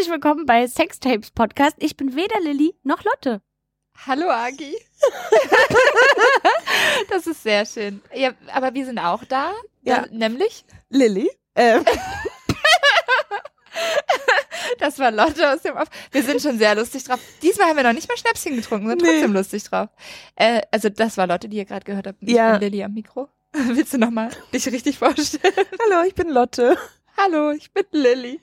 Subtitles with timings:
[0.00, 1.76] Herzlich willkommen bei Sextapes Podcast.
[1.78, 3.42] Ich bin weder Lilly noch Lotte.
[4.06, 4.74] Hallo Agi.
[7.10, 8.00] das ist sehr schön.
[8.14, 9.52] Ja, aber wir sind auch da.
[9.82, 10.06] Ja.
[10.10, 11.30] nämlich Lilly.
[11.54, 11.84] Ähm.
[14.78, 15.88] Das war Lotte aus dem Off.
[16.10, 17.20] Wir sind schon sehr lustig drauf.
[17.42, 19.08] Diesmal haben wir noch nicht mal Schnäpschen getrunken, sind nee.
[19.08, 19.90] trotzdem lustig drauf.
[20.36, 22.22] Äh, also das war Lotte, die ihr gerade gehört habt.
[22.22, 22.52] Ich ja.
[22.52, 23.28] bin Lilly am Mikro.
[23.52, 25.52] Willst du nochmal dich richtig vorstellen?
[25.54, 26.78] Hallo, ich bin Lotte.
[27.22, 28.40] Hallo, ich bin Lilly.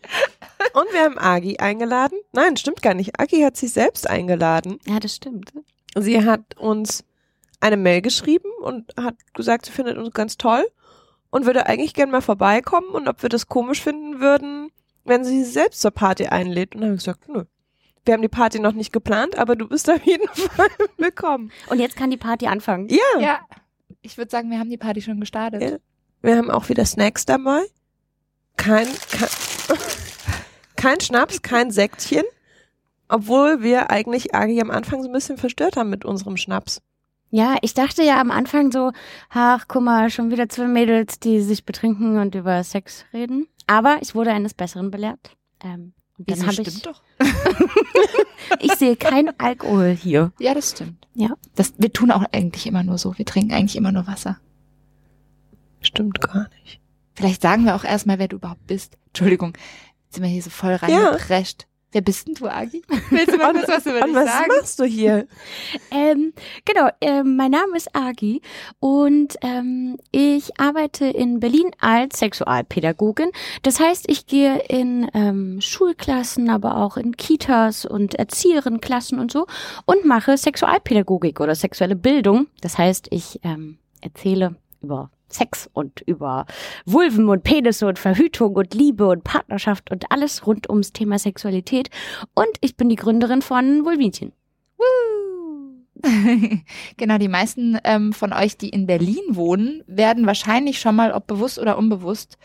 [0.74, 2.20] Und wir haben Agi eingeladen.
[2.32, 3.20] Nein, stimmt gar nicht.
[3.20, 4.80] Agi hat sich selbst eingeladen.
[4.86, 5.52] Ja, das stimmt.
[5.96, 7.04] Sie hat uns
[7.60, 10.64] eine Mail geschrieben und hat gesagt, sie findet uns ganz toll
[11.32, 14.70] und würde eigentlich gern mal vorbeikommen und ob wir das komisch finden würden,
[15.06, 16.76] wenn sie sich selbst zur Party einlädt.
[16.76, 17.46] Und dann habe ich gesagt, nö.
[18.06, 21.52] Wir haben die Party noch nicht geplant, aber du bist auf jeden Fall willkommen.
[21.70, 22.90] Und jetzt kann die Party anfangen.
[22.90, 23.20] Ja.
[23.20, 23.40] Ja.
[24.02, 25.62] Ich würde sagen, wir haben die Party schon gestartet.
[25.64, 25.78] Ja.
[26.22, 27.66] Wir haben auch wieder Snacks dabei.
[28.58, 29.30] Kein, kein,
[30.76, 32.24] kein Schnaps, kein Sektchen.
[33.10, 36.82] Obwohl wir eigentlich Agi am Anfang so ein bisschen verstört haben mit unserem Schnaps.
[37.30, 38.92] Ja, ich dachte ja am Anfang so,
[39.30, 43.48] ach, guck mal, schon wieder zwei Mädels, die sich betrinken und über Sex reden.
[43.66, 45.36] Aber ich wurde eines Besseren belehrt.
[45.64, 47.02] Ähm, und dann habe ich doch.
[48.60, 50.32] ich sehe kein Alkohol hier.
[50.40, 51.08] Ja, das stimmt.
[51.14, 51.30] Ja.
[51.56, 53.18] Das, wir tun auch eigentlich immer nur so.
[53.18, 54.40] Wir trinken eigentlich immer nur Wasser.
[55.82, 56.80] Stimmt gar nicht.
[57.18, 58.96] Vielleicht sagen wir auch erstmal, wer du überhaupt bist.
[59.08, 59.54] Entschuldigung,
[60.06, 61.64] jetzt sind wir hier so voll reingeprescht.
[61.64, 61.68] Ja.
[61.92, 62.84] Wer bist denn du, Agi?
[63.10, 64.46] Willst du mal kurz was über dich was sagen?
[64.50, 65.28] Was machst du hier?
[65.90, 66.32] ähm,
[66.64, 68.44] genau, ähm, mein Name ist Agi
[68.80, 73.32] und ähm, ich arbeite in Berlin als Sexualpädagogin.
[73.64, 79.48] Das heißt, ich gehe in ähm, Schulklassen, aber auch in Kitas und Erzieherinnenklassen und so
[79.86, 82.46] und mache Sexualpädagogik oder sexuelle Bildung.
[82.62, 86.46] Das heißt, ich ähm, erzähle über Sex und über
[86.86, 91.90] Vulven und Penisse und Verhütung und Liebe und Partnerschaft und alles rund ums Thema Sexualität.
[92.34, 94.34] Und ich bin die Gründerin von Vulvinchen.
[96.98, 101.28] genau, die meisten ähm, von euch, die in Berlin wohnen, werden wahrscheinlich schon mal, ob
[101.28, 102.38] bewusst oder unbewusst,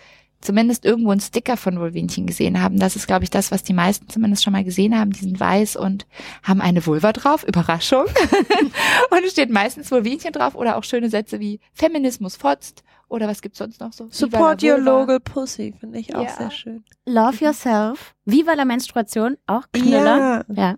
[0.42, 2.78] zumindest irgendwo einen Sticker von Vulvinchen gesehen haben.
[2.78, 5.12] Das ist, glaube ich, das, was die meisten zumindest schon mal gesehen haben.
[5.12, 6.06] Die sind weiß und
[6.42, 7.44] haben eine Vulva drauf.
[7.44, 8.04] Überraschung.
[9.10, 13.42] und es steht meistens Vulvinchen drauf oder auch schöne Sätze wie Feminismus fotzt oder was
[13.42, 14.08] gibt's sonst noch so?
[14.10, 16.30] Support your local pussy, finde ich auch ja.
[16.30, 16.84] sehr schön.
[17.06, 18.14] Love yourself.
[18.24, 20.44] Viva la Menstruation, auch Knüller.
[20.48, 20.54] Ja.
[20.54, 20.74] ja.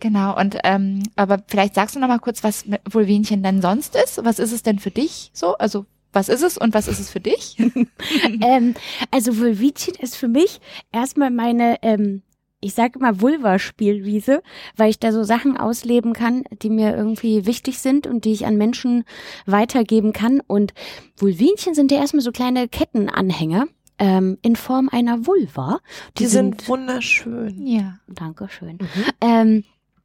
[0.00, 4.24] Genau, und ähm, aber vielleicht sagst du noch mal kurz, was Vulvinchen denn sonst ist.
[4.24, 5.56] Was ist es denn für dich so?
[5.58, 7.56] Also was ist es und was ist es für dich?
[8.42, 8.74] ähm,
[9.10, 10.60] also Vulvitchen ist für mich
[10.92, 12.22] erstmal meine, ähm,
[12.60, 14.42] ich sage immer Vulva-Spielwiese,
[14.76, 18.46] weil ich da so Sachen ausleben kann, die mir irgendwie wichtig sind und die ich
[18.46, 19.04] an Menschen
[19.46, 20.40] weitergeben kann.
[20.46, 20.74] Und
[21.16, 23.66] Vulvinchen sind ja erstmal so kleine Kettenanhänger
[23.98, 25.80] ähm, in Form einer Vulva.
[26.18, 27.66] Die, die sind, sind, wunderschön.
[27.66, 28.78] Ja, danke schön.
[28.80, 29.04] Mhm.
[29.20, 29.64] Ähm,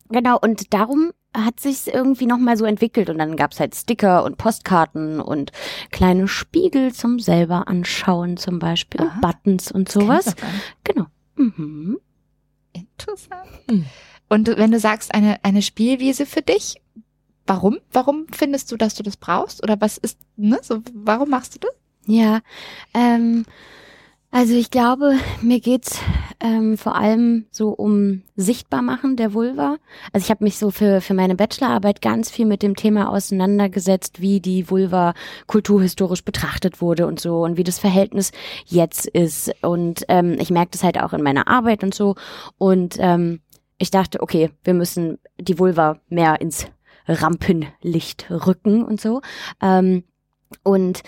[0.10, 4.38] genau, und darum hat sich irgendwie nochmal so entwickelt und dann gab's halt Sticker und
[4.38, 5.52] Postkarten und
[5.92, 9.14] kleine Spiegel zum selber anschauen zum Beispiel Aha.
[9.14, 10.36] und Buttons und sowas.
[10.84, 11.08] Genau.
[11.36, 12.00] Mhm.
[12.74, 13.50] Interessant.
[13.70, 13.86] Mhm.
[14.30, 16.82] Und wenn du sagst, eine, eine Spielwiese für dich,
[17.46, 17.80] warum?
[17.92, 19.64] Warum findest du, dass du das brauchst?
[19.64, 21.72] Oder was ist, ne, so, warum machst du das?
[22.08, 22.42] Ja,
[22.94, 23.46] ähm,
[24.36, 26.02] also ich glaube, mir geht's
[26.42, 29.78] ähm, vor allem so um Sichtbarmachen der Vulva.
[30.12, 34.20] Also ich habe mich so für, für meine Bachelorarbeit ganz viel mit dem Thema auseinandergesetzt,
[34.20, 35.14] wie die Vulva
[35.48, 38.34] kulturhistorisch betrachtet wurde und so und wie das Verhältnis
[38.66, 39.54] jetzt ist.
[39.64, 42.16] Und ähm, ich merke das halt auch in meiner Arbeit und so.
[42.58, 43.40] Und ähm,
[43.78, 46.68] ich dachte, okay, wir müssen die Vulva mehr ins
[47.08, 49.22] Rampenlicht rücken und so.
[49.62, 50.04] Ähm,
[50.64, 51.04] und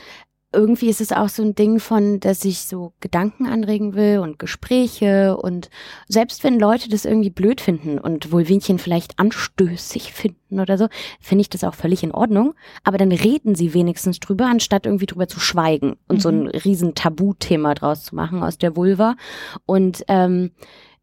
[0.53, 4.39] irgendwie ist es auch so ein Ding von, dass ich so Gedanken anregen will und
[4.39, 5.69] Gespräche und
[6.07, 10.87] selbst wenn Leute das irgendwie blöd finden und Vulvinchen vielleicht anstößig finden oder so,
[11.19, 12.53] finde ich das auch völlig in Ordnung.
[12.85, 16.21] Aber dann reden sie wenigstens drüber, anstatt irgendwie drüber zu schweigen und mhm.
[16.21, 16.47] so ein mhm.
[16.47, 19.15] riesen Tabuthema draus zu machen aus der Vulva.
[19.65, 20.51] Und ähm,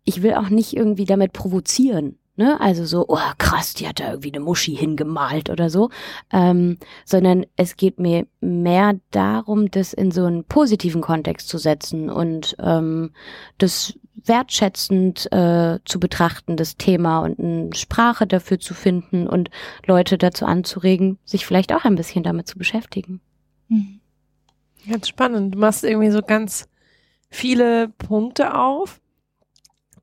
[0.04, 2.18] ich will auch nicht irgendwie damit provozieren.
[2.36, 2.60] Ne?
[2.60, 5.90] Also so, oh krass, die hat da irgendwie eine Muschi hingemalt oder so.
[6.32, 12.10] Ähm, sondern es geht mir mehr darum, das in so einen positiven Kontext zu setzen
[12.10, 13.12] und ähm,
[13.58, 13.94] das
[14.26, 19.50] wertschätzend äh, zu betrachten, das Thema und eine Sprache dafür zu finden und
[19.86, 23.20] Leute dazu anzuregen, sich vielleicht auch ein bisschen damit zu beschäftigen.
[23.68, 24.00] Mhm.
[24.88, 25.54] Ganz spannend.
[25.54, 26.68] Du machst irgendwie so ganz
[27.30, 29.00] viele Punkte auf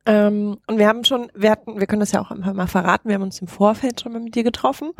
[0.05, 3.07] ähm, und wir haben schon, wir hatten, wir können das ja auch einfach mal verraten,
[3.07, 4.91] wir haben uns im Vorfeld schon mal mit dir getroffen,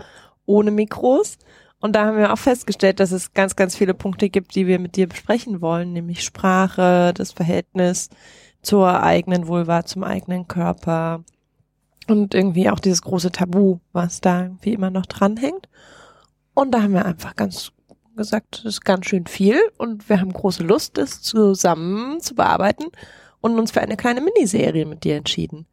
[0.46, 1.38] ohne Mikros.
[1.80, 4.78] Und da haben wir auch festgestellt, dass es ganz, ganz viele Punkte gibt, die wir
[4.78, 8.10] mit dir besprechen wollen, nämlich Sprache, das Verhältnis
[8.62, 11.24] zur eigenen Vulva, zum eigenen Körper
[12.08, 15.68] und irgendwie auch dieses große Tabu, was da irgendwie immer noch dranhängt.
[16.54, 17.72] Und da haben wir einfach ganz
[18.16, 22.86] gesagt, das ist ganz schön viel und wir haben große Lust, das zusammen zu bearbeiten
[23.42, 25.66] und uns für eine kleine Miniserie mit dir entschieden.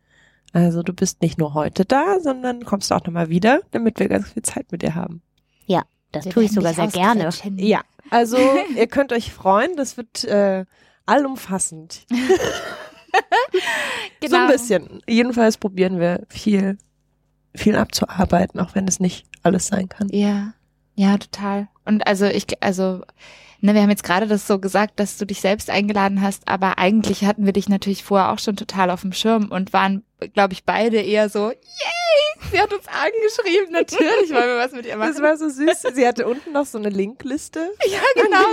[0.53, 4.31] Also du bist nicht nur heute da, sondern kommst auch nochmal wieder, damit wir ganz
[4.31, 5.23] viel Zeit mit dir haben.
[5.67, 5.83] Ja,
[6.13, 7.31] das Wir tue ich sogar sehr gerne.
[7.57, 8.39] Ja, also
[8.77, 10.65] ihr könnt euch freuen, das wird äh,
[11.07, 12.07] allumfassend.
[12.09, 12.27] Genau.
[14.29, 15.03] So ein bisschen.
[15.09, 16.77] Jedenfalls probieren wir viel,
[17.55, 20.09] viel abzuarbeiten, auch wenn es nicht alles sein kann.
[20.11, 20.53] Ja,
[20.95, 21.69] ja, total.
[21.89, 23.01] Und also ich, also,
[23.63, 26.77] ne, wir haben jetzt gerade das so gesagt, dass du dich selbst eingeladen hast, aber
[26.77, 30.05] eigentlich hatten wir dich natürlich vorher auch schon total auf dem Schirm und waren,
[30.35, 34.85] glaube ich, beide eher so, yay, sie hat uns angeschrieben, natürlich wollen wir was mit
[34.85, 35.15] ihr machen.
[35.15, 35.95] Das war so süß.
[35.95, 37.71] Sie hatte unten noch so eine Linkliste.
[37.87, 38.45] ja, genau.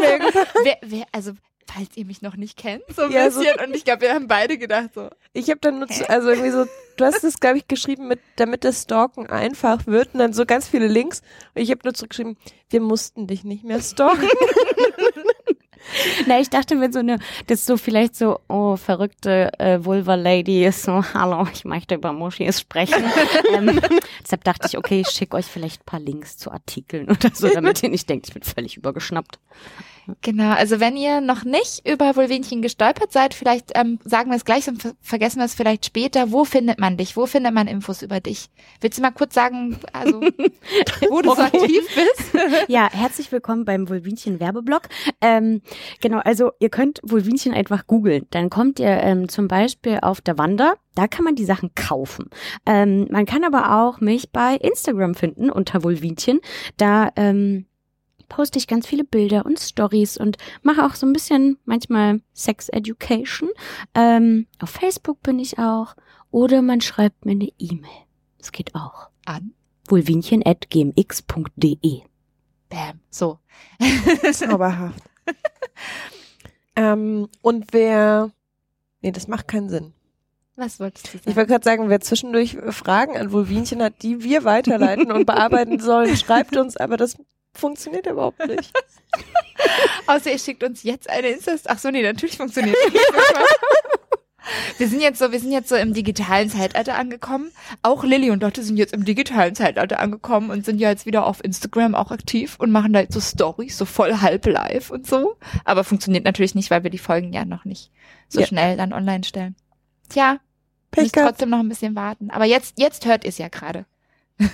[0.63, 1.33] Wer, wer, also,
[1.67, 3.59] falls ihr mich noch nicht kennt, so ein Ja, so- bisschen.
[3.65, 6.51] Und ich glaube, wir haben beide gedacht so, Ich habe dann nur, zu, also irgendwie
[6.51, 6.65] so,
[6.97, 10.45] du hast es, glaube ich, geschrieben, mit, damit das Stalken einfach wird und dann so
[10.45, 11.21] ganz viele Links.
[11.53, 12.37] Und ich habe nur zurückgeschrieben,
[12.69, 14.27] wir mussten dich nicht mehr stalken.
[16.25, 20.65] Na, ich dachte, wenn so eine, das ist so vielleicht so, oh, verrückte äh, Vulva-Lady
[20.65, 23.03] ist so, hallo, ich möchte über Moschis sprechen.
[23.53, 23.79] ähm,
[24.23, 27.47] deshalb dachte ich, okay, ich schicke euch vielleicht ein paar Links zu Artikeln oder so,
[27.49, 29.39] damit ihr nicht denkt, ich bin völlig übergeschnappt.
[30.21, 34.45] Genau, also wenn ihr noch nicht über Vulvenchen gestolpert seid, vielleicht ähm, sagen wir es
[34.45, 36.31] gleich und ver vergessen wir es vielleicht später.
[36.31, 37.17] Wo findet man dich?
[37.17, 38.49] Wo findet man Infos über dich?
[38.81, 40.21] Willst du mal kurz sagen, also
[41.09, 42.31] wo du so aktiv bist?
[42.67, 44.83] Ja, herzlich willkommen beim Vulvinchen Werbeblog.
[45.21, 45.61] Ähm,
[46.01, 48.27] genau, also ihr könnt Vulvinchen einfach googeln.
[48.31, 50.75] Dann kommt ihr ähm, zum Beispiel auf der Wander.
[50.95, 52.29] Da kann man die Sachen kaufen.
[52.65, 56.39] Ähm, man kann aber auch mich bei Instagram finden unter Vulvinchen.
[56.77, 57.65] Da ähm,
[58.27, 62.69] poste ich ganz viele Bilder und Stories und mache auch so ein bisschen manchmal Sex
[62.69, 63.49] Education.
[63.93, 65.95] Ähm, auf Facebook bin ich auch.
[66.31, 67.89] Oder man schreibt mir eine E-Mail.
[68.37, 69.09] Das geht auch.
[69.25, 69.53] An.
[69.87, 72.01] vulvinchen.gmx.de
[72.69, 72.99] Bam.
[73.09, 73.39] So.
[74.33, 75.01] Zauberhaft.
[76.75, 78.31] ähm, und wer,
[79.01, 79.93] nee, das macht keinen Sinn.
[80.57, 81.35] Was wolltest du Ich sagen?
[81.35, 86.15] wollte gerade sagen, wer zwischendurch Fragen an Vulvinchen hat, die wir weiterleiten und bearbeiten sollen,
[86.15, 87.17] schreibt uns, aber das
[87.57, 88.71] funktioniert überhaupt nicht.
[90.07, 91.55] Außer ihr schickt uns jetzt eine Insta.
[91.65, 92.93] Ach so, nee, natürlich funktioniert das.
[94.77, 97.51] Wir sind jetzt so, wir sind jetzt so im digitalen Zeitalter angekommen.
[97.81, 101.25] Auch Lilly und Lotte sind jetzt im digitalen Zeitalter angekommen und sind ja jetzt wieder
[101.25, 105.07] auf Instagram auch aktiv und machen da jetzt so Stories, so voll halb live und
[105.07, 105.37] so.
[105.63, 107.89] Aber funktioniert natürlich nicht, weil wir die Folgen ja noch nicht
[108.29, 108.45] so Ja.
[108.45, 109.55] schnell dann online stellen.
[110.09, 110.37] Tja,
[110.91, 112.29] Pech müsst trotzdem noch ein bisschen warten.
[112.29, 113.85] Aber jetzt, jetzt hört ihr es ja gerade.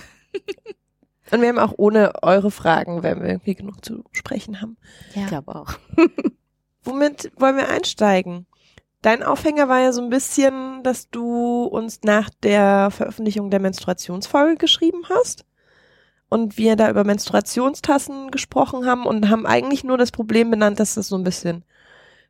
[1.32, 4.76] Und wir haben auch ohne eure Fragen, wenn wir irgendwie genug zu sprechen haben.
[5.10, 5.26] Ich Ja.
[5.26, 5.74] glaube auch.
[6.84, 8.46] Womit wollen wir einsteigen?
[9.00, 14.56] Dein Aufhänger war ja so ein bisschen, dass du uns nach der Veröffentlichung der Menstruationsfolge
[14.56, 15.44] geschrieben hast
[16.28, 20.94] und wir da über Menstruationstassen gesprochen haben und haben eigentlich nur das Problem benannt, dass
[20.94, 21.64] das so ein bisschen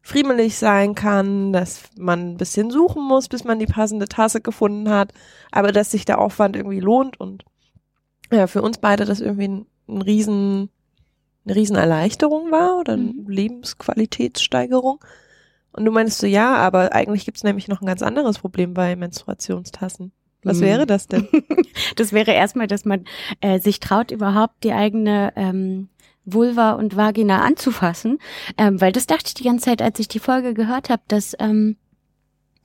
[0.00, 4.88] friemelig sein kann, dass man ein bisschen suchen muss, bis man die passende Tasse gefunden
[4.90, 5.12] hat,
[5.50, 7.44] aber dass sich der Aufwand irgendwie lohnt und
[8.32, 10.70] ja, für uns beide das irgendwie ein, ein riesen,
[11.44, 13.28] eine Riesenerleichterung war oder eine Mhm.
[13.28, 15.00] Lebensqualitätssteigerung.
[15.72, 18.94] Und du meinst so, ja, aber eigentlich gibt's nämlich noch ein ganz anderes Problem bei
[18.96, 20.12] Menstruationstassen.
[20.44, 20.62] Was Mhm.
[20.62, 21.28] wäre das denn?
[21.96, 23.04] Das wäre erstmal, dass man
[23.40, 25.88] äh, sich traut, überhaupt die eigene ähm,
[26.24, 28.18] Vulva und Vagina anzufassen.
[28.58, 31.34] Ähm, weil das dachte ich die ganze Zeit, als ich die Folge gehört habe, dass
[31.38, 31.76] ähm,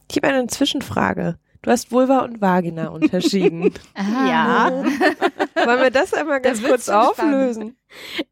[0.10, 1.38] Ich habe eine Zwischenfrage.
[1.68, 3.74] Du hast Vulva und Vagina unterschieden.
[3.98, 4.72] Ja.
[4.72, 7.76] Wollen wir das einmal ganz Da kurz auflösen?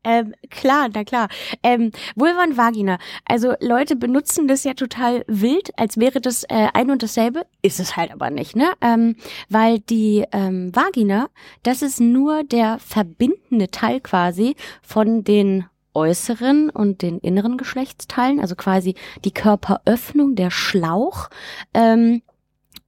[0.06, 1.28] Ähm, klar, na klar.
[1.62, 2.98] Ähm, Vulva und Vagina.
[3.26, 7.46] Also Leute benutzen das ja total wild, als wäre das äh, ein und dasselbe.
[7.62, 8.72] Ist es halt aber nicht, ne?
[8.80, 9.18] Ähm,
[9.50, 11.28] weil die ähm, Vagina,
[11.64, 18.56] das ist nur der verbindende Teil quasi von den äußeren und den inneren Geschlechtsteilen, also
[18.56, 21.30] quasi die Körperöffnung, der Schlauch.
[21.74, 22.22] Ähm,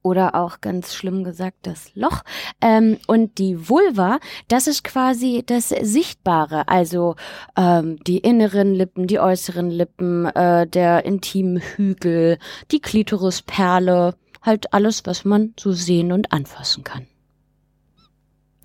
[0.08, 2.22] oder auch ganz schlimm gesagt das Loch.
[2.60, 7.16] Ähm, und die Vulva, das ist quasi das Sichtbare, also
[7.56, 12.38] ähm, die inneren Lippen, die äußeren Lippen, äh, der Intimhügel,
[12.70, 17.06] die Klitorisperle, halt alles, was man so sehen und anfassen kann.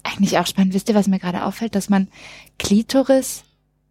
[0.03, 0.73] Eigentlich auch spannend.
[0.73, 1.75] Wisst ihr, was mir gerade auffällt?
[1.75, 2.09] Dass man
[2.59, 3.43] Klitoris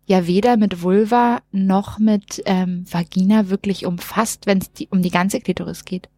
[0.07, 5.11] ja weder mit Vulva noch mit ähm, Vagina wirklich umfasst, wenn es die, um die
[5.11, 6.09] ganze Klitoris geht.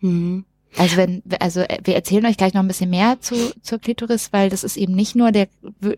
[0.00, 0.44] Mhm.
[0.78, 4.32] Also wenn, also äh, wir erzählen euch gleich noch ein bisschen mehr zu, zur Klitoris,
[4.32, 5.48] weil das ist eben nicht nur der,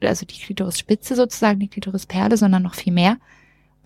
[0.03, 3.17] also die Klitorisspitze sozusagen, die Klitorisperle, sondern noch viel mehr.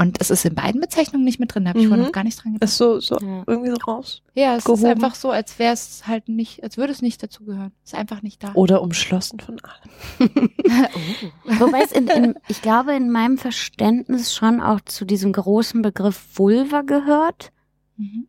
[0.00, 1.88] Und es ist in beiden Bezeichnungen nicht mit drin, da habe ich Mhm.
[1.88, 2.71] vorhin noch gar nicht dran gedacht.
[2.71, 3.42] Ist so, so Ja.
[3.49, 4.23] irgendwie so raus.
[4.35, 4.83] Ja, es gehoben.
[4.85, 7.73] ist einfach so, als wäre es halt nicht, als würde es nicht dazugehören.
[7.85, 8.52] Ist einfach nicht da.
[8.54, 10.30] Oder umschlossen von allem.
[10.64, 11.50] Oh.
[11.66, 16.23] Wobei es in, in, ich glaube, in meinem Verständnis schon auch zu diesem großen Begriff
[16.35, 17.50] Vulva gehört.
[17.97, 18.28] Mhm.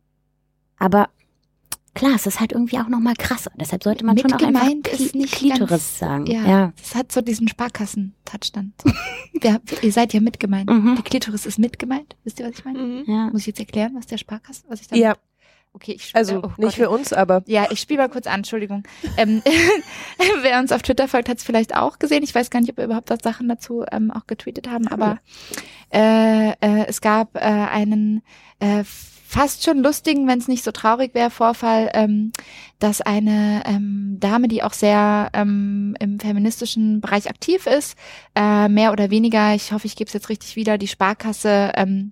[0.78, 1.08] Aber
[1.94, 3.50] klar, es ist halt irgendwie auch nochmal krasser.
[3.56, 6.26] Deshalb sollte man schon auch einfach Mitgemeint ist nicht Klitoris ganz- sagen.
[6.26, 6.72] Ja, Ja.
[6.76, 8.72] das hat so diesen Sparkassen-Touch dann.
[9.82, 10.68] Ihr seid ja mitgemeint.
[10.70, 10.96] Mhm.
[10.96, 12.16] Die Klitoris ist mitgemeint.
[12.24, 13.04] Wisst ihr, was ich meine?
[13.06, 13.28] ja.
[13.30, 15.14] Muss ich jetzt erklären, was der Sparkassen, was ich da Ja,
[15.72, 16.18] Okay, ich spiele.
[16.18, 16.74] also oh nicht Gott.
[16.74, 18.82] für uns, aber Ja, ich spiele mal kurz an, Entschuldigung.
[19.16, 19.40] Ähm,
[20.42, 22.24] wer uns auf Twitter folgt, hat es vielleicht auch gesehen.
[22.24, 25.18] Ich weiß gar nicht, ob wir überhaupt was Sachen dazu ähm, auch getweetet haben, aber
[25.92, 28.22] äh, äh, es gab äh, einen
[28.58, 28.82] äh,
[29.30, 32.32] fast schon lustigen, wenn es nicht so traurig wäre, Vorfall, ähm,
[32.80, 37.96] dass eine ähm, Dame, die auch sehr ähm, im feministischen Bereich aktiv ist,
[38.34, 42.10] äh, mehr oder weniger, ich hoffe, ich gebe es jetzt richtig wieder, die Sparkasse ähm,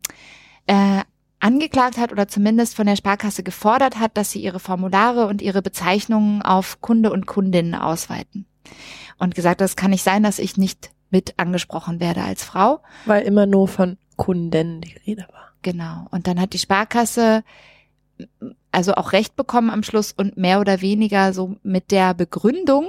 [0.69, 1.01] äh,
[1.41, 5.61] angeklagt hat oder zumindest von der Sparkasse gefordert hat, dass sie ihre Formulare und ihre
[5.61, 8.47] Bezeichnungen auf Kunde und Kundinnen ausweiten.
[9.19, 12.81] Und gesagt, das kann nicht sein, dass ich nicht mit angesprochen werde als Frau.
[13.07, 15.48] weil immer nur von Kunden die Rede war.
[15.63, 16.07] Genau.
[16.11, 17.43] Und dann hat die Sparkasse
[18.73, 22.89] also auch Recht bekommen am Schluss und mehr oder weniger so mit der Begründung,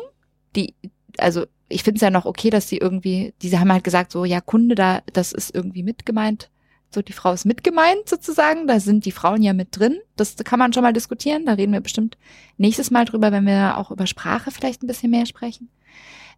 [0.55, 0.73] die,
[1.17, 4.25] also ich finde es ja noch okay, dass sie irgendwie, diese haben halt gesagt, so,
[4.25, 6.49] ja, Kunde, da, das ist irgendwie mitgemeint.
[6.91, 9.99] So, die Frau ist mitgemeint sozusagen, da sind die Frauen ja mit drin.
[10.15, 11.45] Das kann man schon mal diskutieren.
[11.45, 12.17] Da reden wir bestimmt
[12.57, 15.69] nächstes Mal drüber, wenn wir auch über Sprache vielleicht ein bisschen mehr sprechen.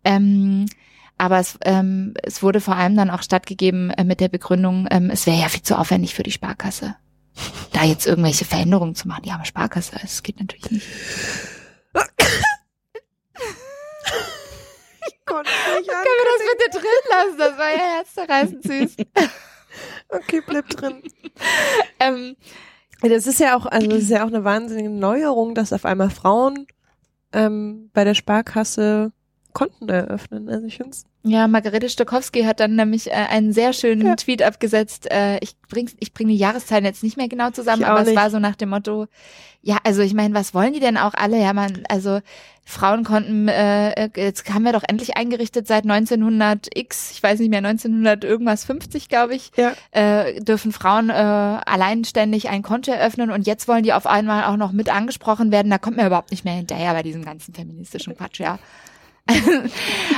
[0.04, 0.66] Ähm,
[1.22, 5.12] aber es, ähm, es wurde vor allem dann auch stattgegeben äh, mit der Begründung, ähm,
[5.12, 6.96] es wäre ja viel zu aufwendig für die Sparkasse,
[7.74, 9.22] da jetzt irgendwelche Veränderungen zu machen.
[9.24, 10.88] Die arme Sparkasse, es geht natürlich nicht.
[15.26, 17.38] Konnte nicht Können wir das bitte drin lassen?
[17.38, 18.96] Das war ja herzzerreißend süß.
[20.10, 21.04] Okay, bleib drin.
[22.00, 22.36] ähm,
[23.02, 26.10] Das ist ja auch, also das ist ja auch eine wahnsinnige Neuerung, dass auf einmal
[26.10, 26.66] Frauen
[27.32, 29.14] ähm, bei der Sparkasse
[29.54, 30.50] Konten eröffnen.
[30.50, 34.16] Also ich finde ja, Margarete Stokowski hat dann nämlich äh, einen sehr schönen Ja.
[34.16, 35.12] Tweet abgesetzt.
[35.12, 38.18] Äh, ich bring's, ich bringe die Jahreszahlen jetzt nicht mehr genau zusammen, aber es nicht.
[38.18, 39.06] war so nach dem Motto,
[39.62, 41.40] ja, also ich meine, was wollen die denn auch alle?
[41.40, 42.22] Ja, man, also
[42.66, 47.50] Frauen konnten, äh, jetzt haben wir doch endlich eingerichtet seit 1900 X, ich weiß nicht
[47.50, 49.74] mehr, 1900 irgendwas 50, glaube ich, Ja.
[49.92, 54.58] äh, dürfen Frauen äh, alleinständig ein Konto eröffnen und jetzt wollen die auf einmal auch
[54.58, 55.70] noch mit angesprochen werden.
[55.70, 58.58] Da kommt mir überhaupt nicht mehr hinterher bei diesem ganzen feministischen Quatsch, ja.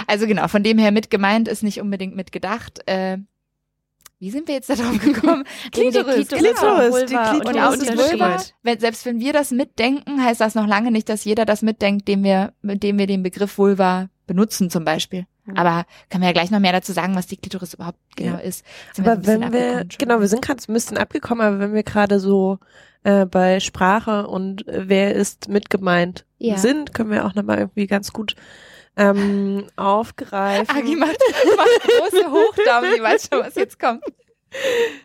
[0.08, 2.80] also genau, von dem her mit gemeint ist nicht unbedingt mit gedacht.
[2.88, 3.18] Äh,
[4.20, 5.44] wie sind wir jetzt da drauf gekommen?
[5.72, 6.56] Klitoris, Klitoris.
[6.60, 7.98] Klitoris, die Klitoris Und auch die.
[7.98, 11.62] Vulva, wenn, selbst wenn wir das mitdenken, heißt das noch lange nicht, dass jeder das
[11.62, 15.26] mitdenkt, dem wir, mit dem wir den Begriff Vulva benutzen zum Beispiel.
[15.46, 15.54] Ja.
[15.58, 18.40] Aber können wir ja gleich noch mehr dazu sagen, was die Klitoris überhaupt genau Ja.
[18.40, 18.64] ist.
[18.94, 21.74] Sind wir Aber bisschen wenn wir, genau, wir sind gerade ein bisschen abgekommen, aber wenn
[21.74, 22.60] wir gerade so
[23.04, 26.58] äh, bei Sprache und äh, wer ist mitgemeint Ja.
[26.58, 28.36] sind, können wir auch nochmal irgendwie ganz gut
[28.96, 31.18] ähm, aufgreifen, Agi macht,
[31.58, 34.04] macht große Hochdaumen, die weiß schon, was jetzt kommt.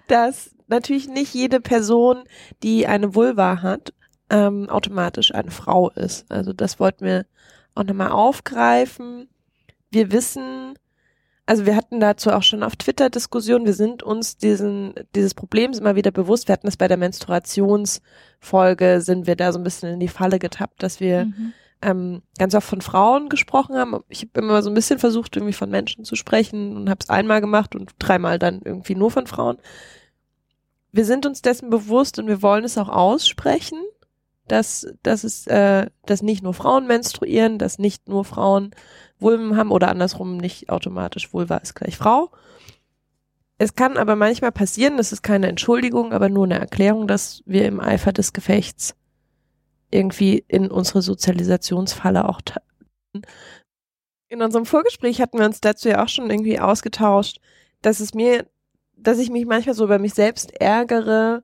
[0.08, 2.24] dass natürlich nicht jede Person,
[2.62, 3.94] die eine Vulva hat,
[4.30, 6.30] ähm, automatisch eine Frau ist.
[6.30, 7.24] Also das wollten wir
[7.74, 9.30] auch nochmal aufgreifen.
[9.90, 10.74] Wir wissen,
[11.46, 15.78] also wir hatten dazu auch schon auf Twitter Diskussionen, wir sind uns diesen, dieses Problems
[15.78, 16.46] immer wieder bewusst.
[16.48, 20.38] Wir hatten es bei der Menstruationsfolge, sind wir da so ein bisschen in die Falle
[20.38, 21.54] getappt, dass wir Mhm.
[21.82, 23.96] Ähm, ganz oft von Frauen gesprochen haben.
[24.08, 27.08] Ich habe immer so ein bisschen versucht, irgendwie von Menschen zu sprechen und habe es
[27.08, 29.58] einmal gemacht und dreimal dann irgendwie nur von Frauen.
[30.90, 33.78] Wir sind uns dessen bewusst und wir wollen es auch aussprechen,
[34.48, 38.70] dass, dass es, äh, dass nicht nur Frauen menstruieren, dass nicht nur Frauen
[39.18, 42.30] Vulven haben oder andersrum nicht automatisch Vulva ist gleich Frau.
[43.58, 47.66] Es kann aber manchmal passieren, das ist keine Entschuldigung, aber nur eine Erklärung, dass wir
[47.66, 48.94] im Eifer des Gefechts
[49.90, 52.40] irgendwie in unsere Sozialisationsfalle auch
[54.28, 57.40] in unserem Vorgespräch hatten wir uns dazu ja auch schon irgendwie ausgetauscht,
[57.82, 58.46] dass es mir,
[58.96, 61.42] dass ich mich manchmal so über mich selbst ärgere,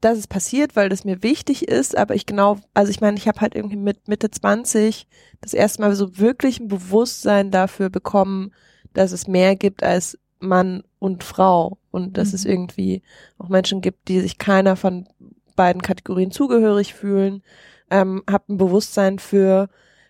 [0.00, 3.28] dass es passiert, weil das mir wichtig ist, aber ich genau, also ich meine, ich
[3.28, 5.06] habe halt irgendwie mit Mitte 20
[5.40, 8.52] das erste Mal so wirklich ein Bewusstsein dafür bekommen,
[8.94, 12.50] dass es mehr gibt als Mann und Frau und dass es Mhm.
[12.50, 13.02] irgendwie
[13.38, 15.08] auch Menschen gibt, die sich keiner von
[15.54, 17.42] beiden Kategorien zugehörig fühlen,
[17.90, 19.68] ähm, habe ein Bewusstsein für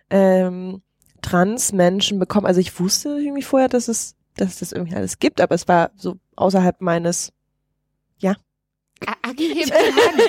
[0.09, 0.81] ähm,
[1.21, 2.45] Trans-Menschen bekommen.
[2.47, 5.67] Also ich wusste irgendwie vorher, dass es, dass es das irgendwie alles gibt, aber es
[5.67, 7.31] war so außerhalb meines
[9.05, 10.21] A- Agi hebt die Hand.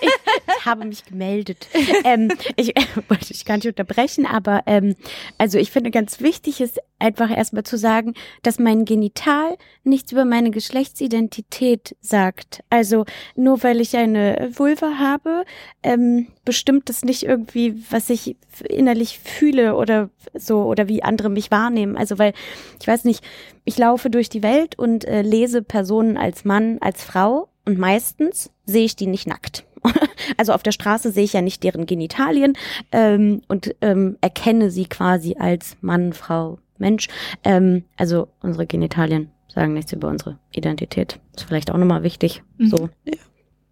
[0.00, 0.10] Ich,
[0.58, 1.68] ich habe mich gemeldet.
[2.04, 4.96] ähm, ich äh, wollte dich gar nicht unterbrechen, aber ähm,
[5.38, 10.24] also ich finde ganz wichtig ist einfach erstmal zu sagen, dass mein Genital nichts über
[10.24, 12.64] meine Geschlechtsidentität sagt.
[12.70, 15.44] Also nur weil ich eine Vulva habe,
[15.82, 18.36] ähm, bestimmt das nicht irgendwie, was ich
[18.68, 21.96] innerlich fühle oder so oder wie andere mich wahrnehmen.
[21.96, 22.32] Also weil
[22.80, 23.22] ich weiß nicht,
[23.64, 28.50] ich laufe durch die Welt und äh, lese Personen als Mann, als Frau und meistens
[28.64, 29.64] sehe ich die nicht nackt.
[30.36, 32.54] Also auf der Straße sehe ich ja nicht deren Genitalien
[32.92, 37.08] ähm, und ähm, erkenne sie quasi als Mann, Frau, Mensch.
[37.44, 41.18] Ähm, also unsere Genitalien sagen nichts über unsere Identität.
[41.36, 42.42] Ist vielleicht auch nochmal wichtig.
[42.58, 42.68] Mhm.
[42.68, 42.88] So,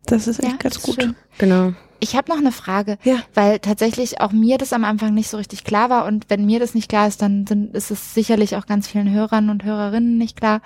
[0.07, 0.95] Das ist echt Ja, ganz gut.
[1.03, 1.17] schön.
[1.39, 1.73] genau.
[2.01, 3.17] Ich habe noch eine Frage, Ja.
[3.35, 6.61] weil tatsächlich auch mir das am Anfang nicht so richtig klar war und wenn mir
[6.61, 10.19] das nicht klar ist, dann sind, ist es sicherlich auch ganz vielen Hörern und Hörerinnen
[10.19, 10.61] nicht klar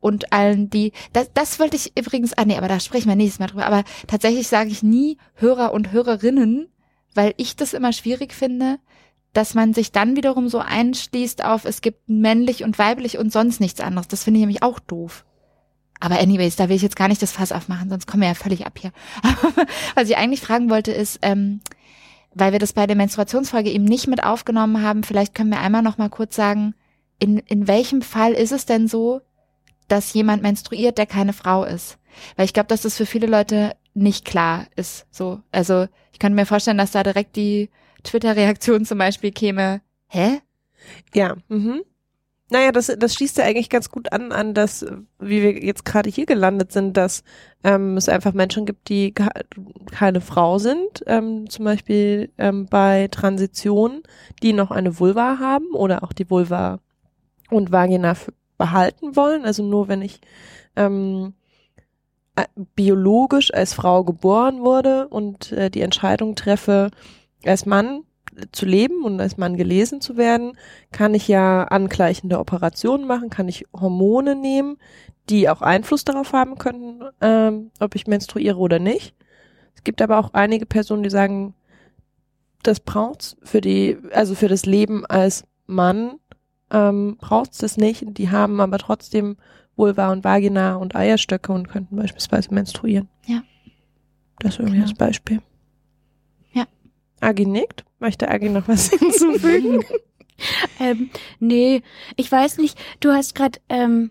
[0.00, 3.38] und allen die, das, das wollte ich übrigens, ah nee, aber da sprechen wir nächstes
[3.38, 6.68] Mal drüber, aber tatsächlich sage ich nie Hörer und Hörerinnen,
[7.14, 8.78] weil ich das immer schwierig finde,
[9.32, 13.60] dass man sich dann wiederum so einschließt auf, es gibt männlich und weiblich und sonst
[13.60, 14.08] nichts anderes.
[14.08, 15.24] Das finde ich nämlich auch doof.
[16.00, 18.34] Aber anyways, da will ich jetzt gar nicht das Fass aufmachen, sonst kommen wir ja
[18.34, 18.92] völlig ab hier.
[19.94, 21.60] Was ich eigentlich fragen wollte ist, ähm,
[22.34, 25.82] weil wir das bei der Menstruationsfolge eben nicht mit aufgenommen haben, vielleicht können wir einmal
[25.82, 26.74] noch mal kurz sagen,
[27.18, 29.20] in, in welchem Fall ist es denn so,
[29.90, 31.98] dass jemand menstruiert, der keine Frau ist?
[32.36, 35.06] Weil ich glaube, dass das für viele Leute nicht klar ist.
[35.10, 37.70] So, also ich könnte mir vorstellen, dass da direkt die
[38.04, 40.40] Twitter-Reaktion zum Beispiel käme, hä?
[41.14, 41.36] Ja.
[41.48, 41.82] Mhm.
[42.52, 44.84] Naja, das, das schließt ja eigentlich ganz gut an, an das,
[45.20, 47.22] wie wir jetzt gerade hier gelandet sind, dass
[47.62, 49.14] ähm, es einfach Menschen gibt, die
[49.92, 54.02] keine Frau sind, ähm, zum Beispiel ähm, bei Transitionen,
[54.42, 56.80] die noch eine Vulva haben oder auch die Vulva
[57.50, 58.16] und Vagina
[58.60, 59.46] behalten wollen.
[59.46, 60.20] Also nur wenn ich
[60.76, 61.32] ähm,
[62.36, 62.44] äh,
[62.76, 66.90] biologisch als Frau geboren wurde und äh, die Entscheidung treffe,
[67.46, 68.04] als Mann
[68.52, 70.58] zu leben und als Mann gelesen zu werden,
[70.92, 74.76] kann ich ja angleichende Operationen machen, kann ich Hormone nehmen,
[75.30, 79.14] die auch Einfluss darauf haben könnten, ähm, ob ich menstruiere oder nicht.
[79.74, 81.54] Es gibt aber auch einige Personen, die sagen,
[82.62, 86.19] das braucht's für die, also für das Leben als Mann
[86.70, 88.04] ähm, braucht's das nicht.
[88.18, 89.36] Die haben aber trotzdem
[89.76, 93.08] Vulva und Vagina und Eierstöcke und könnten beispielsweise menstruieren.
[93.26, 93.42] Ja.
[94.38, 94.88] Das ist irgendwie Genau.
[94.90, 95.42] das Beispiel.
[96.52, 96.64] Ja.
[97.20, 97.84] Agi nickt.
[97.98, 99.84] Möchte Agi noch was hinzufügen?
[100.80, 101.82] Ähm, nee,
[102.16, 102.78] ich weiß nicht.
[103.00, 104.10] Du hast gerade ähm,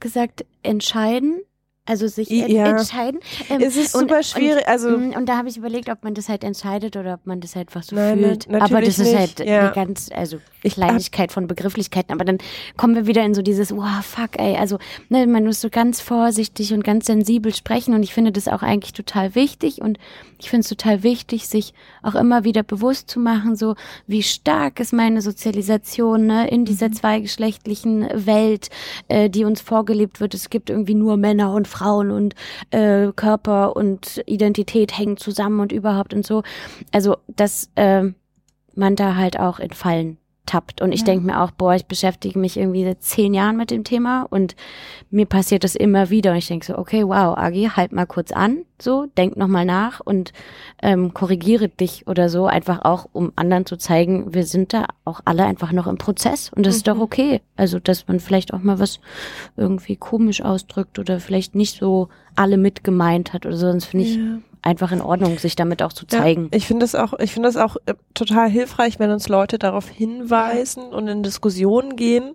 [0.00, 1.42] gesagt, entscheiden.
[1.88, 2.66] Also sich en Ja.
[2.66, 3.20] entscheiden.
[3.48, 4.68] Ähm, es ist und- super schwierig.
[4.68, 7.40] also Und, und da habe ich überlegt, ob man das halt entscheidet oder ob man
[7.40, 8.48] das halt einfach so Nein, fühlt.
[8.50, 9.60] aber das ist nicht, halt ja.
[9.60, 12.12] eine ganz, also Kleinigkeit von Begrifflichkeiten.
[12.12, 12.38] Aber dann
[12.76, 14.56] kommen wir wieder in so dieses, wow, fuck, ey.
[14.56, 17.94] Also, ne, man muss so ganz vorsichtig und ganz sensibel sprechen.
[17.94, 19.80] Und ich finde das auch eigentlich total wichtig.
[19.80, 19.98] Und
[20.38, 21.72] ich finde es total wichtig, sich
[22.02, 26.92] auch immer wieder bewusst zu machen, so wie stark ist meine Sozialisation ne, in dieser
[26.92, 28.68] zweigeschlechtlichen Welt,
[29.08, 30.34] äh, die uns vorgelebt wird.
[30.34, 31.77] Es gibt irgendwie nur Männer und Frauen
[32.10, 32.34] und
[32.70, 36.42] äh, Körper und Identität hängen zusammen und überhaupt und so.
[36.92, 38.14] Also, dass ähm,
[38.74, 40.80] man da halt auch in Fallen tappt.
[40.80, 41.06] Und ich Ja.
[41.06, 44.56] denke mir auch, boah, ich beschäftige mich irgendwie seit zehn Jahren mit dem Thema und
[45.10, 46.32] mir passiert das immer wieder.
[46.32, 50.00] Und ich denke so, okay, wow, Agi, halt mal kurz an, so, denk nochmal nach
[50.00, 50.32] und
[50.82, 55.20] ähm, korrigiere dich oder so, einfach auch, um anderen zu zeigen, wir sind da auch
[55.24, 57.02] alle einfach noch im Prozess und das ist doch Mhm.
[57.02, 57.40] okay.
[57.56, 59.00] Also, dass man vielleicht auch mal was
[59.56, 64.04] irgendwie komisch ausdrückt oder vielleicht nicht so alle mit gemeint hat oder so, sonst finde
[64.06, 64.38] ich Ja.
[64.62, 66.44] Einfach in Ordnung, sich damit auch zu zeigen.
[66.44, 69.58] Ja, ich finde es auch, ich finde es auch äh, total hilfreich, wenn uns Leute
[69.58, 72.34] darauf hinweisen und in Diskussionen gehen,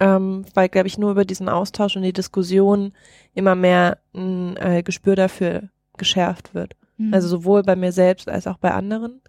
[0.00, 2.92] ähm, weil, glaube ich, nur über diesen Austausch und die Diskussion
[3.34, 6.76] immer mehr ein äh, Gespür dafür geschärft wird.
[6.96, 7.14] Mhm.
[7.14, 9.20] Also sowohl bei mir selbst als auch bei anderen.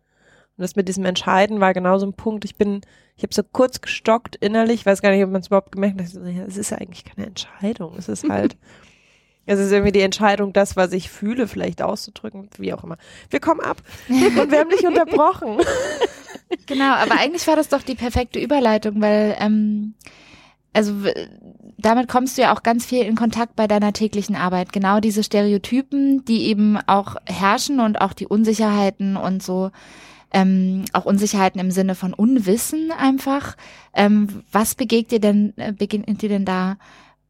[0.58, 2.46] Und das mit diesem Entscheiden war genauso ein Punkt.
[2.46, 2.82] Ich bin,
[3.18, 6.08] ich habe so kurz gestockt innerlich, weiß gar nicht, ob man es überhaupt gemerkt hat.
[6.08, 7.96] So, Es ist ja eigentlich keine Entscheidung.
[7.98, 8.56] Es ist halt,
[9.46, 12.98] es ist irgendwie die Entscheidung, das, was ich fühle, vielleicht auszudrücken, wie auch immer.
[13.30, 13.78] Wir kommen ab
[14.10, 15.58] und wir haben dich unterbrochen.
[16.68, 19.96] Genau, aber eigentlich war das doch die perfekte Überleitung, weil ähm,
[20.74, 20.94] also
[21.78, 24.72] damit kommst du ja auch ganz viel in Kontakt bei deiner täglichen Arbeit.
[24.72, 29.72] Genau diese Stereotypen, die eben auch herrschen und auch die Unsicherheiten und so
[30.32, 33.56] ähm, auch Unsicherheiten im Sinne von Unwissen einfach.
[33.94, 36.78] Ähm, was begegnet dir denn äh, begegnet dir denn da?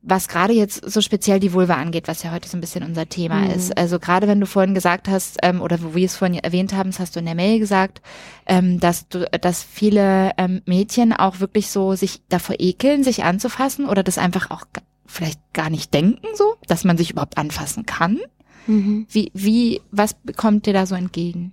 [0.07, 3.09] Was gerade jetzt so speziell die Vulva angeht, was ja heute so ein bisschen unser
[3.09, 3.49] Thema Mhm.
[3.51, 3.75] ist.
[3.75, 6.91] Also gerade wenn du vorhin gesagt hast, ähm, oder wo wir es vorhin erwähnt haben,
[6.91, 8.01] das hast du in der Mail gesagt,
[8.45, 13.87] ähm, dass du, dass viele ähm, Mädchen auch wirklich so sich davor ekeln, sich anzufassen
[13.87, 14.65] oder das einfach auch
[15.07, 18.19] vielleicht gar nicht denken so, dass man sich überhaupt anfassen kann.
[18.67, 19.07] Mhm.
[19.09, 21.51] Wie, wie, was kommt dir da so entgegen?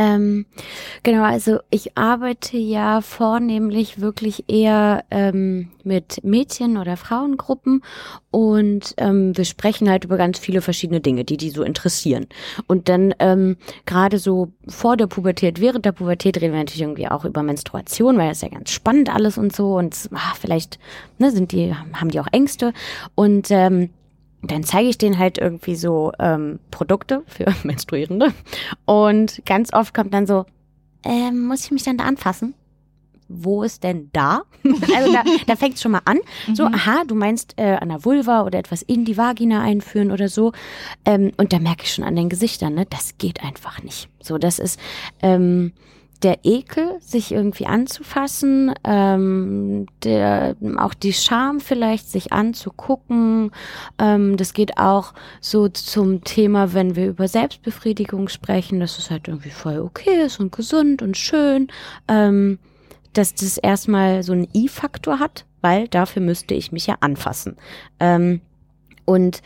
[0.00, 0.46] Ähm,
[1.02, 7.82] genau, also ich arbeite ja vornehmlich wirklich eher ähm, mit Mädchen- oder Frauengruppen
[8.30, 12.28] und ähm, wir sprechen halt über ganz viele verschiedene Dinge, die die so interessieren.
[12.66, 17.08] Und dann ähm, gerade so vor der Pubertät, während der Pubertät reden wir natürlich irgendwie
[17.08, 20.78] auch über Menstruation, weil das ist ja ganz spannend alles und so und ach, vielleicht
[21.18, 22.72] ne, sind die haben die auch Ängste
[23.16, 23.90] und ähm,
[24.42, 28.32] dann zeige ich denen halt irgendwie so ähm, Produkte für Menstruierende.
[28.86, 30.46] Und ganz oft kommt dann so,
[31.04, 32.54] ähm, muss ich mich dann da anfassen?
[33.32, 34.42] Wo ist denn da?
[34.96, 36.18] also da, da fängt es schon mal an.
[36.52, 36.74] So, Mhm.
[36.74, 40.52] aha, du meinst äh, an der Vulva oder etwas in die Vagina einführen oder so.
[41.04, 44.08] Ähm, und da merke ich schon an den Gesichtern, ne, das geht einfach nicht.
[44.20, 44.80] So, das ist
[45.22, 45.72] ähm,
[46.22, 53.50] der Ekel, sich irgendwie anzufassen, ähm, der, auch die Scham vielleicht, sich anzugucken.
[53.98, 59.28] Ähm, das geht auch so zum Thema, wenn wir über Selbstbefriedigung sprechen, dass es halt
[59.28, 61.68] irgendwie voll okay ist und gesund und schön.
[62.08, 62.58] Ähm,
[63.12, 67.56] dass das erstmal so einen I-Faktor hat, weil dafür müsste ich mich ja anfassen.
[67.98, 68.40] Ähm,
[69.04, 69.42] und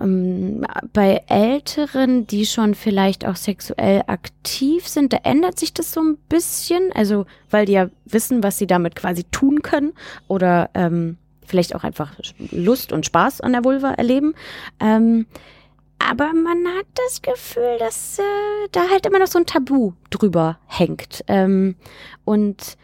[0.00, 6.00] ähm, bei Älteren, die schon vielleicht auch sexuell aktiv sind, da ändert sich das so
[6.00, 6.92] ein bisschen.
[6.94, 9.92] Also, weil die ja wissen, was sie damit quasi tun können
[10.28, 12.12] oder ähm, vielleicht auch einfach
[12.50, 14.34] Lust und Spaß an der Vulva erleben.
[14.78, 15.26] Ähm,
[15.98, 20.58] aber man hat das Gefühl, dass äh, da halt immer noch so ein Tabu drüber
[20.66, 21.22] hängt.
[21.28, 21.76] Ähm,
[22.24, 22.78] und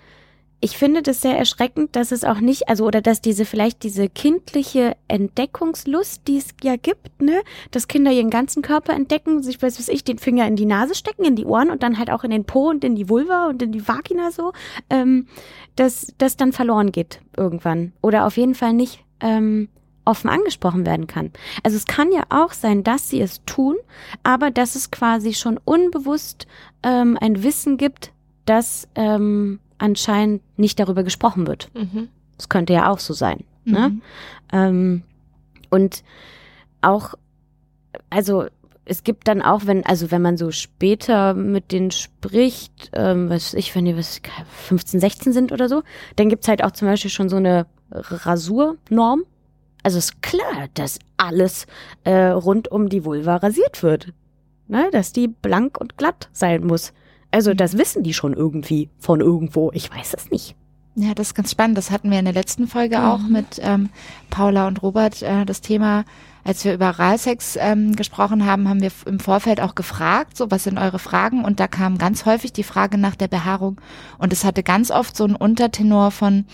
[0.61, 4.09] ich finde das sehr erschreckend, dass es auch nicht, also oder dass diese vielleicht diese
[4.09, 9.79] kindliche Entdeckungslust, die es ja gibt, ne, dass Kinder ihren ganzen Körper entdecken, sich weiß
[9.79, 12.25] was ich, den Finger in die Nase stecken, in die Ohren und dann halt auch
[12.25, 14.53] in den Po und in die Vulva und in die Vagina so,
[14.89, 15.27] ähm,
[15.77, 19.69] dass das dann verloren geht irgendwann oder auf jeden Fall nicht ähm,
[20.07, 21.33] offen angesprochen werden kann.
[21.65, 23.77] Also es kann ja auch sein, dass sie es tun,
[24.23, 26.47] aber dass es quasi schon unbewusst
[26.83, 28.13] ähm, ein Wissen gibt,
[28.47, 31.71] dass ähm, anscheinend nicht darüber gesprochen wird.
[31.75, 32.09] Mhm.
[32.37, 33.45] Das könnte ja auch so sein.
[33.65, 33.91] Ne?
[33.91, 34.03] Mhm.
[34.53, 35.03] Ähm,
[35.71, 36.05] und
[36.81, 37.15] auch,
[38.11, 38.47] also
[38.85, 43.53] es gibt dann auch, wenn, also wenn man so später mit denen spricht, ähm, was
[43.53, 44.21] weiß ich, wenn die was
[44.69, 45.83] 15, 16 sind oder so,
[46.15, 49.25] dann gibt's halt auch zum Beispiel schon so eine Rasurnorm.
[49.83, 51.67] Also ist klar, dass alles
[52.05, 54.13] äh, rund um die Vulva rasiert wird.
[54.69, 54.89] Ne?
[54.93, 56.93] Dass die blank und glatt sein muss.
[57.31, 57.57] Also Mhm.
[57.57, 59.71] das wissen die schon irgendwie von irgendwo.
[59.73, 60.55] Ich weiß es nicht.
[60.99, 61.77] Ja, das ist ganz spannend.
[61.77, 63.05] Das hatten wir in der letzten Folge Mhm.
[63.05, 63.91] auch mit ähm,
[64.31, 65.21] Paula und Robert.
[65.23, 66.05] Äh, das Thema,
[66.43, 70.65] als wir über Oralsex ähm, gesprochen haben, haben wir im Vorfeld auch gefragt, so was
[70.65, 71.45] sind eure Fragen?
[71.45, 73.79] Und da kam ganz häufig die Frage nach der Behaarung.
[74.17, 76.47] Und es hatte ganz oft so einen Untertenor von,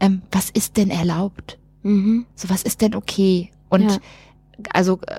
[0.00, 1.58] ähm, was ist denn erlaubt?
[1.82, 2.24] Mhm.
[2.34, 3.50] So, was ist denn okay?
[3.68, 3.98] Und Ja.
[4.72, 5.18] Also äh,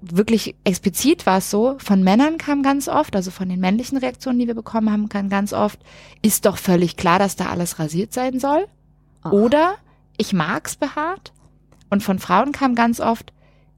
[0.00, 4.38] wirklich explizit war es so, von Männern kam ganz oft, also von den männlichen Reaktionen,
[4.38, 5.78] die wir bekommen haben, kam ganz oft,
[6.22, 8.66] ist doch völlig klar, dass da alles rasiert sein soll.
[9.22, 9.32] Ach.
[9.32, 9.74] Oder
[10.16, 11.32] ich mag's behaart.
[11.90, 13.32] Und von Frauen kam ganz oft,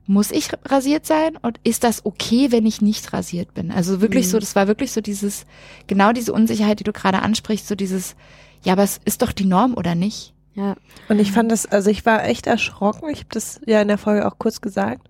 [0.06, 3.70] muss ich rasiert sein und ist das okay, wenn ich nicht rasiert bin?
[3.70, 4.30] Also wirklich Mhm.
[4.30, 5.46] so, das war wirklich so dieses,
[5.86, 8.16] genau diese Unsicherheit, die du gerade ansprichst, so dieses,
[8.64, 10.34] ja, aber es ist doch die Norm oder nicht?
[10.54, 10.76] Ja.
[11.08, 13.98] Und ich fand das, also ich war echt erschrocken, ich habe das ja in der
[13.98, 15.08] Folge auch kurz gesagt,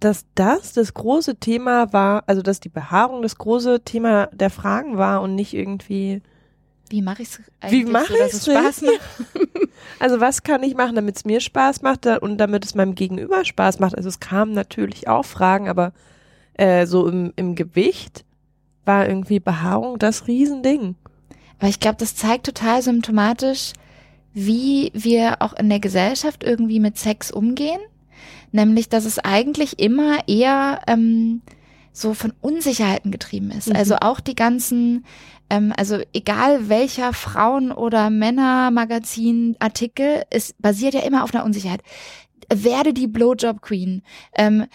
[0.00, 4.96] dass das das große Thema war, also dass die Behaarung das große Thema der Fragen
[4.98, 6.22] war und nicht irgendwie,
[6.88, 9.00] Wie mache ich's Wie eigentlich mach so, dass es Spaß macht?
[9.98, 13.44] also was kann ich machen, damit es mir Spaß macht und damit es meinem Gegenüber
[13.44, 13.96] Spaß macht.
[13.96, 15.92] Also es kamen natürlich auch Fragen, aber
[16.54, 18.24] äh, so im, im Gewicht
[18.84, 20.96] war irgendwie Behaarung das Riesending.
[21.58, 23.72] Aber ich glaube, das zeigt total symptomatisch,
[24.34, 27.80] wie wir auch in der Gesellschaft irgendwie mit Sex umgehen.
[28.50, 31.42] Nämlich, dass es eigentlich immer eher ähm,
[31.92, 33.68] so von Unsicherheiten getrieben ist.
[33.68, 33.76] Mhm.
[33.76, 35.04] Also auch die ganzen,
[35.50, 41.82] ähm, also egal welcher Frauen- oder Männermagazin-Artikel, es basiert ja immer auf einer Unsicherheit.
[42.52, 44.02] Werde die Blowjob Queen.
[44.34, 44.66] Ähm,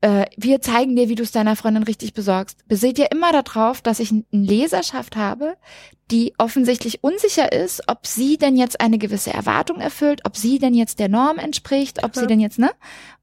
[0.00, 2.66] äh, wir zeigen dir, wie du es deiner Freundin richtig besorgst.
[2.68, 5.56] Basiert ja immer darauf, dass ich eine Leserschaft habe,
[6.10, 10.74] die offensichtlich unsicher ist, ob sie denn jetzt eine gewisse Erwartung erfüllt, ob sie denn
[10.74, 12.22] jetzt der Norm entspricht, ob Ja.
[12.22, 12.70] sie denn jetzt, ne?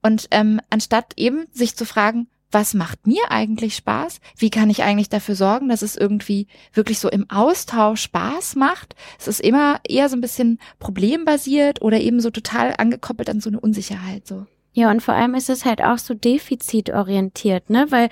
[0.04, 4.20] Und ähm, anstatt eben sich zu fragen, was macht mir eigentlich Spaß?
[4.38, 8.96] Wie kann ich eigentlich dafür sorgen, dass es irgendwie wirklich so im Austausch Spaß macht?
[9.20, 13.50] Es ist immer eher so ein bisschen problembasiert oder eben so total angekoppelt an so
[13.50, 14.46] eine Unsicherheit, so.
[14.76, 17.86] Ja, und vor allem ist es halt auch so defizitorientiert, ne?
[17.92, 18.10] Weil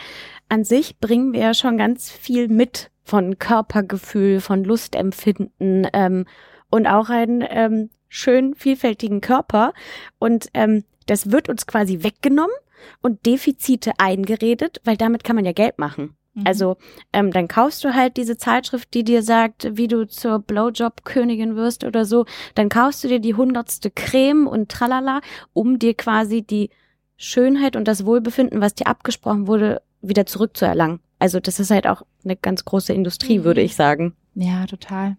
[0.48, 6.26] an sich bringen wir ja schon ganz viel mit von Körpergefühl, von Lustempfinden ähm,
[6.70, 9.74] und auch einen ähm, schön vielfältigen Körper.
[10.20, 12.56] Und ähm, das wird uns quasi weggenommen,
[13.02, 16.16] und Defizite eingeredet, weil damit kann man ja Geld machen.
[16.34, 16.44] Mhm.
[16.48, 16.78] Also
[17.14, 21.84] ähm, dann kaufst du halt diese Zeitschrift, die dir sagt, wie du zur Blowjob-Königin wirst
[21.84, 22.26] oder so.
[22.56, 25.22] Dann kaufst du dir die hundertste Creme und tralala,
[25.54, 26.70] um dir quasi die
[27.18, 31.00] Schönheit und das Wohlbefinden, was dir abgesprochen wurde, wieder zurückzuerlangen.
[31.20, 33.44] Also das ist halt auch eine ganz große Industrie, Mhm.
[33.46, 34.14] würde ich sagen.
[34.36, 35.16] Ja, total.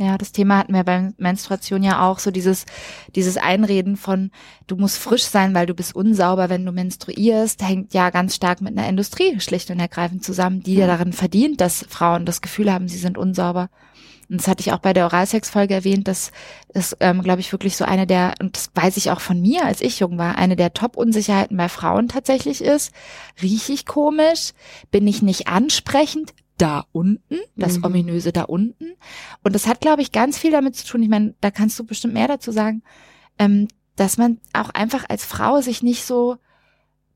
[0.00, 2.66] Ja, das Thema hatten wir beim Menstruation ja auch, so dieses,
[3.16, 4.30] dieses Einreden von,
[4.68, 8.60] du musst frisch sein, weil du bist unsauber, wenn du menstruierst, hängt ja ganz stark
[8.60, 12.72] mit einer Industrie schlicht und ergreifend zusammen, die ja darin verdient, dass Frauen das Gefühl
[12.72, 13.70] haben, sie sind unsauber.
[14.30, 16.30] Und das hatte ich auch bei der Oralsex-Folge erwähnt, dass
[16.68, 19.64] es, ähm, glaube ich, wirklich so eine der, und das weiß ich auch von mir,
[19.64, 22.92] als ich jung war, eine der Top-Unsicherheiten bei Frauen tatsächlich ist.
[23.42, 24.52] Riech ich komisch?
[24.92, 26.34] Bin ich nicht ansprechend?
[26.58, 27.84] Da unten, das Mhm.
[27.84, 28.92] ominöse da unten.
[29.42, 31.02] Und das hat, glaube ich, ganz viel damit zu tun.
[31.02, 32.82] Ich meine, da kannst du bestimmt mehr dazu sagen,
[33.38, 36.36] ähm, dass man auch einfach als Frau sich nicht so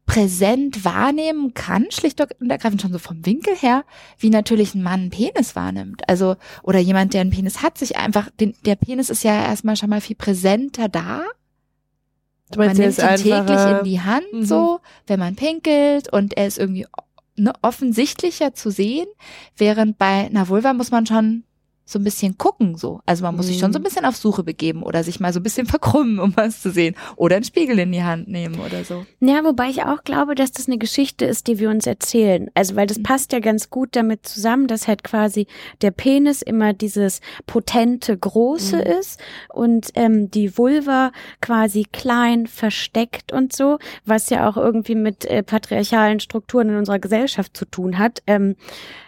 [0.04, 3.84] präsent wahrnehmen kann, schlicht und ergreifend schon so vom Winkel her,
[4.18, 6.08] wie natürlich ein Mann einen Penis wahrnimmt.
[6.08, 9.76] Also, oder jemand, der einen Penis hat, sich einfach, den, der Penis ist ja erstmal
[9.76, 11.22] schon mal viel präsenter da.
[12.50, 14.44] Du Man meinst, der nimmt ihn täglich in die Hand, Mhm.
[14.44, 16.86] so, wenn man pinkelt und er ist irgendwie
[17.42, 19.06] ne, offensichtlicher zu sehen,
[19.56, 21.44] während bei einer Vulva muss man schon
[21.84, 23.00] so ein bisschen gucken, so.
[23.06, 23.84] Also man muss sich schon so ein Mhm.
[23.84, 26.94] bisschen auf Suche begeben oder sich mal so ein bisschen verkrümmen, um was zu sehen.
[27.16, 29.04] Oder einen Spiegel in die Hand nehmen oder so.
[29.20, 32.50] Ja, wobei ich auch glaube, dass das eine Geschichte ist, die wir uns erzählen.
[32.54, 33.02] Also, weil das Mhm.
[33.02, 35.46] passt ja ganz gut damit zusammen, dass halt quasi
[35.82, 38.82] der Penis immer dieses potente Große Mhm.
[39.00, 39.20] ist
[39.52, 45.42] und ähm, die Vulva quasi klein, versteckt und so, was ja auch irgendwie mit äh,
[45.42, 48.22] patriarchalen Strukturen in unserer Gesellschaft zu tun hat.
[48.26, 48.56] Ähm,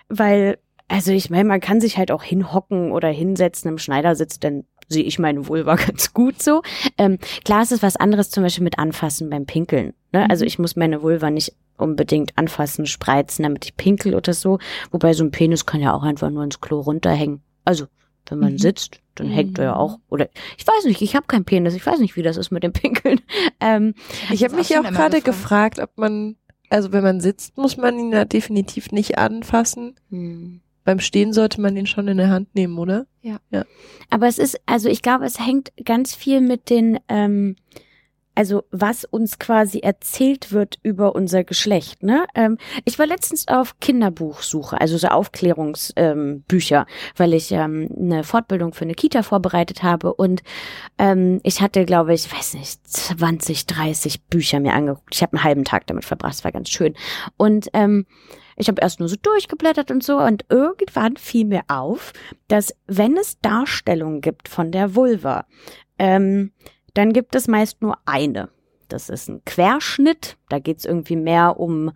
[0.09, 4.65] weil, also ich meine, man kann sich halt auch hinhocken oder hinsetzen im Schneidersitz, dann
[4.89, 6.63] sehe ich meine Vulva ganz gut so.
[6.99, 9.95] Ähm, Klar ist es was anderes zum Beispiel mit Anfassen beim Pinkeln.
[10.13, 10.29] Ne?
[10.29, 10.49] Also Mhm.
[10.49, 14.59] ich muss meine Vulva nicht unbedingt anfassen, spreizen, damit ich pinkel oder so.
[14.93, 17.41] Wobei so ein Penis kann ja auch einfach nur ins Klo runterhängen.
[17.65, 17.87] Also
[18.29, 18.59] wenn man Mhm.
[18.59, 19.79] sitzt, dann hängt er ja Mhm.
[19.79, 19.99] auch.
[20.11, 21.75] Oder ich weiß nicht, ich habe keinen Penis.
[21.75, 23.21] Ich weiß nicht, wie das ist mit dem Pinkeln.
[23.61, 23.95] Ähm,
[24.31, 25.77] Ich habe mich ja auch gerade gefragt.
[25.77, 26.37] gefragt, ob man,
[26.69, 29.95] also wenn man sitzt, muss man ihn ja definitiv nicht anfassen.
[30.11, 30.61] hm.
[30.85, 33.07] Beim Stehen sollte man ihn schon in der Hand nehmen, oder?
[34.11, 37.57] Aber es ist, also ich glaube, es hängt ganz viel mit den, ähm,
[38.35, 42.03] also was uns quasi erzählt wird über unser Geschlecht.
[42.03, 42.27] Ne?
[42.35, 48.75] Ähm, ich war letztens auf Kinderbuchsuche, also so Aufklärungsbücher, ähm, weil ich ähm, eine Fortbildung
[48.75, 50.43] für eine Kita vorbereitet habe und
[50.99, 55.15] ähm, ich hatte, glaube ich, weiß nicht, 20, 30 Bücher mir angeguckt.
[55.15, 56.95] Ich habe einen halben Tag damit verbracht, es war ganz schön.
[57.37, 58.07] Und ähm,
[58.57, 62.13] ich habe erst nur so durchgeblättert und so und irgendwann fiel mir auf,
[62.49, 65.47] dass wenn es Darstellungen gibt von der Vulva,
[65.99, 66.53] ähm,
[66.95, 68.49] dann gibt es meist nur eine.
[68.89, 70.37] Das ist ein Querschnitt.
[70.49, 71.93] Da geht's irgendwie mehr um,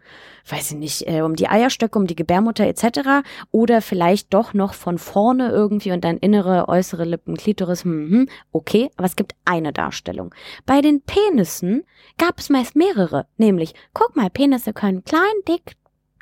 [0.49, 3.25] weiß ich nicht, äh, um die Eierstöcke, um die Gebärmutter etc.
[3.51, 7.85] Oder vielleicht doch noch von vorne irgendwie und dann innere, äußere Lippen, Klitoris.
[7.85, 10.35] Hm, hm, okay, aber es gibt eine Darstellung.
[10.67, 11.85] Bei den Penissen
[12.17, 13.27] gab es meist mehrere.
[13.37, 15.77] Nämlich, guck mal, Penisse können klein, dick,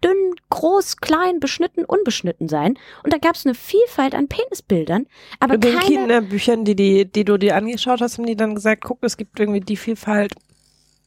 [0.06, 2.78] dünn, groß, klein, beschnitten, unbeschnitten sein.
[3.02, 5.06] Und da gab es eine Vielfalt an Penisbildern,
[5.40, 8.54] aber In den keine Kinderbüchern, die, die, die du dir angeschaut hast, haben die dann
[8.54, 10.34] gesagt, guck, es gibt irgendwie die Vielfalt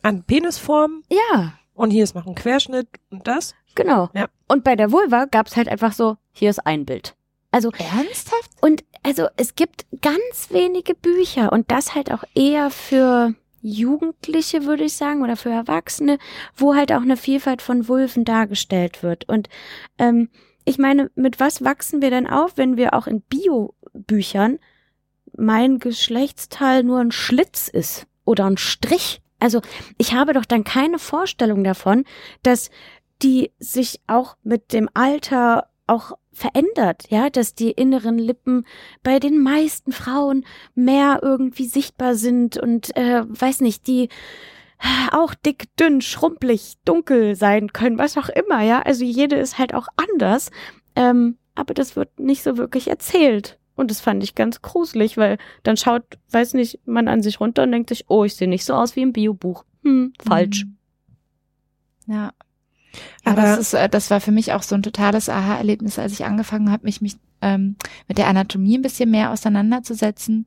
[0.01, 3.55] an Penisformen Ja, und hier ist noch ein Querschnitt und das.
[3.75, 4.09] genau.
[4.13, 4.27] Ja.
[4.47, 7.15] Und bei der Vulva gab's halt einfach so, hier ist ein Bild.
[7.51, 8.51] Also, Ernsthaft?
[8.61, 14.85] und also es gibt ganz wenige Bücher und das halt auch eher für Jugendliche, würde
[14.85, 16.17] ich sagen, oder für Erwachsene,
[16.55, 19.27] wo halt auch eine Vielfalt von Vulven dargestellt wird.
[19.27, 19.49] Und
[19.97, 20.29] ähm,
[20.65, 24.59] ich meine, mit was wachsen wir denn auf, wenn wir auch in Biobüchern
[25.35, 29.21] mein Geschlechtsteil nur ein Schlitz ist oder ein Strich?
[29.39, 29.61] Also
[29.97, 32.05] ich habe doch dann keine Vorstellung davon,
[32.43, 32.69] dass
[33.21, 38.65] die sich auch mit dem Alter auch verändert, ja, dass die inneren Lippen
[39.03, 44.09] bei den meisten Frauen mehr irgendwie sichtbar sind und äh, weiß nicht, die
[45.11, 48.81] auch dick, dünn, schrumpelig, dunkel sein können, was auch immer, ja.
[48.81, 50.51] Also jede ist halt auch anders,
[50.95, 53.59] ähm, aber das wird nicht so wirklich erzählt.
[53.75, 57.63] Und das fand ich ganz gruselig, weil dann schaut, weiß nicht, man an sich runter
[57.63, 59.63] und denkt sich, oh, ich sehe nicht so aus wie im Biobuch.
[59.83, 60.65] Hm, falsch.
[60.65, 62.13] Mhm.
[62.13, 62.31] Ja.
[63.25, 66.13] Ja, Aber- das ist, äh, das war für mich auch so ein totales Aha-Erlebnis, als
[66.13, 67.75] ich angefangen habe, mich, mich ähm,
[68.07, 70.45] mit der Anatomie ein bisschen mehr auseinanderzusetzen,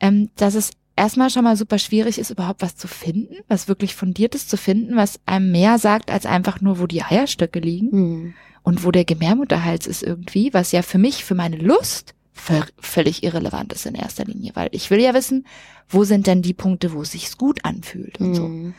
[0.00, 3.94] ähm, dass es erstmal schon mal super schwierig ist, überhaupt was zu finden, was wirklich
[3.94, 8.34] fundiertes zu finden, was einem mehr sagt, als einfach nur, wo die Eierstöcke liegen Hm.
[8.62, 13.22] und wo der Gebärmutterhals ist irgendwie, was ja für mich, für meine Lust vö- völlig
[13.24, 15.46] irrelevant ist in erster Linie, weil ich will ja wissen,
[15.88, 18.44] wo sind denn die Punkte, wo es sich gut anfühlt und so.
[18.44, 18.74] Hm.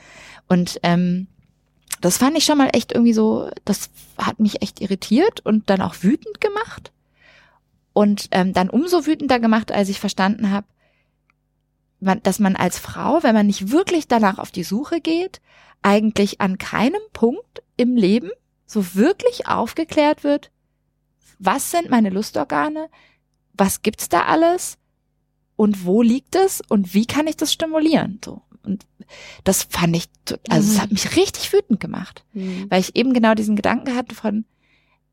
[0.47, 1.27] Und ähm,
[2.03, 5.81] Das fand ich schon mal echt irgendwie so, das hat mich echt irritiert und dann
[5.81, 6.91] auch wütend gemacht.
[7.93, 10.67] Und ähm, dann umso wütender gemacht, als ich verstanden habe,
[12.01, 15.39] dass man als Frau, wenn man nicht wirklich danach auf die Suche geht,
[15.81, 18.31] eigentlich an keinem Punkt im Leben
[18.65, 20.51] so wirklich aufgeklärt wird,
[21.39, 22.89] was sind meine Lustorgane,
[23.53, 24.77] was gibt's da alles
[25.55, 28.41] und wo liegt es und wie kann ich das stimulieren, so.
[28.63, 28.85] Und
[29.43, 30.05] das fand ich,
[30.49, 30.81] also es Mhm.
[30.81, 32.65] hat mich richtig wütend gemacht, Mhm.
[32.69, 34.45] weil ich eben genau diesen Gedanken hatte von,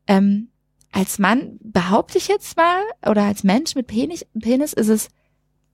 [0.07, 0.49] ähm,
[0.91, 5.09] als Mann behaupte ich jetzt mal, oder als Mensch mit Penis, Penis ist es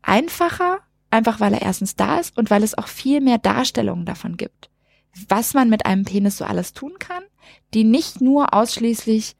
[0.02, 4.38] einfacher, einfach weil er erstens da ist und weil es auch viel mehr Darstellungen davon
[4.38, 4.70] gibt,
[5.30, 7.24] was man mit einem Penis so alles tun kann,
[7.74, 9.36] die nicht nur ausschließlich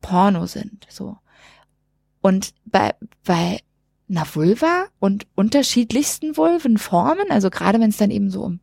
[0.00, 1.16] Porno sind, so.
[2.20, 2.94] Und bei,
[3.24, 3.60] bei
[4.12, 8.60] einer Vulva und unterschiedlichsten Vulvenformen, also gerade wenn es dann eben so um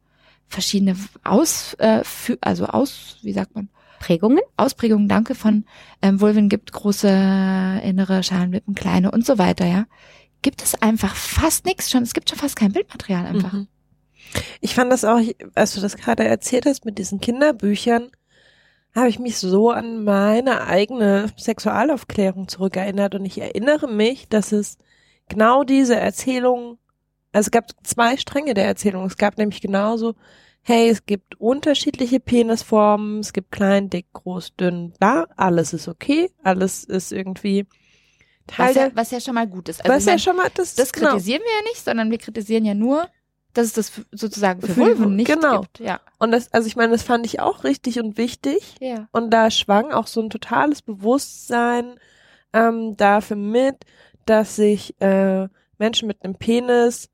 [0.48, 2.04] verschiedene Aus, äh,
[2.42, 4.40] also aus, wie sagt man, Prägungen?
[4.58, 5.66] Ausprägungen, danke, von
[6.02, 7.08] ähm, Vulven gibt, große
[7.84, 9.86] innere Schalenlippen, kleine und so weiter, ja,
[10.42, 12.04] gibt es einfach fast nichts schon.
[12.04, 13.54] Es gibt schon fast kein Bildmaterial einfach.
[13.54, 13.68] Mhm.
[14.62, 15.20] Ich fand das auch,
[15.56, 18.10] als du das gerade erzählt hast mit diesen Kinderbüchern,
[18.96, 24.78] habe ich mich so an meine eigene Sexualaufklärung zurückerinnert und ich erinnere mich, dass es
[25.30, 26.78] genau diese Erzählung,
[27.32, 29.06] also es gab zwei Stränge der Erzählung.
[29.06, 30.16] Es gab nämlich genauso,
[30.62, 36.32] hey, es gibt unterschiedliche Penisformen, es gibt klein, dick, groß, dünn, bla, alles ist okay,
[36.44, 37.66] alles ist irgendwie
[38.48, 39.82] Teil Was ja, was ja schon mal gut ist.
[39.86, 41.12] Also was ja schon mal, das, das genau.
[41.12, 43.08] kritisieren wir ja nicht, sondern wir kritisieren ja nur,
[43.54, 45.62] dass es das sozusagen für Vulven Vul- nicht genau.
[45.62, 45.80] gibt.
[45.80, 46.00] Ja.
[46.18, 48.76] Und das, also ich meine, das fand ich auch richtig und wichtig.
[48.80, 49.08] ja.
[49.12, 52.00] Und da schwang auch so ein totales Bewusstsein
[52.54, 53.86] ähm, dafür mit,
[54.30, 57.10] dass sich äh, Menschen mit einem Penis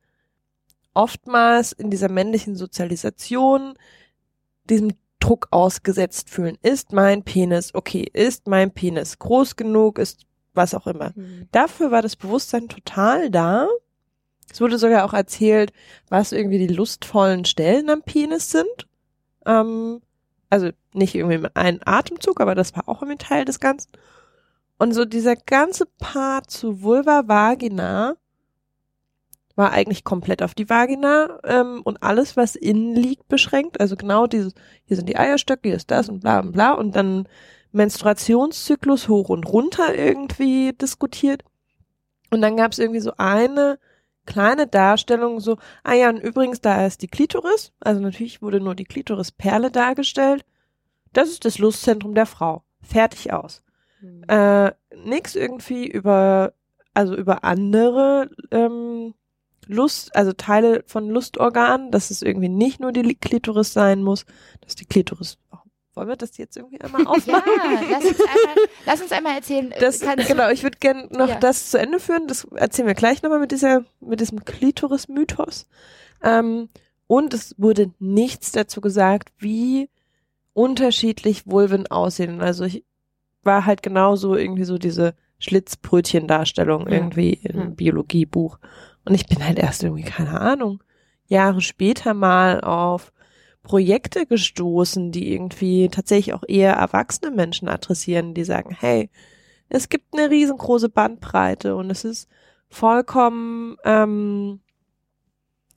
[0.93, 3.75] oftmals in dieser männlichen Sozialisation
[4.69, 6.57] diesem Druck ausgesetzt fühlen.
[6.61, 8.07] Ist mein Penis okay?
[8.11, 9.97] Ist mein Penis groß genug?
[9.99, 11.11] Ist was auch immer.
[11.15, 11.47] Mhm.
[11.51, 13.67] Dafür war das Bewusstsein total da.
[14.51, 15.73] Es wurde sogar auch erzählt,
[16.09, 18.87] was irgendwie die lustvollen Stellen am Penis sind.
[19.45, 20.01] Ähm,
[20.49, 23.91] also nicht irgendwie mit einem Atemzug, aber das war auch irgendwie Teil des Ganzen.
[24.77, 28.15] Und so dieser ganze Part zu Vulva, Vagina
[29.55, 33.79] war eigentlich komplett auf die Vagina ähm, und alles, was innen liegt, beschränkt.
[33.79, 36.95] Also genau dieses, hier sind die Eierstöcke, hier ist das und bla und bla und
[36.95, 37.27] dann
[37.71, 41.43] Menstruationszyklus hoch und runter irgendwie diskutiert.
[42.31, 43.79] Und dann gab es irgendwie so eine
[44.25, 47.71] kleine Darstellung, so, ah ja, und übrigens, da ist die Klitoris.
[47.79, 50.43] Also natürlich wurde nur die Klitorisperle dargestellt.
[51.13, 52.63] Das ist das Lustzentrum der Frau.
[52.81, 53.61] Fertig aus.
[54.05, 54.23] Mhm.
[54.27, 54.71] Äh,
[55.03, 56.53] nix irgendwie über,
[56.93, 59.13] also über andere ähm,
[59.67, 64.25] Lust, also Teile von Lustorganen, dass es irgendwie nicht nur die Klitoris sein muss,
[64.61, 65.57] dass die Klitoris, oh,
[65.95, 67.51] wollen wir das jetzt irgendwie einmal Ja, aufmachen?
[67.89, 69.71] lass uns einmal, lass uns einmal erzählen.
[69.71, 71.39] äh, Das, genau, ich würde gerne noch Ja.
[71.39, 72.27] das zu Ende führen.
[72.27, 75.67] Das erzählen wir gleich nochmal mit dieser, mit diesem Klitoris-Mythos.
[76.23, 76.69] Ähm,
[77.07, 79.89] und es wurde nichts dazu gesagt, wie
[80.53, 82.41] unterschiedlich Vulven aussehen.
[82.41, 82.83] Also ich
[83.45, 87.65] war halt genauso irgendwie so diese Schlitzbrötchen-Darstellung irgendwie im Ja.
[87.69, 88.57] Biologiebuch.
[89.05, 90.81] Und ich bin halt erst irgendwie, keine Ahnung,
[91.27, 93.11] Jahre später mal auf
[93.63, 99.09] Projekte gestoßen, die irgendwie tatsächlich auch eher erwachsene Menschen adressieren, die sagen, hey,
[99.69, 102.29] es gibt eine riesengroße Bandbreite und es ist
[102.69, 104.61] vollkommen, ähm,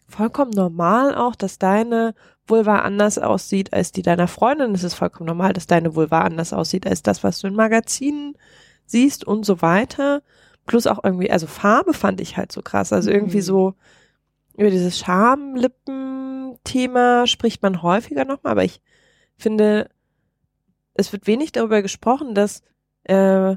[0.08, 2.14] vollkommen normal auch, dass deine
[2.46, 4.74] Vulva anders aussieht als die deiner Freundin.
[4.74, 8.36] Es ist vollkommen normal, dass deine Vulva anders aussieht als das, was du in Magazinen
[8.86, 10.22] siehst und so weiter.
[10.66, 12.92] Plus auch irgendwie, also Farbe fand ich halt so krass.
[12.92, 13.42] Also irgendwie Mhm.
[13.42, 13.74] so
[14.56, 18.80] über dieses Schamlippen-Thema spricht man häufiger nochmal, aber ich
[19.36, 19.90] finde,
[20.94, 22.62] es wird wenig darüber gesprochen, dass
[23.04, 23.56] äh,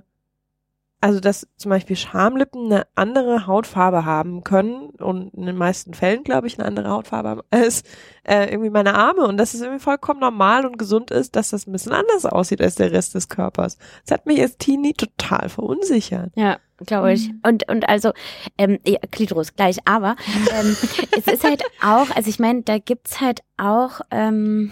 [1.02, 6.24] also dass zum Beispiel Schamlippen eine andere Hautfarbe haben können und in den meisten Fällen,
[6.24, 7.84] glaube ich, eine andere Hautfarbe haben als
[8.24, 11.66] äh, irgendwie meine Arme und dass es irgendwie vollkommen normal und gesund ist, dass das
[11.66, 13.78] ein bisschen anders aussieht als der Rest des Körpers.
[14.06, 16.32] Das hat mich als Teenie total verunsichert.
[16.36, 17.30] Ja, glaube ich.
[17.30, 17.40] Mhm.
[17.48, 18.12] Und, und also,
[18.60, 20.16] ähm, ja, Klitoris gleich, aber
[20.52, 20.78] ähm,
[21.18, 24.72] es ist halt auch, also ich meine, da gibt's halt auch ähm,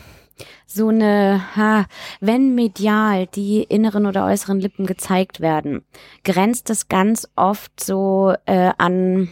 [0.66, 1.86] so eine, ha,
[2.20, 5.84] wenn medial die inneren oder äußeren Lippen gezeigt werden,
[6.24, 9.30] grenzt es ganz oft so äh, an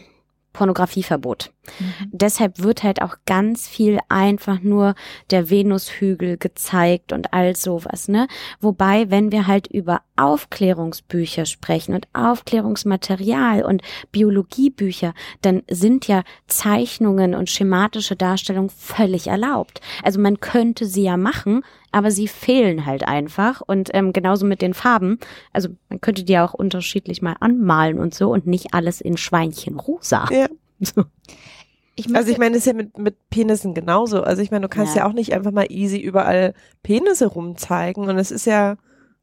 [0.57, 1.51] Pornografieverbot.
[1.79, 2.09] Mhm.
[2.11, 4.95] Deshalb wird halt auch ganz viel einfach nur
[5.29, 8.27] der Venushügel gezeigt und all sowas, ne?
[8.59, 17.35] Wobei, wenn wir halt über Aufklärungsbücher sprechen und Aufklärungsmaterial und Biologiebücher, dann sind ja Zeichnungen
[17.35, 19.79] und schematische Darstellungen völlig erlaubt.
[20.01, 21.61] Also man könnte sie ja machen,
[21.97, 25.19] aber sie fehlen halt einfach und ähm, genauso mit den Farben.
[25.53, 29.79] Also man könnte die auch unterschiedlich mal anmalen und so und nicht alles in Schweinchen
[29.79, 30.27] rosa.
[30.31, 30.47] Ja.
[30.79, 31.05] So.
[31.95, 34.21] Ich Also ich meine, das ist ja mit, mit Penissen genauso.
[34.21, 35.01] Also ich meine, du kannst ja.
[35.01, 35.09] Ja.
[35.09, 38.77] auch nicht einfach mal easy überall Penisse rumzeigen und es ist ja,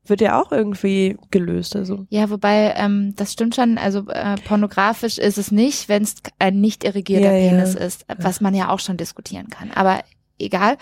[0.04, 1.76] wird ja auch irgendwie gelöst.
[1.76, 2.06] Also.
[2.10, 6.60] Ja, wobei, ähm, das stimmt schon, also äh, pornografisch ist es nicht, wenn es ein
[6.60, 7.50] nicht irrigierter Ja, ja.
[7.50, 9.70] Penis ist, was man ja auch schon diskutieren kann.
[9.70, 10.02] Aber
[10.40, 10.76] egal.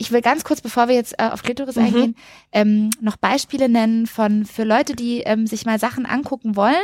[0.00, 1.82] Ich will ganz kurz, bevor wir jetzt äh, auf Klitoris Mhm.
[1.84, 2.16] eingehen,
[2.52, 6.82] ähm, noch Beispiele nennen von für Leute, die ähm, sich mal Sachen angucken wollen.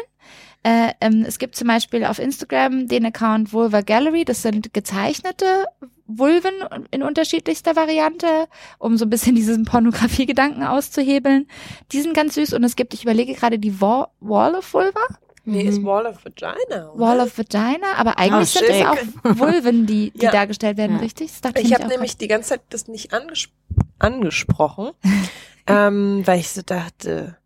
[0.63, 4.27] Äh, ähm, es gibt zum Beispiel auf Instagram den Account Vulva Gallery.
[4.27, 5.65] Das sind gezeichnete
[6.07, 6.53] Vulven
[6.91, 8.49] in unterschiedlichster Variante,
[8.79, 11.49] um so ein bisschen diesen Pornografie-Gedanken auszuhebeln.
[11.93, 15.01] Die sind ganz süß und es gibt, ich überlege gerade, die Wall, Wall of Vulva,
[15.49, 15.69] Nee, Mhm.
[15.69, 16.91] ist Wall of Vagina.
[16.91, 16.99] oder?
[16.99, 20.33] Wall of Vagina, aber eigentlich Oh, sind es auch Vulven, die, die Ja.
[20.33, 21.03] dargestellt werden, Ja.
[21.03, 21.31] richtig?
[21.55, 23.49] Ich habe nämlich die ganze Zeit das nicht anges
[24.01, 24.91] angesprochen,
[25.67, 27.37] ähm, weil ich so dachte,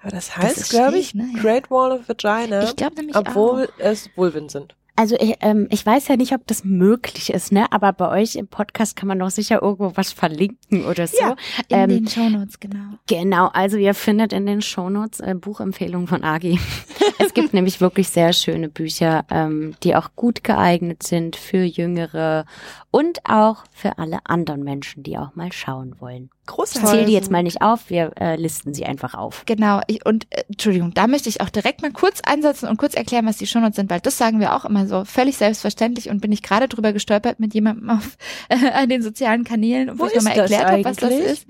[0.00, 1.28] aber das heißt, glaube ich, ne?
[1.34, 1.42] Ja.
[1.42, 2.68] Great Wall of Vagina, grad.
[2.70, 3.78] Ich glaube nämlich obwohl auch.
[3.78, 4.74] es Vulven sind.
[4.98, 7.70] Also ich, ähm, ich weiß ja nicht, ob das möglich ist, ne?
[7.70, 11.16] Aber bei euch im Podcast kann man doch sicher irgendwo was verlinken oder so.
[11.20, 11.36] Ja,
[11.68, 12.98] In ähm, den Shownotes, genau.
[13.06, 16.58] Genau, also ihr findet in den Shownotes äh, Buchempfehlungen von Agi.
[17.20, 22.44] es gibt nämlich wirklich sehr schöne Bücher, ähm, die auch gut geeignet sind für Jüngere
[22.90, 26.30] und auch für alle anderen Menschen, die auch mal schauen wollen.
[26.48, 26.90] Ich Großartig.
[26.90, 29.44] zähle die jetzt mal nicht auf, wir äh, listen sie einfach auf.
[29.46, 32.94] Genau, ich, und äh, Entschuldigung, da möchte ich auch direkt mal kurz einsetzen und kurz
[32.94, 36.20] erklären, was die Shownotes sind, weil das sagen wir auch immer so völlig selbstverständlich und
[36.20, 38.16] bin ich gerade drüber gestolpert mit jemandem auf
[38.48, 41.46] äh, an den sozialen Kanälen, wo, Wo ich nochmal erklärt habe, was das ist.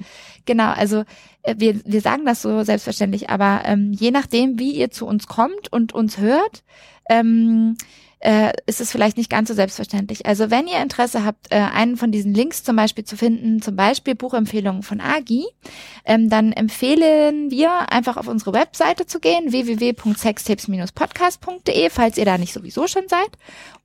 [0.47, 1.05] Genau, also
[1.43, 5.29] äh, wir, wir sagen das so selbstverständlich, aber ähm, je nachdem, wie ihr zu uns
[5.29, 6.65] kommt und uns hört,
[7.09, 7.77] ähm,
[8.21, 10.27] äh, ist es vielleicht nicht ganz so selbstverständlich.
[10.27, 13.77] Also wenn ihr Interesse habt, äh, einen von diesen Links zum Beispiel zu finden, zum
[13.77, 15.47] Beispiel Buchempfehlungen von Agi,
[16.05, 22.53] ähm, dann empfehlen wir einfach auf unsere Webseite zu gehen, www.sextapes-podcast.de, falls ihr da nicht
[22.53, 23.31] sowieso schon seid.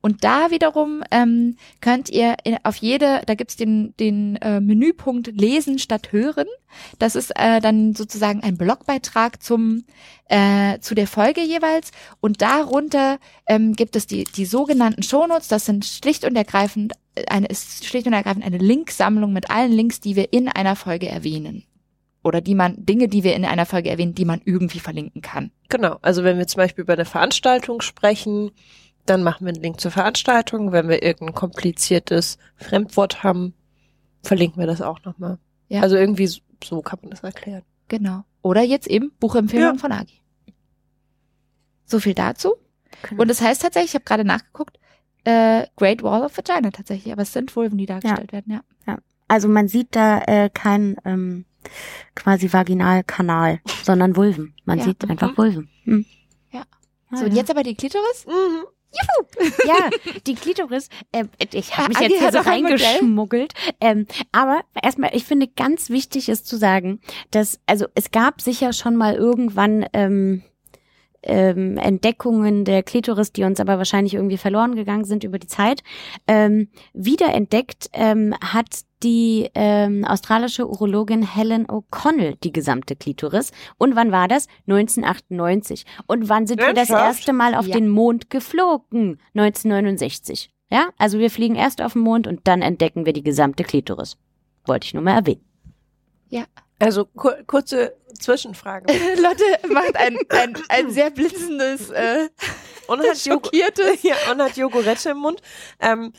[0.00, 5.28] Und da wiederum ähm, könnt ihr in, auf jede, da gibt's den, den äh, Menüpunkt
[5.28, 6.46] Lesen statt Hören.
[6.98, 9.84] Das ist äh, dann sozusagen ein Blogbeitrag zum
[10.28, 11.90] äh, zu der Folge jeweils.
[12.20, 15.48] Und darunter ähm, gibt es die, die sogenannten Shownotes.
[15.48, 16.92] Das sind schlicht und ergreifend
[17.28, 21.08] eine, ist schlicht und ergreifend eine Linksammlung mit allen Links, die wir in einer Folge
[21.08, 21.64] erwähnen.
[22.22, 25.50] Oder die man, Dinge, die wir in einer Folge erwähnen, die man irgendwie verlinken kann.
[25.68, 28.50] Genau, also wenn wir zum Beispiel über eine Veranstaltung sprechen,
[29.04, 30.72] dann machen wir einen Link zur Veranstaltung.
[30.72, 33.52] Wenn wir irgendein kompliziertes Fremdwort haben,
[34.22, 35.38] verlinken wir das auch nochmal.
[35.68, 35.82] Ja.
[35.82, 37.62] Also irgendwie so, so kann man das erklären.
[37.98, 38.24] Genau.
[38.42, 39.78] Oder jetzt eben Buchempfehlung Ja.
[39.78, 40.20] von Agi.
[41.86, 42.54] So viel dazu.
[43.08, 43.22] Genau.
[43.22, 44.78] Und es heißt tatsächlich, ich habe gerade nachgeguckt,
[45.24, 48.62] äh, Great Wall of Vagina tatsächlich, aber es sind Vulven, die dargestellt werden, ja.
[49.26, 51.46] Also man sieht da äh, kein ähm,
[52.14, 54.54] quasi Vaginalkanal, sondern Vulven.
[54.66, 54.84] Man Ja.
[54.84, 55.10] sieht Mhm.
[55.12, 55.70] einfach Vulven.
[55.84, 56.04] Hm.
[56.50, 56.62] Ja.
[57.10, 57.38] Ah, So, und ja.
[57.38, 58.26] jetzt aber die Klitoris?
[58.26, 58.64] Mhm.
[59.66, 59.90] Ja,
[60.26, 63.52] die Klitoris, äh, ich habe mich Agi jetzt hier so reingeschmuggelt.
[63.80, 68.72] Ähm, aber erstmal, ich finde ganz wichtig ist zu sagen, dass, also es gab sicher
[68.72, 70.42] schon mal irgendwann ähm,
[71.24, 75.82] ähm, Entdeckungen der Klitoris, die uns aber wahrscheinlich irgendwie verloren gegangen sind über die Zeit.
[76.26, 83.52] Ähm, wiederentdeckt ähm, hat die ähm, australische Urologin Helen O'Connell die gesamte Klitoris.
[83.76, 84.46] Und wann war das?
[84.66, 85.84] 1998.
[86.06, 87.04] Und wann sind wir das Ernsthaft?
[87.18, 87.74] erste Mal auf Ja.
[87.74, 89.20] den Mond geflogen?
[89.34, 90.50] 1969.
[90.70, 94.16] Ja, also wir fliegen erst auf den Mond und dann entdecken wir die gesamte Klitoris.
[94.66, 95.44] Wollte ich nur mal erwähnen.
[96.80, 98.92] Also kur kurze Zwischenfrage.
[99.16, 102.28] Lotte macht ein, ein, ein sehr blitzendes, äh,
[102.86, 104.02] Und hat, schockiertes.
[104.02, 105.40] ja, und hat Jogurette im Mund.
[105.80, 106.12] Ähm,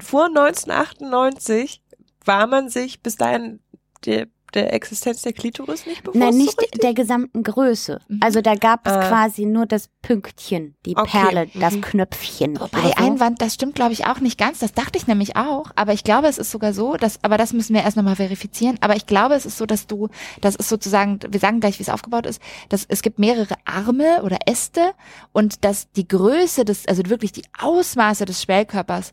[0.00, 1.82] vor 1998
[2.24, 3.60] war man sich bis dahin
[4.04, 6.18] der, der Existenz der Klitoris nicht bewusst.
[6.18, 6.80] Nein, so nicht richtig?
[6.80, 8.00] der gesamten Größe.
[8.08, 8.20] Mhm.
[8.22, 9.08] Also da gab es Ah.
[9.08, 11.80] quasi nur das Pünktchen, die Okay, Perle, das mhm.
[11.82, 12.60] Knöpfchen.
[12.60, 13.04] Wobei oder so.
[13.04, 14.58] Einwand, das stimmt glaube ich auch nicht ganz.
[14.58, 15.66] Das dachte ich nämlich auch.
[15.76, 18.76] Aber ich glaube, es ist sogar so, dass, aber das müssen wir erst nochmal verifizieren.
[18.80, 20.08] Aber ich glaube, es ist so, dass du,
[20.40, 24.22] das ist sozusagen, wir sagen gleich, wie es aufgebaut ist, dass es gibt mehrere Arme
[24.22, 24.92] oder Äste
[25.32, 29.12] und dass die Größe des, also wirklich die Ausmaße des Schwellkörpers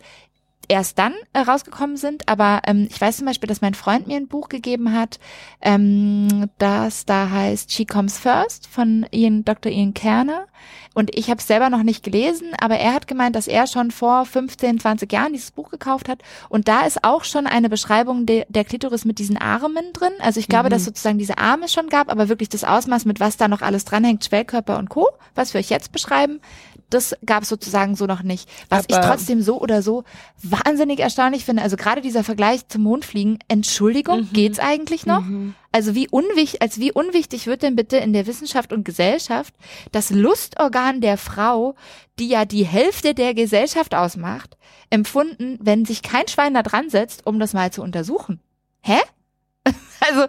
[0.68, 4.18] erst dann äh, rausgekommen sind, aber ähm, ich weiß zum Beispiel, dass mein Freund mir
[4.18, 5.20] ein Buch gegeben hat,
[5.62, 9.72] ähm, das da heißt She Comes First von Ian, Dr.
[9.72, 10.46] Ian Kerner
[10.94, 13.90] und ich habe es selber noch nicht gelesen, aber er hat gemeint, dass er schon
[13.90, 18.26] vor 15, 20 Jahren dieses Buch gekauft hat und da ist auch schon eine Beschreibung
[18.28, 20.74] de der Klitoris mit diesen Armen drin, also ich glaube, Mhm.
[20.74, 23.86] dass sozusagen diese Arme schon gab, aber wirklich das Ausmaß, mit was da noch alles
[23.86, 26.42] dranhängt, Schwellkörper und Co., was wir euch jetzt beschreiben,
[26.90, 28.50] das gab es sozusagen so noch nicht.
[28.70, 30.04] Was ich Aber- trotzdem so oder so
[30.42, 31.62] wahnsinnig erstaunlich finde.
[31.64, 33.40] Also gerade dieser Vergleich zum Mondfliegen.
[33.48, 34.34] Entschuldigung, Mhm.
[34.34, 35.22] geht's eigentlich noch?
[35.22, 35.54] Mhm.
[35.72, 39.54] Also wie unwichtig, als wie unwichtig wird denn bitte in der Wissenschaft und Gesellschaft
[39.92, 41.76] das Lustorgan der Frau,
[42.18, 44.58] die ja die Hälfte der Gesellschaft ausmacht,
[44.90, 48.40] empfunden, wenn sich kein Schwein da dran setzt, um das mal zu untersuchen?
[48.82, 48.98] Hä?
[50.08, 50.26] Also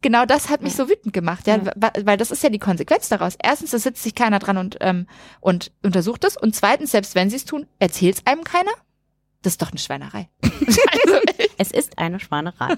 [0.00, 1.72] genau das hat mich so wütend gemacht, ja, Ja.
[2.04, 3.36] weil das ist ja die Konsequenz daraus.
[3.42, 5.06] Erstens, da sitzt sich keiner dran und ähm,
[5.40, 8.72] und untersucht es und zweitens, selbst wenn sie es tun, erzählt es einem keiner.
[9.42, 10.28] Das ist doch eine Schweinerei.
[10.42, 11.18] also,
[11.58, 12.74] Es ist eine Schwanerei.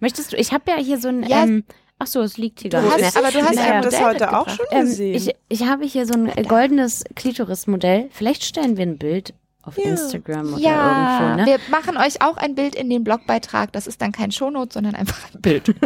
[0.00, 1.42] Möchtest du, ich habe ja hier so ein, Ja.
[1.44, 1.64] ähm,
[1.98, 3.16] ach so, es liegt hier gar nicht mehr.
[3.16, 5.14] aber du hast ein habe das heute auch schon Ähm, gesehen.
[5.14, 8.08] ich, ich habe hier so ein goldenes Klitoris-Modell.
[8.10, 9.84] Vielleicht stellen wir ein Bild auf Ja.
[9.90, 11.46] Instagram oder ja, irgendwo, ne?
[11.46, 13.72] wir machen euch auch ein Bild in den Blogbeitrag.
[13.72, 15.74] Das ist dann kein Shownote, sondern einfach ein Bild.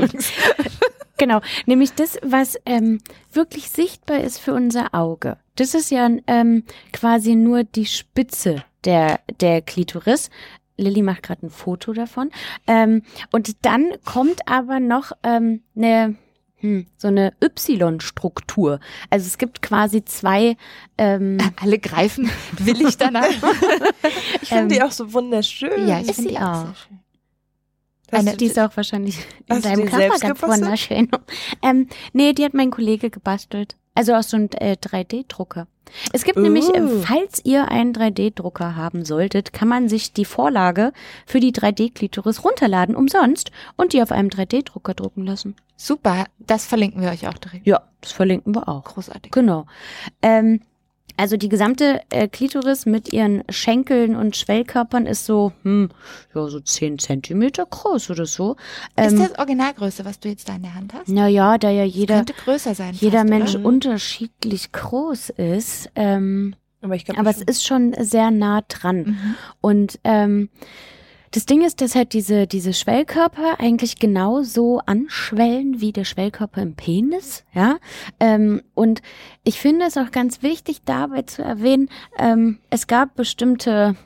[1.19, 3.01] Genau, nämlich das, was ähm,
[3.33, 5.39] wirklich sichtbar ist für unser Auge.
[5.55, 10.29] Das ist ja ähm, quasi nur die Spitze der, der Klitoris.
[10.77, 12.31] Lilly macht gerade ein Foto davon.
[12.67, 13.03] Ähm,
[13.33, 16.17] und dann kommt aber noch ähm, eine
[16.61, 18.81] hm, so eine Y-Struktur.
[19.11, 20.57] Also es gibt quasi zwei
[20.97, 23.29] ähm, Alle greifen willig danach.
[24.43, 25.87] ich finde ähm, die auch so wunderschön.
[25.87, 26.67] ja, ich finde die auch
[28.11, 31.11] Eine, die ist auch wahrscheinlich in deinem Körper ganz wunderschön.
[31.63, 33.77] Ähm, nee, die hat mein Kollege gebastelt.
[33.95, 35.67] Also aus so einem äh, 3D-Drucker.
[36.13, 37.01] Es gibt nämlich, äh, Oh.
[37.03, 40.93] falls ihr einen 3D-Drucker haben solltet, kann man sich die Vorlage
[41.27, 45.57] für die 3D-Klitoris runterladen, umsonst, und die auf einem 3D-Drucker drucken lassen.
[45.77, 47.67] Super, das verlinken wir euch auch direkt.
[47.67, 48.85] Ja, das verlinken wir auch.
[48.85, 49.31] Großartig.
[49.33, 49.67] Genau.
[50.23, 50.61] Ähm,
[51.19, 55.89] also die gesamte äh, Klitoris mit ihren Schenkeln und Schwellkörpern ist so, hm,
[56.35, 58.53] ja, so 10 Zentimeter groß oder so.
[58.97, 61.09] ist Ähm, das Originalgröße, was du jetzt da in der Hand hast?
[61.09, 62.95] naja, da ja jeder, Könnte größer sein.
[62.95, 63.59] jeder fast, Mensch Oder?
[63.61, 63.67] Mhm.
[63.67, 65.91] unterschiedlich groß ist.
[65.95, 68.97] Ähm, Aber ich glaube, aber es ist schon sehr nah dran.
[68.99, 69.35] Mhm.
[69.63, 70.51] Und ähm,
[71.37, 76.77] das Ding ist, dass halt diese, diese Schwellkörper eigentlich genauso anschwellen wie der Schwellkörper im
[76.77, 77.77] Penis, ja.
[78.19, 79.03] Ähm, und
[79.45, 83.97] ich finde es auch ganz wichtig, dabei zu erwähnen, ähm, es gab bestimmte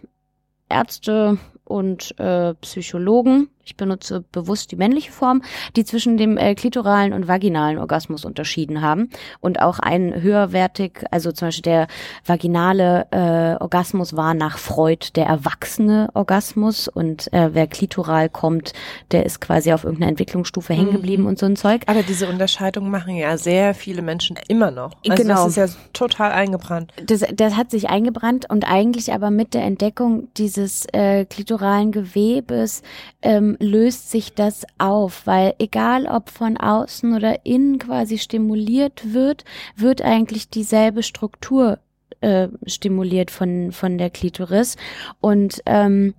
[0.69, 5.43] Ärzte und äh, Psychologen, ich benutze bewusst die männliche Form,
[5.77, 11.33] die zwischen dem äh, klitoralen und vaginalen Orgasmus unterschieden haben und auch ein höherwertig, also
[11.33, 11.87] zum Beispiel der
[12.27, 18.73] vaginale äh, Orgasmus war nach Freud der erwachsene Orgasmus und äh, wer klitoral kommt,
[19.13, 21.29] der ist quasi auf irgendeiner Entwicklungsstufe hängen geblieben Mhm.
[21.29, 21.83] und so ein Zeug.
[21.87, 24.93] Aber diese Unterscheidung machen ja sehr viele Menschen immer noch.
[25.09, 25.45] Also Genau.
[25.45, 26.93] das ist ja total eingebrannt.
[27.05, 32.83] Das, das hat sich eingebrannt und eigentlich aber mit der Entdeckung dieses äh, klitoralen Gewebes
[33.23, 39.45] ähm, löst sich das auf, weil egal ob von außen oder innen quasi stimuliert wird,
[39.77, 41.79] wird eigentlich dieselbe Struktur
[42.21, 44.77] äh, stimuliert von, von der Klitoris
[45.21, 46.15] und ähm,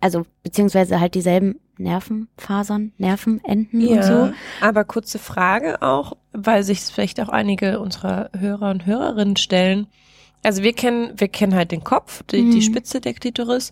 [0.00, 4.30] also beziehungsweise halt dieselben Nervenfasern, Nervenenden und so.
[4.60, 9.86] aber kurze Frage auch, weil sich vielleicht auch einige unserer Hörer und Hörerinnen stellen.
[10.42, 12.50] Also wir kennen, wir kennen halt den Kopf, die, Mhm.
[12.52, 13.70] die Spitze der Klitoris.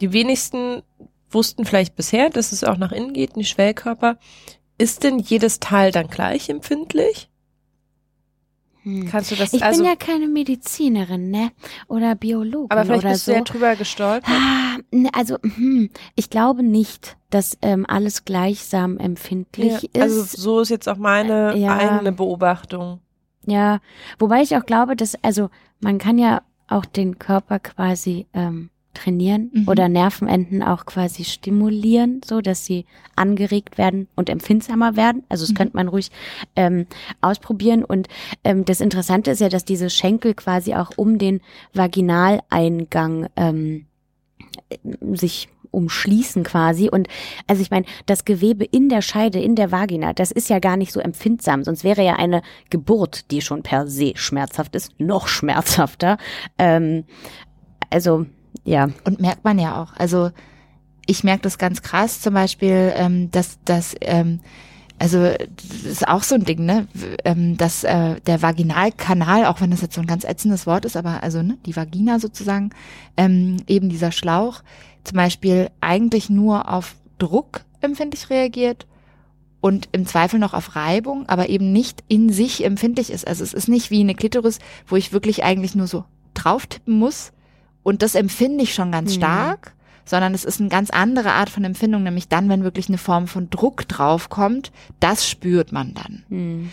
[0.00, 0.82] Die wenigsten
[1.36, 4.18] wussten vielleicht bisher, dass es auch nach innen geht, in die Schwellkörper.
[4.78, 7.30] Ist denn jedes Teil dann gleich empfindlich?
[8.82, 9.08] Hm.
[9.10, 9.82] Kannst du das Ich also?
[9.82, 11.50] bin ja keine Medizinerin, ne?
[11.88, 13.32] Oder Biologin aber vielleicht oder bist so.
[13.32, 14.30] du ja drüber gestolpert.
[14.30, 20.32] Ah, ne, also hm, ich glaube nicht, dass ähm, alles gleichsam empfindlich Ja, also ist.
[20.36, 21.76] so ist jetzt auch meine Äh, ja.
[21.76, 23.00] eigene Beobachtung.
[23.46, 23.80] Ja,
[24.18, 29.50] wobei ich auch glaube, dass also man kann ja auch den Körper quasi ähm, trainieren
[29.52, 29.68] Mhm.
[29.68, 32.84] oder Nervenenden auch quasi stimulieren, so dass sie
[33.14, 35.22] angeregt werden und empfindsamer werden.
[35.28, 35.56] Also das Mhm.
[35.56, 36.10] könnte man ruhig
[36.56, 36.86] ähm,
[37.20, 37.84] ausprobieren.
[37.84, 38.08] Und
[38.44, 41.40] ähm, das Interessante ist ja, dass diese Schenkel quasi auch um den
[41.74, 43.86] Vaginaleingang ähm,
[45.12, 46.88] sich umschließen quasi.
[46.88, 47.08] Und
[47.46, 50.76] also ich meine, das Gewebe in der Scheide, in der Vagina, das ist ja gar
[50.76, 51.64] nicht so empfindsam.
[51.64, 52.40] Sonst wäre ja eine
[52.70, 56.16] Geburt, die schon per se schmerzhaft ist, noch schmerzhafter.
[56.58, 57.04] Ähm,
[57.90, 58.26] also
[58.64, 58.88] ja.
[59.04, 59.94] Und merkt man ja auch.
[59.96, 60.30] Also
[61.06, 64.40] ich merke das ganz krass, zum Beispiel, ähm, dass, dass ähm,
[64.98, 66.88] also das ist auch so ein Ding, ne?
[67.24, 70.96] Ähm, dass äh, der Vaginalkanal, auch wenn das jetzt so ein ganz ätzendes Wort ist,
[70.96, 72.70] aber also ne, die Vagina sozusagen,
[73.16, 74.62] ähm, eben dieser Schlauch,
[75.04, 78.86] zum Beispiel eigentlich nur auf Druck empfindlich reagiert
[79.60, 83.26] und im Zweifel noch auf Reibung, aber eben nicht in sich empfindlich ist.
[83.26, 86.04] Also es ist nicht wie eine Klitoris, wo ich wirklich eigentlich nur so
[86.34, 87.32] drauf tippen muss
[87.86, 89.16] und das empfinde ich schon ganz Mhm.
[89.18, 89.72] stark,
[90.04, 93.28] sondern es ist eine ganz andere Art von Empfindung, nämlich dann, wenn wirklich eine Form
[93.28, 96.24] von Druck draufkommt, das spürt man dann.
[96.28, 96.72] Hm.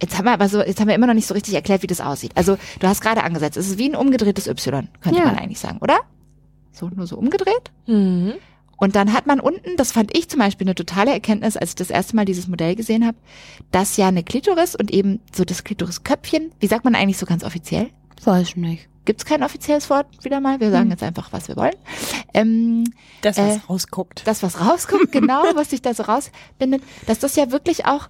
[0.00, 1.88] Jetzt haben wir aber so, jetzt haben wir immer noch nicht so richtig erklärt, wie
[1.88, 2.30] das aussieht.
[2.36, 5.26] Also du hast gerade angesetzt, es ist wie ein umgedrehtes Y, könnte Ja.
[5.26, 5.98] man eigentlich sagen, oder?
[6.72, 7.72] So, nur so umgedreht.
[7.88, 8.34] Mhm.
[8.76, 11.74] Und dann hat man unten, das fand ich zum Beispiel eine totale Erkenntnis, als ich
[11.76, 13.18] das erste Mal dieses Modell gesehen habe,
[13.72, 17.42] dass ja eine Klitoris und eben so das Klitorisköpfchen, wie sagt man eigentlich so ganz
[17.44, 17.88] offiziell?
[18.24, 18.88] Weiß nicht.
[19.06, 20.60] Gibt's kein offizielles Wort wieder mal?
[20.60, 20.90] Wir sagen Hm.
[20.90, 21.74] jetzt einfach, was wir wollen.
[22.34, 22.84] Ähm,
[23.22, 24.22] Das, was Äh, rausguckt.
[24.26, 28.08] das, was rauskommt, genau, was sich da so rausbindet, dass das ja wirklich auch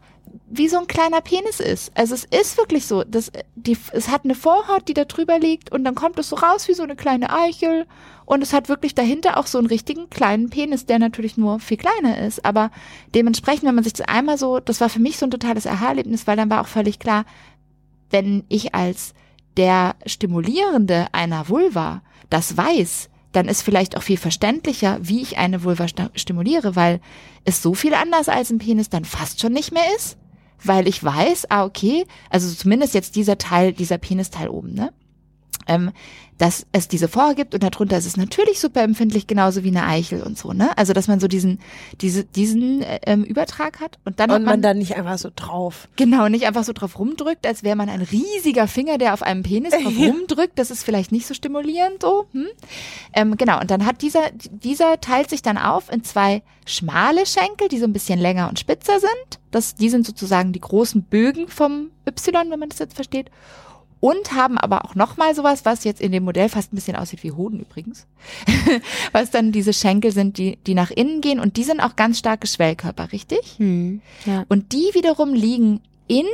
[0.48, 1.90] wie so ein kleiner Penis ist.
[1.96, 5.72] Also es ist wirklich so, das, die, es hat eine Vorhaut, die da drüber liegt
[5.72, 7.86] und dann kommt es so raus wie so eine kleine Eichel
[8.26, 11.78] und es hat wirklich dahinter auch so einen richtigen kleinen Penis, der natürlich nur viel
[11.78, 12.44] kleiner ist.
[12.44, 12.70] Aber
[13.14, 16.26] dementsprechend, wenn man sich das einmal so, das war für mich so ein totales Aha-Erlebnis,
[16.28, 17.24] weil dann war auch völlig klar,
[18.10, 19.14] wenn ich als
[19.56, 25.62] der Stimulierende einer Vulva das weiß, dann ist vielleicht auch viel verständlicher, wie ich eine
[25.62, 27.00] Vulva stimuliere, weil
[27.44, 30.16] es so viel anders als ein Penis dann fast schon nicht mehr ist,
[30.64, 34.92] weil ich weiß, ah okay, also zumindest jetzt dieser Teil, dieser Penisteil oben, ne?
[35.70, 35.92] Ähm,
[36.40, 39.86] dass es diese Vorhaut gibt und darunter ist es natürlich super empfindlich, genauso wie eine
[39.86, 40.70] Eichel und so, ne?
[40.78, 41.60] Also dass man so diesen,
[42.00, 45.18] diese, diesen äh, ähm, Übertrag hat und dann hat Und man man da nicht einfach
[45.18, 45.86] so drauf.
[45.96, 49.42] Genau, nicht einfach so drauf rumdrückt, als wäre man ein riesiger Finger, der auf einem
[49.42, 50.58] Penis drauf rumdrückt.
[50.58, 52.26] Das ist vielleicht nicht so stimulierend so.
[52.32, 52.46] Hm?
[53.12, 57.68] Ähm, genau, und dann hat dieser, dieser teilt sich dann auf in zwei schmale Schenkel,
[57.68, 59.40] die so ein bisschen länger und spitzer sind.
[59.50, 63.30] Das, die sind sozusagen die großen Bögen vom Y, wenn man das jetzt versteht.
[64.00, 67.22] Und haben aber auch nochmal sowas, was jetzt in dem Modell fast ein bisschen aussieht
[67.22, 68.06] wie Hoden übrigens.
[69.12, 72.18] was dann diese Schenkel sind, die, die nach innen gehen und die sind auch ganz
[72.18, 73.56] starke Schwellkörper, richtig?
[73.58, 74.00] Hm.
[74.24, 74.44] Ja.
[74.48, 76.26] Und die wiederum liegen in,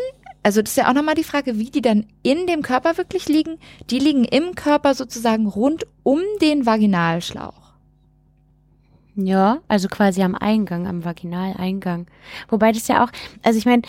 [0.45, 3.29] also das ist ja auch nochmal die Frage, wie die dann in dem Körper wirklich
[3.29, 3.59] liegen.
[3.91, 7.67] Die liegen im Körper sozusagen rund um den Vaginalschlauch.
[9.17, 12.07] Ja, also quasi am Eingang, am Vaginaleingang.
[12.49, 13.11] Wobei das ja auch,
[13.43, 13.83] also ich meine,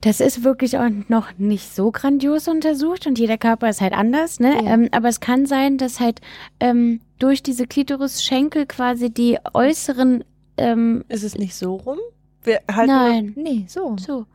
[0.00, 4.38] das ist wirklich auch noch nicht so grandios untersucht und jeder Körper ist halt anders,
[4.38, 4.54] ne?
[4.64, 4.74] Ja.
[4.74, 6.20] Ähm, aber es kann sein, dass halt
[6.60, 10.22] ähm, durch diese Klitoris-Schenkel quasi die äußeren,
[10.56, 11.98] ähm, Ist es nicht so rum?
[12.44, 13.96] Wir halten nein, Nee, so.
[13.98, 14.26] so,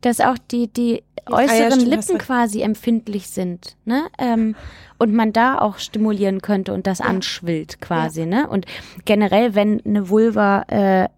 [0.00, 4.04] dass auch die die Ah ja, äußeren stimmt, Lippen quasi empfindlich sind, ne?
[4.18, 4.54] Ähm,
[4.98, 8.48] und man da auch stimulieren könnte und das anschwillt quasi, ne?
[8.48, 8.66] Und
[9.04, 11.08] generell, wenn eine Vulva äh,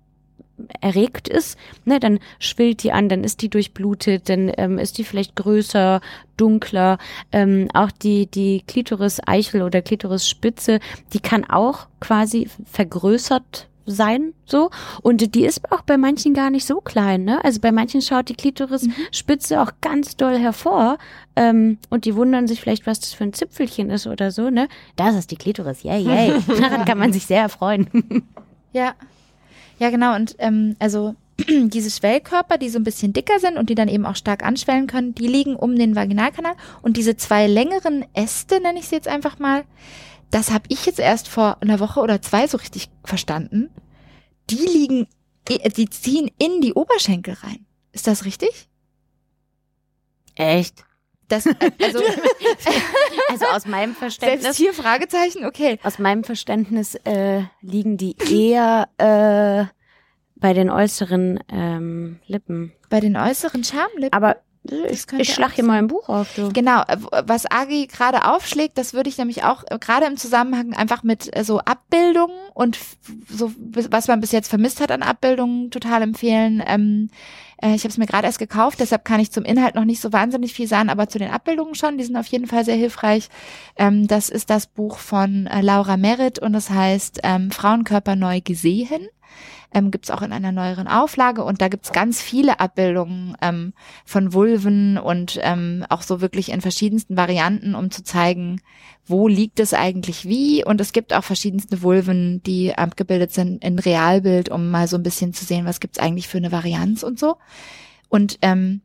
[0.80, 5.04] erregt ist, ne, dann schwillt die an, dann ist die durchblutet, dann ähm, ist die
[5.04, 6.00] vielleicht größer,
[6.36, 6.98] dunkler.
[7.32, 10.80] Ähm, auch die die Klitoris-Eichel oder Klitoris-Spitze,
[11.12, 14.70] die kann auch quasi vergrößert sein, so.
[15.02, 17.44] Und die ist auch bei manchen gar nicht so klein, ne?
[17.44, 20.98] Also bei manchen schaut die Klitoris-Spitze auch ganz doll hervor.
[21.36, 24.68] Ähm, und die wundern sich vielleicht, was das für ein Zipfelchen ist oder so, ne?
[24.96, 26.32] Das ist die Klitoris, yay, yay.
[26.60, 27.88] Daran kann man sich sehr erfreuen.
[28.72, 28.94] Ja.
[29.80, 30.14] Ja, genau.
[30.14, 31.16] Und ähm, also
[31.48, 34.86] diese Schwellkörper, die so ein bisschen dicker sind und die dann eben auch stark anschwellen
[34.86, 36.54] können, die liegen um den Vaginalkanal.
[36.82, 39.64] Und diese zwei längeren Äste, nenne ich sie jetzt einfach mal,
[40.30, 43.70] das habe ich jetzt erst vor einer Woche oder zwei so richtig verstanden.
[44.50, 45.06] Die liegen,
[45.48, 47.64] äh, die ziehen in die Oberschenkel rein.
[47.92, 48.68] Ist das richtig?
[50.34, 50.84] Echt?
[51.30, 52.00] Das, äh, also
[53.30, 55.78] Also aus meinem selbst Verständnis, hier Fragezeichen, okay.
[55.82, 59.64] aus meinem Verständnis äh, liegen die eher äh,
[60.34, 62.72] bei den äußeren ähm, Lippen.
[62.88, 64.12] Bei den äußeren Schamlippen.
[64.12, 66.52] Aber ich, ich schlag hier mal ein Buch auf, du.
[66.52, 66.82] Genau,
[67.24, 71.34] was Agi gerade aufschlägt, das würde ich nämlich auch äh, gerade im Zusammenhang einfach mit
[71.34, 72.78] äh, so Abbildungen und
[73.28, 76.62] so was man bis jetzt vermisst hat an Abbildungen total empfehlen.
[76.66, 77.10] Ähm,
[77.62, 80.00] äh, ich habe es mir gerade erst gekauft, deshalb kann ich zum Inhalt noch nicht
[80.00, 82.76] so wahnsinnig viel sagen, aber zu den Abbildungen schon, die sind auf jeden Fall sehr
[82.76, 83.28] hilfreich.
[83.76, 88.40] Ähm, das ist das Buch von äh, Laura Merritt und das heißt ähm, Frauenkörper neu
[88.40, 89.08] gesehen.
[89.72, 93.72] Ähm, gibt's auch in einer neueren Auflage und da gibt's ganz viele Abbildungen ähm,
[94.04, 98.60] von Vulven und ähm, auch so wirklich in verschiedensten Varianten, um zu zeigen,
[99.06, 100.64] wo liegt es eigentlich wie.
[100.64, 105.02] Und es gibt auch verschiedenste Vulven, die abgebildet sind in Realbild, um mal so ein
[105.04, 107.36] bisschen zu sehen, was gibt's eigentlich für eine Varianz und so.
[108.08, 108.82] Und ähm,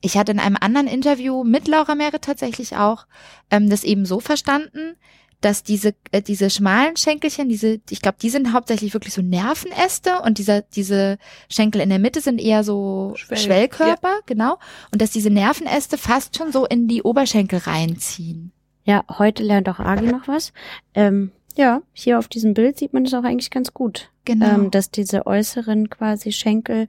[0.00, 3.06] ich hatte in einem anderen Interview mit Laura Mehre tatsächlich auch
[3.50, 4.96] ähm, das eben so verstanden,
[5.44, 10.20] dass diese äh, diese schmalen Schenkelchen, diese ich glaube, die sind hauptsächlich wirklich so Nervenäste
[10.24, 11.18] und dieser diese
[11.50, 14.58] Schenkel in der Mitte sind eher so Schwell- Schwellkörper, genau,
[14.92, 18.52] und dass diese Nervenäste fast schon so in die Oberschenkel reinziehen.
[18.84, 20.52] Ja, heute lernt auch Agi noch was.
[20.94, 24.10] Ähm, ja, hier auf diesem Bild sieht man das auch eigentlich ganz gut.
[24.24, 24.46] Genau.
[24.46, 26.88] Ähm, dass diese äußeren quasi Schenkel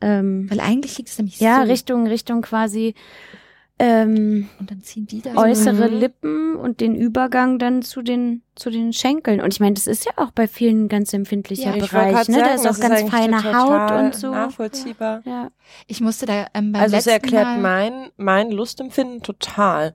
[0.00, 1.70] ähm, Weil eigentlich liegt es nämlich ja so.
[1.70, 2.94] Richtung Richtung quasi
[3.80, 5.98] ähm, Und dann ziehen die da äußere Mhm.
[5.98, 9.40] Lippen und den Übergang dann zu den zu den Schenkeln.
[9.40, 12.28] Und ich meine, das ist ja auch bei vielen ein ganz empfindlicher Ja, Bereich.
[12.28, 12.38] Ne?
[12.38, 14.30] da sagen, ist das auch ganz eigentlich feine total Haut und so.
[14.32, 15.22] Nachvollziehbar.
[15.24, 15.50] Ja.
[15.86, 19.94] Ich musste da ähm, beim Also es letzten erklärt Mal, mein, mein Lustempfinden total.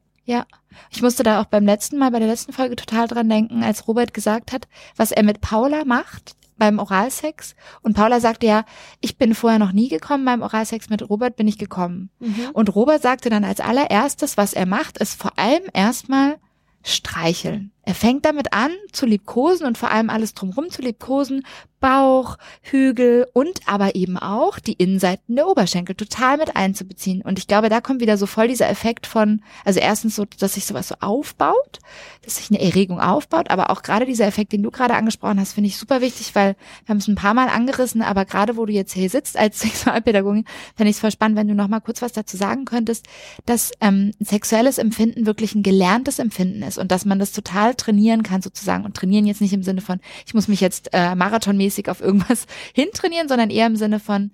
[0.89, 3.87] ich musste da auch beim letzten Mal bei der letzten Folge total dran denken, als
[3.87, 7.55] Robert gesagt hat, was er mit Paula macht beim Oralsex.
[7.81, 8.65] Und Paula sagte ja,
[9.01, 12.09] ich bin vorher noch nie gekommen beim Oralsex, mit Robert bin ich gekommen.
[12.53, 16.37] Und Robert sagte dann als allererstes, was er macht, ist vor allem erstmal
[16.83, 17.71] streicheln.
[17.85, 21.43] Er fängt damit an zu liebkosen und vor allem alles drumherum zu liebkosen.
[21.79, 27.21] Bauch, Hügel und aber eben auch die Innenseiten der Oberschenkel total mit einzubeziehen.
[27.21, 30.55] Und ich glaube, da kommt wieder so voll dieser Effekt von, also erstens so, dass
[30.55, 31.79] sich sowas so aufbaut,
[32.23, 35.53] dass sich eine Erregung aufbaut, aber auch gerade dieser Effekt, den du gerade angesprochen hast,
[35.53, 36.55] finde ich super wichtig, weil
[36.85, 39.59] wir haben es ein paar Mal angerissen, aber gerade wo du jetzt hier sitzt als
[39.65, 43.05] Sexualpädagogin, fände ich es voll spannend, wenn du noch mal kurz was dazu sagen könntest,
[43.45, 48.23] dass ähm, sexuelles Empfinden wirklich ein gelerntes Empfinden ist und dass man das total trainieren
[48.23, 51.89] kann sozusagen und trainieren jetzt nicht im Sinne von, ich muss mich jetzt äh, marathonmäßig
[51.89, 54.31] auf irgendwas hintrainieren, sondern eher im Sinne von,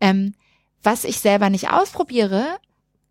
[0.00, 0.34] ähm,
[0.82, 2.58] was ich selber nicht ausprobiere,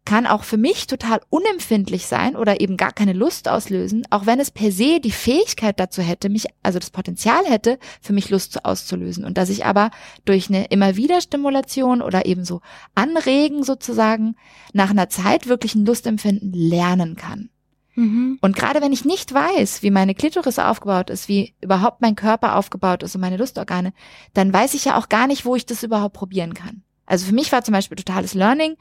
[0.08, 4.40] kann auch für mich total unempfindlich sein oder eben gar keine Lust auslösen, auch wenn
[4.40, 8.54] es per se die Fähigkeit dazu hätte, mich, also das Potenzial hätte, für mich Lust
[8.54, 9.26] zu- auszulösen.
[9.26, 9.92] Und dass ich aber
[10.24, 12.62] durch eine immer wieder Stimulation oder eben so
[12.96, 14.38] Anregen sozusagen
[14.72, 17.50] nach einer Zeit wirklich ein Lustempfinden lernen kann.
[17.98, 18.38] Mhm.
[18.42, 22.56] Und gerade wenn ich nicht weiß, wie meine Klitoris aufgebaut ist, wie überhaupt mein Körper
[22.56, 23.92] aufgebaut ist und meine Lustorgane,
[24.36, 26.84] dann weiß ich ja auch gar nicht, wo ich das überhaupt probieren kann.
[27.08, 28.78] Also für mich war zum Beispiel totales Learning,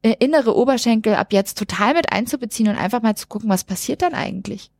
[0.00, 4.00] äh, innere Oberschenkel ab jetzt total mit einzubeziehen und einfach mal zu gucken, was passiert
[4.00, 4.70] dann eigentlich.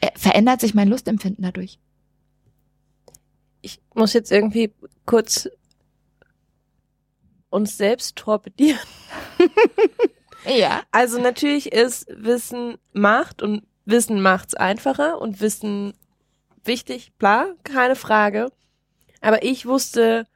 [0.00, 1.78] Äh, verändert sich mein Lustempfinden dadurch?
[3.60, 4.72] Ich muss jetzt irgendwie
[5.04, 5.50] kurz
[7.50, 8.80] uns selbst torpedieren.
[10.46, 10.82] Ja.
[10.90, 15.94] Also natürlich ist Wissen Macht und Wissen macht's einfacher und Wissen
[16.64, 18.50] wichtig, bla, keine Frage.
[19.20, 20.26] Aber ich wusste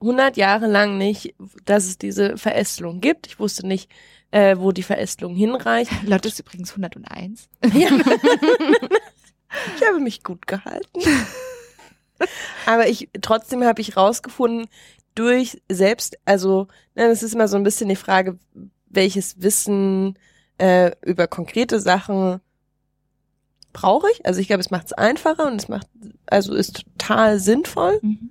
[0.00, 3.26] 100 Jahre lang nicht, dass es diese Verästelung gibt.
[3.26, 3.90] Ich wusste nicht,
[4.30, 5.90] äh, wo die Verästelung hinreicht.
[6.04, 7.48] Lotte ist übrigens 101.
[7.72, 7.88] Ja.
[9.76, 11.00] ich habe mich gut gehalten.
[12.66, 14.68] Aber ich trotzdem habe ich rausgefunden
[15.14, 18.38] durch selbst, also ne, das ist immer so ein bisschen die Frage,
[18.86, 20.18] welches Wissen
[20.58, 22.40] äh, über konkrete Sachen
[23.72, 24.24] brauche ich.
[24.24, 25.86] Also ich glaube, es macht es einfacher und es macht,
[26.26, 27.98] also ist total sinnvoll.
[28.02, 28.30] Mhm.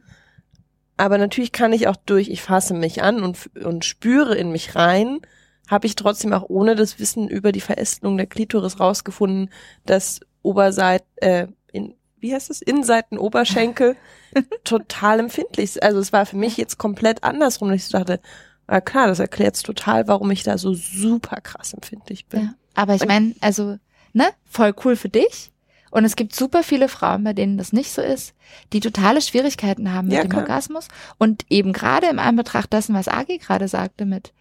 [0.97, 4.75] Aber natürlich kann ich auch durch, ich fasse mich an und, und spüre in mich
[4.75, 5.19] rein,
[5.67, 9.51] habe ich trotzdem auch ohne das Wissen über die Verästelung der Klitoris rausgefunden,
[9.85, 13.95] dass Oberseit, äh, in, wie heißt es, Innenseiten, Oberschenkel
[14.63, 15.83] total empfindlich.
[15.83, 17.69] Also es war für mich jetzt komplett andersrum.
[17.69, 18.19] Und ich so dachte,
[18.67, 22.41] na klar, das erklärt total, warum ich da so super krass empfindlich bin.
[22.41, 22.53] Ja.
[22.73, 23.77] Aber ich meine, also,
[24.13, 25.51] ne, voll cool für dich.
[25.91, 28.33] Und es gibt super viele Frauen, bei denen das nicht so ist,
[28.73, 30.41] die totale Schwierigkeiten haben mit Ja, dem klar.
[30.41, 30.89] Orgasmus.
[31.17, 34.33] Und eben gerade im Anbetracht dessen, was Agi gerade sagte mit,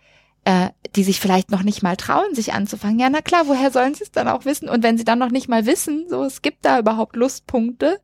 [0.44, 2.98] äh, die sich vielleicht noch nicht mal trauen, sich anzufangen.
[2.98, 4.68] Ja, na klar, woher sollen sie es dann auch wissen?
[4.68, 8.00] Und wenn sie dann noch nicht mal wissen, so, es gibt da überhaupt Lustpunkte.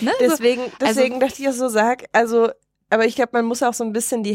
[0.00, 0.10] Ne?
[0.20, 2.50] Deswegen, deswegen also- dachte ich auch so, sag, also,
[2.90, 4.34] aber ich glaube, man muss auch so ein bisschen die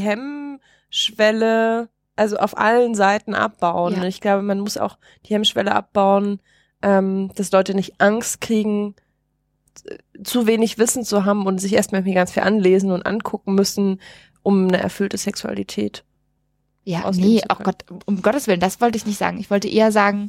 [0.93, 3.95] Hemmschwelle, also auf allen Seiten abbauen.
[3.95, 4.03] Ja.
[4.03, 6.39] Ich glaube, man muss auch die Hemmschwelle abbauen,
[6.81, 8.95] ähm, dass Leute nicht Angst kriegen,
[9.73, 13.99] z- zu wenig Wissen zu haben und sich erstmal ganz viel anlesen und angucken müssen,
[14.43, 16.03] um eine erfüllte Sexualität.
[16.85, 17.55] Ja, nee, oh.
[17.63, 19.39] Gott, um Gottes Willen, das wollte ich nicht sagen.
[19.39, 20.27] Ich wollte eher sagen,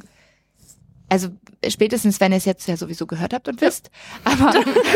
[1.09, 1.29] also
[1.67, 3.91] spätestens, wenn ihr es jetzt ja sowieso gehört habt und wisst,
[4.23, 4.53] aber,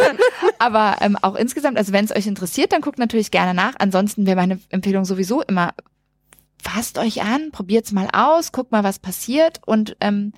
[0.59, 3.75] aber ähm, auch insgesamt, also wenn es euch interessiert, dann guckt natürlich gerne nach.
[3.79, 5.73] Ansonsten wäre meine Empfehlung sowieso immer,
[6.61, 9.61] fasst euch an, probiert's mal aus, guckt mal, was passiert.
[9.65, 10.33] Und ähm,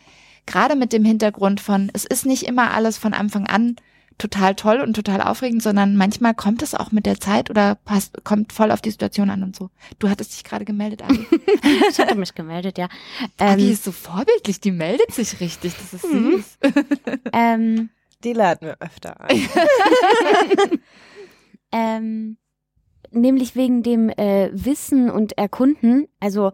[0.45, 3.76] gerade mit dem Hintergrund von, es ist nicht immer alles von Anfang an
[4.18, 8.24] total toll und total aufregend, sondern manchmal kommt es auch mit der Zeit oder passt,
[8.24, 9.70] kommt voll auf die Situation an und so.
[9.99, 11.26] Du hattest dich gerade gemeldet, Adi.
[11.89, 12.88] Ich hatte mich gemeldet, ja.
[13.38, 16.32] Agi Ähm, ist so vorbildlich, die meldet sich richtig, das ist Mhm.
[16.34, 16.57] süß.
[17.34, 17.89] ähm,
[18.24, 19.39] Die laden wir öfter ein.
[21.72, 22.38] ähm,
[23.12, 26.07] nämlich wegen dem äh, Wissen und Erkunden.
[26.20, 26.51] Also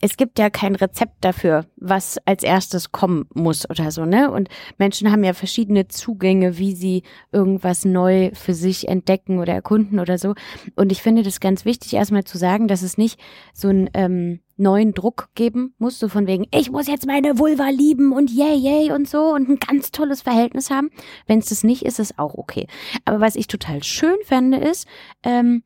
[0.00, 4.30] es gibt ja kein Rezept dafür, was als erstes kommen muss oder so, ne?
[4.30, 4.48] Und
[4.78, 10.18] Menschen haben ja verschiedene Zugänge, wie sie irgendwas neu für sich entdecken oder erkunden oder
[10.18, 10.34] so.
[10.74, 13.20] Und ich finde das ganz wichtig, erstmal zu sagen, dass es nicht
[13.52, 17.68] so ein ähm, neuen Druck geben muss, so von wegen, ich muss jetzt meine Vulva
[17.70, 20.90] lieben und yay, yay und so und ein ganz tolles Verhältnis haben.
[21.26, 22.66] Wenn es das nicht ist, ist auch okay.
[23.04, 24.86] Aber was ich total schön fände, ist,
[25.24, 25.62] ähm,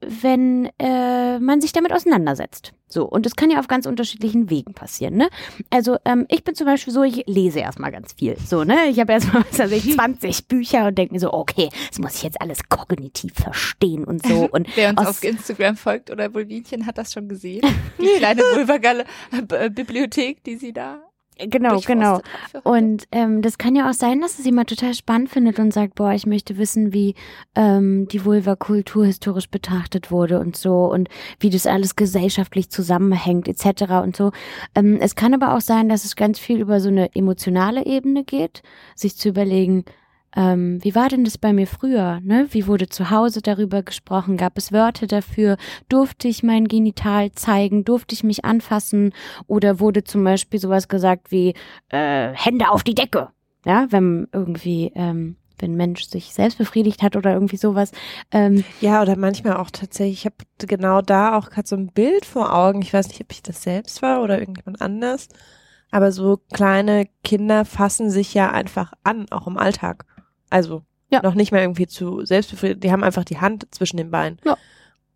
[0.00, 2.72] wenn äh, man sich damit auseinandersetzt.
[2.88, 5.28] So, und das kann ja auf ganz unterschiedlichen Wegen passieren, ne?
[5.70, 8.36] Also, ähm, ich bin zum Beispiel so, ich lese erstmal ganz viel.
[8.38, 8.88] So, ne?
[8.88, 12.16] Ich habe erstmal, was weiß ich, 20 Bücher und denke mir so, okay, das muss
[12.16, 14.40] ich jetzt alles kognitiv verstehen und so.
[14.50, 17.62] Und Wer uns auf Instagram folgt oder Vulvinchen hat das schon gesehen.
[18.00, 21.09] Die kleine Vulva-Bibliothek, die sie da
[21.48, 22.20] Genau, genau.
[22.64, 25.94] Und ähm, das kann ja auch sein, dass es jemand total spannend findet und sagt,
[25.94, 27.14] boah, ich möchte wissen, wie
[27.54, 33.92] ähm, die Vulva-Kultur historisch betrachtet wurde und so und wie das alles gesellschaftlich zusammenhängt etc.
[34.02, 34.32] und so.
[34.74, 38.24] Ähm, es kann aber auch sein, dass es ganz viel über so eine emotionale Ebene
[38.24, 38.62] geht,
[38.94, 39.84] sich zu überlegen,
[40.36, 42.20] ähm, wie war denn das bei mir früher?
[42.22, 42.46] Ne?
[42.50, 44.36] Wie wurde zu Hause darüber gesprochen?
[44.36, 45.56] Gab es Wörter dafür?
[45.88, 47.84] Durfte ich mein Genital zeigen?
[47.84, 49.12] Durfte ich mich anfassen?
[49.46, 51.54] Oder wurde zum Beispiel sowas gesagt wie
[51.88, 53.30] äh, Hände auf die Decke?
[53.64, 57.92] Ja, wenn irgendwie ähm, wenn Mensch sich selbst befriedigt hat oder irgendwie sowas.
[58.30, 62.24] Ähm, ja, oder manchmal auch tatsächlich, ich habe genau da auch gerade so ein Bild
[62.24, 62.82] vor Augen.
[62.82, 65.28] Ich weiß nicht, ob ich das selbst war oder irgendjemand anders.
[65.90, 70.06] Aber so kleine Kinder fassen sich ja einfach an, auch im Alltag.
[70.50, 71.22] Also ja.
[71.22, 72.84] noch nicht mehr irgendwie zu selbstbefriedigt.
[72.84, 74.38] Die haben einfach die Hand zwischen den Beinen.
[74.44, 74.56] Ja.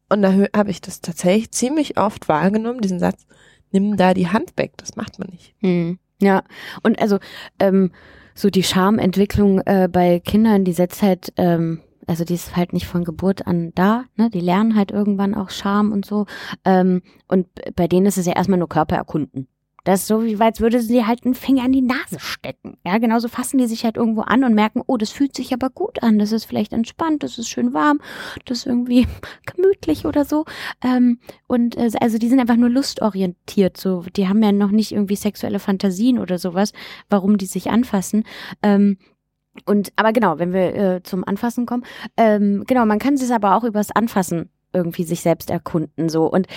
[0.09, 3.27] Und da habe ich das tatsächlich ziemlich oft wahrgenommen, diesen Satz,
[3.73, 5.55] nimm da die Hand weg, das macht man nicht.
[5.61, 5.99] Hm.
[6.21, 6.45] Ja,
[6.83, 7.19] und also
[7.59, 7.91] ähm,
[8.35, 12.87] so die Schamentwicklung äh, bei Kindern, die setzt halt, ähm, also die ist halt nicht
[12.87, 14.31] von Geburt an da, ne?
[14.31, 16.27] Die lernen halt irgendwann auch Scham und so.
[16.65, 19.49] Ähm, und bei denen ist es ja erstmal nur Körper erkunden.
[19.85, 22.79] Das ist so, wie als würde sie halt einen Finger in die Nase stecken.
[22.85, 25.71] Ja, genauso fassen die sich halt irgendwo an und merken, oh, das fühlt sich aber
[25.71, 28.01] gut an, das ist vielleicht entspannt, das ist schön warm,
[28.47, 29.07] das ist irgendwie
[29.47, 30.45] gemütlich oder so.
[30.83, 34.93] Ähm, und äh, also die sind einfach nur lustorientiert, so, die haben ja noch nicht
[34.93, 36.73] irgendwie sexuelle Fantasien oder sowas,
[37.11, 38.25] warum die sich anfassen.
[38.63, 38.99] Ähm,
[39.67, 41.85] und aber genau, wenn wir äh, zum Anfassen kommen,
[42.17, 46.49] ähm, genau, man kann sich aber auch übers Anfassen irgendwie sich selbst erkunden so und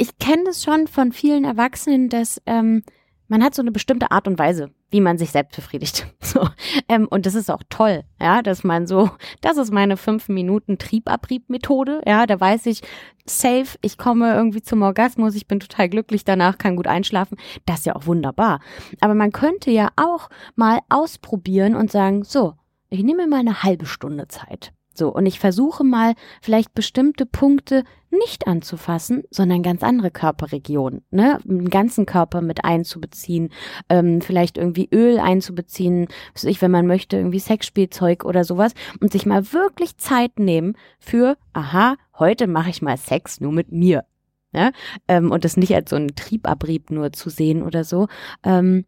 [0.00, 2.82] ich kenne das schon von vielen Erwachsenen, dass ähm,
[3.28, 6.06] man hat so eine bestimmte Art und Weise, wie man sich selbst befriedigt.
[6.22, 6.48] So,
[6.88, 10.78] ähm, und das ist auch toll, ja, dass man so, das ist meine fünf Minuten
[10.78, 12.82] Triebabrieb-Methode, ja, da weiß ich
[13.26, 17.36] safe, ich komme irgendwie zum Orgasmus, ich bin total glücklich danach, kann gut einschlafen.
[17.66, 18.60] Das ist ja auch wunderbar.
[19.00, 22.54] Aber man könnte ja auch mal ausprobieren und sagen, so,
[22.90, 24.72] ich nehme mal eine halbe Stunde Zeit.
[25.00, 31.38] So, und ich versuche mal vielleicht bestimmte Punkte nicht anzufassen, sondern ganz andere Körperregionen, ne?
[31.42, 33.48] Den ganzen Körper mit einzubeziehen,
[33.88, 39.10] ähm, vielleicht irgendwie Öl einzubeziehen, was ich, wenn man möchte, irgendwie Sexspielzeug oder sowas und
[39.10, 44.04] sich mal wirklich Zeit nehmen für, aha, heute mache ich mal Sex nur mit mir.
[44.52, 44.70] Ne?
[45.08, 48.08] Ähm, und das nicht als so ein Triebabrieb nur zu sehen oder so.
[48.44, 48.84] Ähm,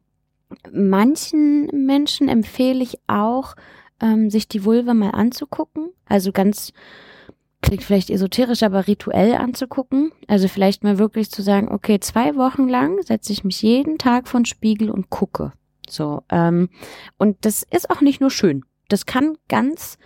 [0.71, 3.55] manchen Menschen empfehle ich auch,
[4.03, 5.91] ähm, sich die Vulva mal anzugucken.
[6.07, 6.73] Also ganz,
[7.63, 10.13] klingt vielleicht esoterisch, aber rituell anzugucken.
[10.29, 14.29] Also vielleicht mal wirklich zu sagen, okay, zwei Wochen lang setze ich mich jeden Tag
[14.29, 15.53] von Spiegel und gucke.
[15.89, 16.69] So, ähm,
[17.19, 18.65] und das ist auch nicht nur schön.
[18.89, 19.99] Das kann ganz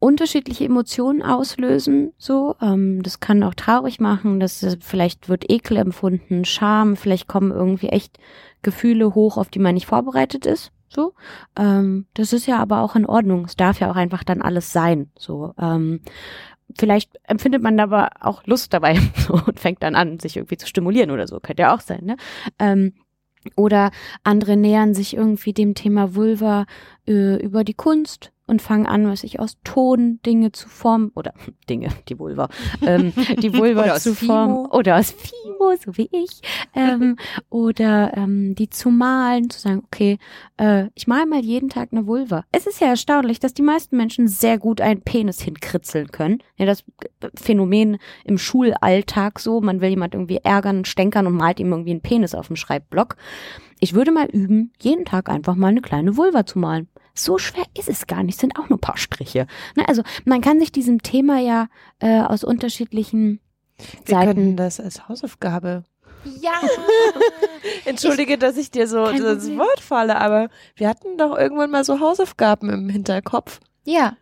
[0.00, 2.12] unterschiedliche Emotionen auslösen.
[2.18, 4.40] So, ähm, das kann auch traurig machen.
[4.40, 6.96] Das vielleicht wird Ekel empfunden, Scham.
[6.96, 8.18] Vielleicht kommen irgendwie echt
[8.62, 10.72] Gefühle hoch, auf die man nicht vorbereitet ist.
[10.88, 11.14] So,
[11.56, 13.44] ähm, das ist ja aber auch in Ordnung.
[13.44, 15.10] Es darf ja auch einfach dann alles sein.
[15.18, 16.00] So, ähm,
[16.78, 20.66] vielleicht empfindet man aber auch Lust dabei so, und fängt dann an, sich irgendwie zu
[20.66, 21.40] stimulieren oder so.
[21.40, 22.16] Könnte ja auch sein, ne?
[22.58, 22.94] Ähm,
[23.56, 23.92] oder
[24.24, 26.66] andere nähern sich irgendwie dem Thema Vulva
[27.06, 31.34] äh, über die Kunst und fangen an, was ich aus Ton Dinge zu formen oder
[31.70, 32.48] Dinge, die Vulva,
[32.84, 36.40] ähm, die Vulva zu formen oder aus Fimo, so wie ich,
[36.74, 37.16] ähm,
[37.50, 40.18] oder ähm, die zu malen, zu sagen, okay,
[40.56, 42.44] äh, ich male mal jeden Tag eine Vulva.
[42.50, 46.42] Es ist ja erstaunlich, dass die meisten Menschen sehr gut einen Penis hinkritzeln können.
[46.56, 46.84] Ja, das
[47.34, 52.00] Phänomen im Schulalltag so, man will jemand irgendwie ärgern, stänkern und malt ihm irgendwie einen
[52.00, 53.16] Penis auf dem Schreibblock.
[53.80, 56.88] Ich würde mal üben, jeden Tag einfach mal eine kleine Vulva zu malen
[57.18, 59.46] so schwer ist es gar nicht, sind auch nur ein paar Striche.
[59.76, 61.68] Ne, also man kann sich diesem Thema ja
[62.00, 63.40] äh, aus unterschiedlichen
[64.04, 64.34] Wir Seiten.
[64.34, 65.84] können das als Hausaufgabe.
[66.40, 66.60] Ja.
[67.84, 71.84] Entschuldige, ich, dass ich dir so das Wort falle, aber wir hatten doch irgendwann mal
[71.84, 73.60] so Hausaufgaben im Hinterkopf.
[73.84, 74.16] Ja.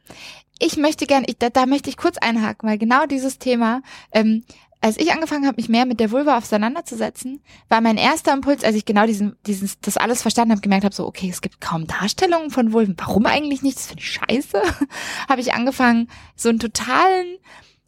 [0.58, 3.82] Ich möchte gerne, ich, da, da möchte ich kurz einhaken, weil genau dieses Thema,
[4.12, 4.42] ähm,
[4.80, 8.76] als ich angefangen habe, mich mehr mit der Vulva auseinanderzusetzen, war mein erster Impuls, als
[8.76, 11.86] ich genau diesen, dieses, das alles verstanden habe, gemerkt habe, so, okay, es gibt kaum
[11.86, 12.94] Darstellungen von Vulven.
[12.98, 13.78] Warum eigentlich nicht?
[13.78, 14.62] Das finde ich scheiße.
[15.28, 17.38] habe ich angefangen, so einen totalen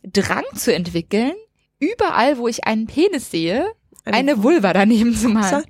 [0.03, 1.33] Drang zu entwickeln,
[1.79, 3.67] überall, wo ich einen Penis sehe,
[4.05, 5.65] eine, Vulva daneben zu malen.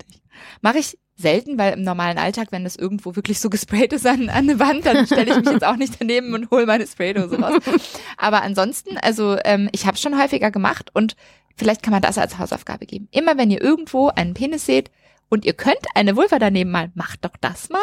[0.60, 4.28] Mache ich selten, weil im normalen Alltag, wenn das irgendwo wirklich so gesprayt ist an,
[4.28, 7.38] an eine Wand, dann stelle ich mich jetzt auch nicht daneben und hole meine Spraydose
[7.40, 7.62] raus.
[8.16, 11.16] Aber ansonsten, also ähm, ich habe es schon häufiger gemacht und
[11.56, 13.08] vielleicht kann man das als Hausaufgabe geben.
[13.10, 14.90] Immer wenn ihr irgendwo einen Penis seht
[15.28, 17.80] und ihr könnt eine Vulva daneben mal, macht doch das mal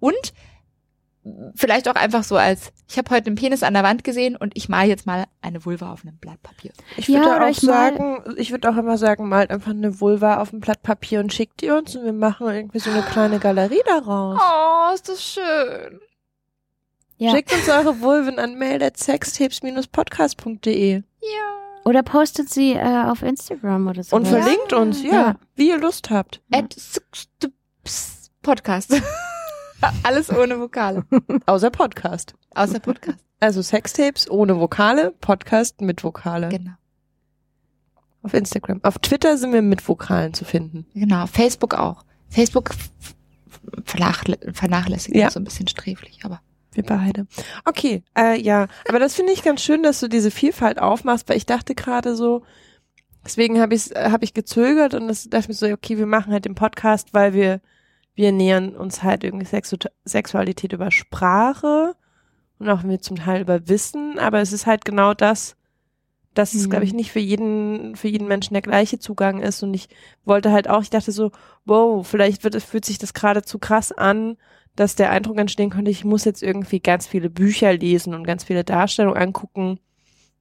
[0.00, 0.32] und
[1.54, 4.56] vielleicht auch einfach so als, ich habe heute einen Penis an der Wand gesehen und
[4.56, 6.72] ich mal jetzt mal eine Vulva auf einem Blatt Papier.
[6.96, 9.70] Ich Ja, würde oder auch ich mal- sagen, ich würde auch immer sagen, malt einfach
[9.70, 12.90] eine Vulva auf ein Blatt Papier und schickt die uns und wir machen irgendwie so
[12.90, 14.38] eine kleine Galerie daraus.
[14.40, 16.00] Oh, ist das schön.
[17.16, 17.30] Ja.
[17.32, 21.58] Schickt uns eure Vulven an mail.sextapes-podcast.de Ja.
[21.84, 24.14] Oder postet sie äh, auf Instagram oder so.
[24.16, 24.40] und Ja.
[24.40, 25.36] verlinkt uns, ja, Ja.
[25.56, 26.40] wie ihr Lust habt.
[26.52, 26.76] At
[28.42, 29.00] Podcast.
[30.02, 31.04] Alles ohne Vokale.
[31.46, 32.34] Außer Podcast.
[32.54, 33.18] Außer Podcast.
[33.40, 36.48] Also Sextapes ohne Vokale, Podcast mit Vokale.
[36.48, 36.72] Genau.
[38.22, 38.80] Auf Instagram.
[38.82, 40.86] Auf Twitter sind wir mit Vokalen zu finden.
[40.94, 41.26] Genau.
[41.26, 42.04] Facebook auch.
[42.28, 42.70] Facebook
[43.84, 45.22] vernachlässigt Ja.
[45.22, 45.30] ja.
[45.30, 46.40] so ein bisschen sträflich, aber.
[46.72, 47.26] Wir beide.
[47.64, 48.68] Okay, äh, ja.
[48.88, 52.14] Aber das finde ich ganz schön, dass du diese Vielfalt aufmachst, weil ich dachte gerade
[52.14, 52.42] so,
[53.24, 56.32] deswegen habe ich hab ich gezögert und das dachte ich mir so, okay, wir machen
[56.32, 57.60] halt den Podcast, weil wir
[58.18, 61.94] wir nähern uns halt irgendwie Sexu Sexualität über Sprache
[62.58, 65.56] und auch wir zum Teil über Wissen, aber es ist halt genau das,
[66.34, 66.70] dass es, Mhm.
[66.70, 69.62] glaube ich, nicht für jeden, für jeden Menschen der gleiche Zugang ist.
[69.62, 69.88] Und ich
[70.24, 71.30] wollte halt auch, ich dachte so,
[71.64, 74.36] wow, vielleicht wird es, fühlt sich das gerade zu krass an,
[74.76, 78.44] dass der Eindruck entstehen könnte, ich muss jetzt irgendwie ganz viele Bücher lesen und ganz
[78.44, 79.78] viele Darstellungen angucken,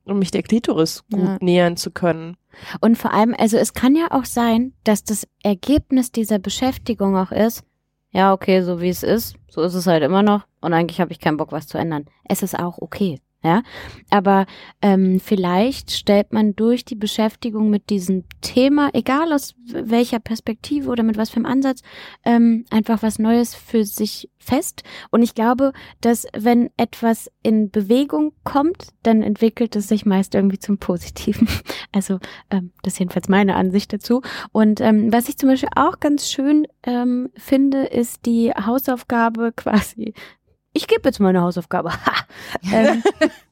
[0.04, 1.38] um mich der Klitoris gut Ja.
[1.42, 2.38] nähern zu können.
[2.82, 7.32] Und vor allem, also es kann ja auch sein, dass das Ergebnis dieser Beschäftigung auch
[7.32, 7.64] ist,
[8.12, 11.12] ja, okay, so wie es ist, so ist es halt immer noch und eigentlich habe
[11.12, 12.06] ich keinen Bock, was zu ändern.
[12.28, 13.62] Es ist auch okay, ja.
[14.10, 14.46] Aber
[14.82, 21.04] ähm, vielleicht stellt man durch die Beschäftigung mit diesem Thema, egal aus welcher Perspektive oder
[21.04, 21.82] mit was für einem Ansatz,
[22.26, 24.84] ähm, einfach was Neues für sich fest.
[25.12, 30.60] Und ich glaube, dass wenn etwas in Bewegung kommt, dann entwickelt es sich meist irgendwie
[30.60, 31.48] zum Positiven.
[31.94, 32.20] Also
[32.52, 34.22] ähm, das ist jedenfalls meine Ansicht dazu.
[34.52, 40.14] Und ähm, was ich zum Beispiel auch ganz schön ähm, finde, ist die Hausaufgabe quasi.
[40.78, 41.92] Ich gebe jetzt meine Hausaufgabe.
[41.92, 42.14] Ha!
[42.72, 43.02] Ähm,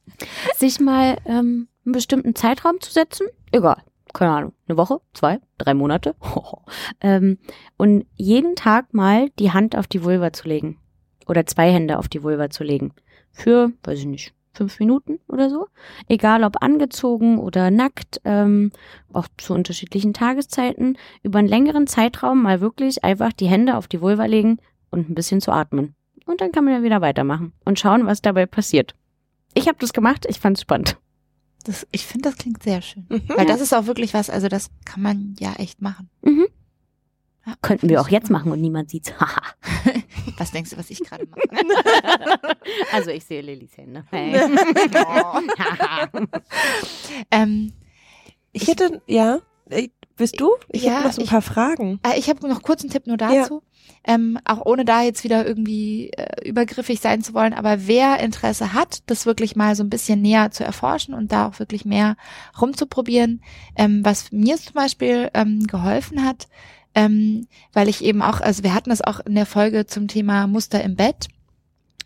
[0.56, 3.26] sich mal ähm, einen bestimmten Zeitraum zu setzen.
[3.50, 3.82] Egal.
[4.14, 4.52] Keine Ahnung.
[4.68, 6.14] Eine Woche, zwei, drei Monate.
[7.00, 7.38] ähm,
[7.76, 10.78] und jeden Tag mal die Hand auf die Vulva zu legen.
[11.26, 12.92] Oder zwei Hände auf die Vulva zu legen.
[13.32, 15.66] Für, weiß ich nicht, fünf Minuten oder so.
[16.06, 18.70] Egal ob angezogen oder nackt, ähm,
[19.12, 24.00] auch zu unterschiedlichen Tageszeiten, über einen längeren Zeitraum mal wirklich einfach die Hände auf die
[24.00, 24.58] Vulva legen
[24.92, 25.96] und ein bisschen zu atmen.
[26.26, 28.94] Und dann kann man ja wieder weitermachen und schauen, was dabei passiert.
[29.54, 30.98] Ich habe das gemacht, ich fand's spannend.
[31.64, 33.06] Das, ich finde, das klingt sehr schön.
[33.08, 33.22] Mhm.
[33.28, 36.10] Weil das ist auch wirklich was, also das kann man ja echt machen.
[36.22, 36.46] Mhm.
[37.46, 39.12] Ja, Könnten wir ich auch jetzt machen und niemand sieht's.
[39.20, 39.40] Haha.
[40.38, 41.40] Was denkst du, was ich gerade mache?
[42.92, 44.04] also ich sehe Lillys Hände.
[44.12, 45.38] Oh.
[47.30, 47.72] ähm,
[48.52, 49.38] Ich hätte, ja,
[49.70, 50.50] äh, bist du?
[50.70, 52.00] Ich Ja, habe noch so ein ich- paar Fragen.
[52.02, 53.62] Äh, Ich habe noch kurz einen Tipp nur dazu.
[54.08, 58.72] Ähm, auch ohne da jetzt wieder irgendwie äh, übergriffig sein zu wollen, aber wer Interesse
[58.72, 62.16] hat, das wirklich mal so ein bisschen näher zu erforschen und da auch wirklich mehr
[62.60, 63.42] rumzuprobieren,
[63.74, 66.46] ähm, was mir zum Beispiel ähm, geholfen hat,
[66.94, 70.46] ähm, weil ich eben auch, also wir hatten das auch in der Folge zum Thema
[70.46, 71.28] Muster im Bett.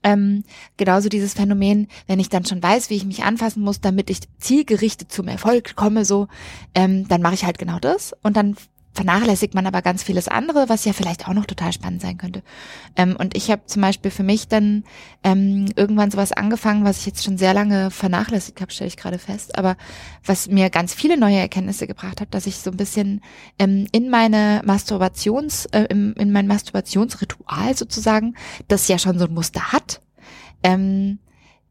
[0.02, 0.44] Ähm,
[0.78, 4.20] genauso dieses Phänomen, wenn ich dann schon weiß, wie ich mich anfassen muss, damit ich
[4.38, 6.26] zielgerichtet zum Erfolg komme, so,
[6.74, 8.56] ähm, dann mache ich halt genau das und dann
[8.92, 12.42] vernachlässigt man aber ganz vieles andere, was ja vielleicht auch noch total spannend sein könnte.
[12.96, 14.84] Ähm, und ich habe zum Beispiel für mich dann
[15.22, 19.18] ähm, irgendwann sowas angefangen, was ich jetzt schon sehr lange vernachlässigt habe, stelle ich gerade
[19.18, 19.76] fest, aber
[20.24, 23.20] was mir ganz viele neue Erkenntnisse gebracht hat, dass ich so ein bisschen
[23.58, 28.34] ähm, in meine Masturbations, äh, im, in mein Masturbationsritual sozusagen,
[28.66, 30.00] das ja schon so ein Muster hat,
[30.62, 31.20] ähm,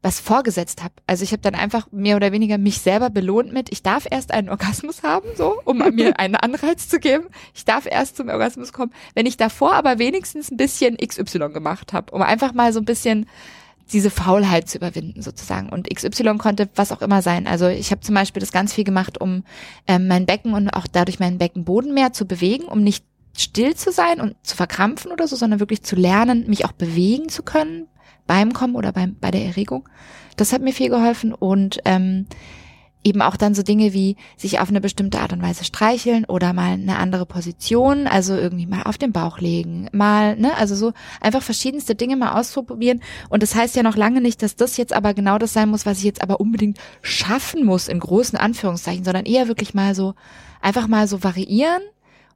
[0.02, 0.94] was vorgesetzt habe.
[1.06, 4.32] Also ich habe dann einfach mehr oder weniger mich selber belohnt mit, ich darf erst
[4.32, 7.26] einen Orgasmus haben, so, um mir einen Anreiz zu geben.
[7.54, 11.92] Ich darf erst zum Orgasmus kommen, wenn ich davor aber wenigstens ein bisschen XY gemacht
[11.92, 13.26] habe, um einfach mal so ein bisschen
[13.92, 15.68] diese Faulheit zu überwinden sozusagen.
[15.68, 17.46] Und XY konnte was auch immer sein.
[17.46, 19.44] Also ich habe zum Beispiel das ganz viel gemacht, um
[19.86, 23.04] ähm, mein Becken und auch dadurch meinen Beckenboden mehr zu bewegen, um nicht
[23.36, 27.28] still zu sein und zu verkrampfen oder so, sondern wirklich zu lernen, mich auch bewegen
[27.28, 27.88] zu können
[28.30, 29.88] beim Kommen oder beim, bei der Erregung.
[30.36, 32.26] Das hat mir viel geholfen und ähm,
[33.02, 36.52] eben auch dann so Dinge wie sich auf eine bestimmte Art und Weise streicheln oder
[36.52, 40.92] mal eine andere Position, also irgendwie mal auf den Bauch legen, mal, ne, also so
[41.20, 43.00] einfach verschiedenste Dinge mal ausprobieren.
[43.30, 45.84] Und das heißt ja noch lange nicht, dass das jetzt aber genau das sein muss,
[45.84, 50.14] was ich jetzt aber unbedingt schaffen muss, in großen Anführungszeichen, sondern eher wirklich mal so,
[50.62, 51.82] einfach mal so variieren.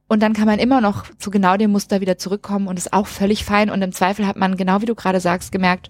[0.07, 3.07] Und dann kann man immer noch zu genau dem Muster wieder zurückkommen und ist auch
[3.07, 3.69] völlig fein.
[3.69, 5.89] Und im Zweifel hat man, genau wie du gerade sagst, gemerkt,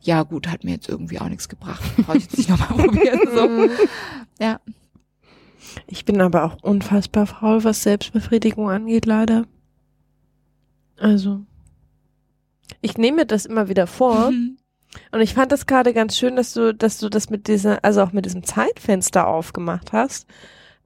[0.00, 1.82] ja gut, hat mir jetzt irgendwie auch nichts gebracht.
[1.96, 3.20] Brauche ich jetzt nicht nochmal probieren.
[3.32, 3.68] So.
[4.40, 4.60] Ja.
[5.88, 9.46] Ich bin aber auch unfassbar faul, was Selbstbefriedigung angeht, leider.
[10.96, 11.40] Also,
[12.80, 14.30] ich nehme mir das immer wieder vor.
[14.30, 14.58] Mhm.
[15.12, 18.02] Und ich fand das gerade ganz schön, dass du, dass du das mit dieser, also
[18.02, 20.26] auch mit diesem Zeitfenster aufgemacht hast.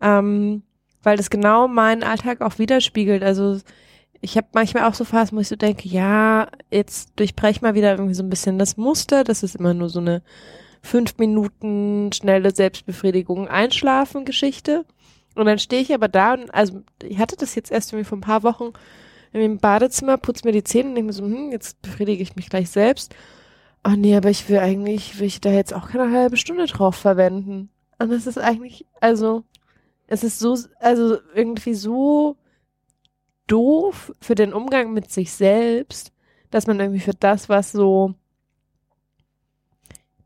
[0.01, 0.63] Ähm,
[1.03, 3.23] weil das genau meinen Alltag auch widerspiegelt.
[3.23, 3.59] Also
[4.21, 7.93] ich habe manchmal auch so Phasen, wo ich so denke, ja, jetzt durchbrech mal wieder
[7.93, 9.25] irgendwie so ein bisschen das Muster.
[9.25, 10.23] Das ist immer nur so eine
[10.83, 14.85] fünf Minuten schnelle Selbstbefriedigung, Einschlafen Geschichte.
[15.35, 18.19] Und dann stehe ich aber da und also ich hatte das jetzt erst irgendwie vor
[18.19, 18.73] ein paar Wochen
[19.33, 22.51] im Badezimmer, putze mir die Zähne und denke mir so, hm, jetzt befriedige ich mich
[22.51, 23.15] gleich selbst.
[23.83, 26.95] Ach nee, aber ich will eigentlich, will ich da jetzt auch keine halbe Stunde drauf
[26.97, 27.71] verwenden.
[27.99, 29.45] Und das ist eigentlich, also,
[30.13, 32.37] es ist so, also irgendwie so
[33.47, 36.13] doof für den Umgang mit sich selbst,
[36.51, 38.15] dass man irgendwie für das, was so,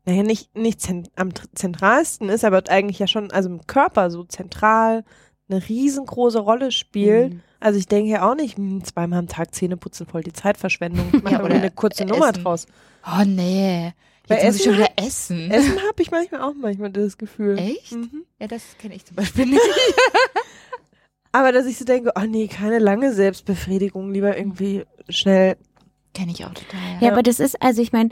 [0.05, 4.09] naja, nicht, nicht zent am tr- zentralsten ist, aber eigentlich ja schon, also im Körper
[4.11, 5.05] so zentral
[5.49, 7.33] eine riesengroße Rolle spielt.
[7.35, 7.41] Mhm.
[7.61, 11.07] Also ich denke ja auch nicht, hm, zweimal am Tag Zähne putzen, voll die Zeitverschwendung.
[11.13, 12.43] Ich mache Ja, oder eine kurze Nummer Essen.
[12.43, 12.67] draus.
[13.05, 13.93] Oh nee.
[14.27, 15.51] Bei Essen schon wieder essen.
[15.51, 17.57] Essen habe ich manchmal auch manchmal das Gefühl.
[17.57, 17.93] Echt?
[17.93, 18.25] Mhm.
[18.39, 19.61] Ja, das kenne ich zum Beispiel nicht.
[21.31, 25.57] Aber dass ich so denke, oh nee, keine lange Selbstbefriedigung, lieber irgendwie schnell.
[26.13, 26.79] kenne ich auch total.
[26.99, 28.09] Ja, aber das ist, also ich meine,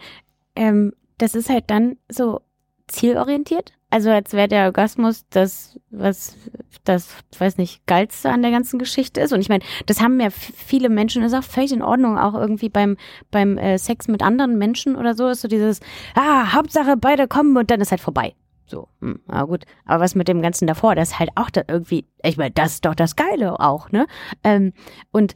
[0.55, 2.41] ähm, das ist halt dann so
[2.87, 3.73] zielorientiert.
[3.95, 6.35] Also als wäre der Orgasmus das, was
[6.83, 9.31] das, weiß nicht, geilste an der ganzen Geschichte ist.
[9.31, 12.33] Und ich meine, das haben ja viele Menschen, das ist auch völlig in Ordnung, auch
[12.33, 12.97] irgendwie beim,
[13.31, 15.79] beim äh, Sex mit anderen Menschen oder so, ist so dieses,
[16.13, 18.35] ah, Hauptsache beide kommen und dann ist halt vorbei.
[18.65, 19.63] So, hm, na gut.
[19.85, 22.73] Aber was mit dem Ganzen davor, das ist halt auch da irgendwie, ich meine, das
[22.73, 24.07] ist doch das Geile auch, ne?
[24.43, 24.73] Ähm,
[25.13, 25.35] und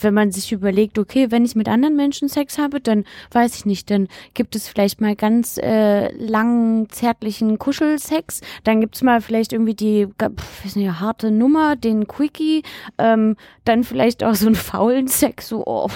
[0.00, 3.66] wenn man sich überlegt, okay, wenn ich mit anderen Menschen Sex habe, dann weiß ich
[3.66, 9.52] nicht, dann gibt es vielleicht mal ganz äh, langen, zärtlichen Kuschelsex, dann gibt's mal vielleicht
[9.52, 12.62] irgendwie die, pf, weiß nicht, harte Nummer, den Quickie,
[12.98, 15.88] ähm, dann vielleicht auch so einen faulen Sex, so, oh,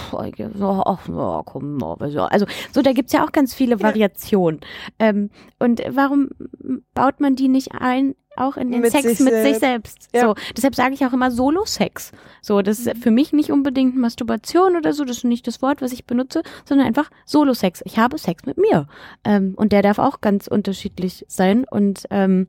[0.55, 2.23] so, ach, oh, komm, oh, so.
[2.23, 4.61] also so, da gibt's ja auch ganz viele Variationen.
[4.99, 6.31] Ähm, und warum
[6.95, 8.15] baut man die nicht ein?
[8.41, 9.61] Auch in den Mit Sex sich mit sich selbst.
[9.61, 10.09] selbst.
[10.15, 10.23] Ja.
[10.23, 12.13] So, deshalb sage ich auch immer Solo-Sex.
[12.41, 15.83] So, das ist für mich nicht unbedingt Masturbation oder so, das ist nicht das Wort,
[15.83, 17.83] was ich benutze, sondern einfach Solo-Sex.
[17.85, 18.87] Ich habe Sex mit mir.
[19.25, 21.67] Ähm, und der darf auch ganz unterschiedlich sein.
[21.71, 22.47] Und, ähm,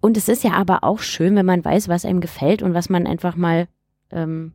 [0.00, 2.90] und es ist ja aber auch schön, wenn man weiß, was einem gefällt und was
[2.90, 3.68] man einfach mal
[4.10, 4.52] ähm,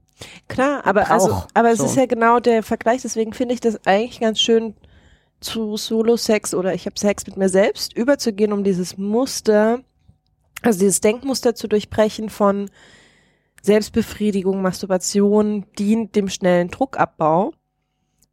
[0.48, 1.86] Klar, aber also, Brauch, aber es so.
[1.86, 4.76] ist ja genau der Vergleich, deswegen finde ich das eigentlich ganz schön
[5.40, 9.80] zu Solo-Sex oder ich habe Sex mit mir selbst überzugehen, um dieses Muster,
[10.62, 12.70] also dieses Denkmuster zu durchbrechen von
[13.62, 17.54] Selbstbefriedigung, Masturbation dient dem schnellen Druckabbau.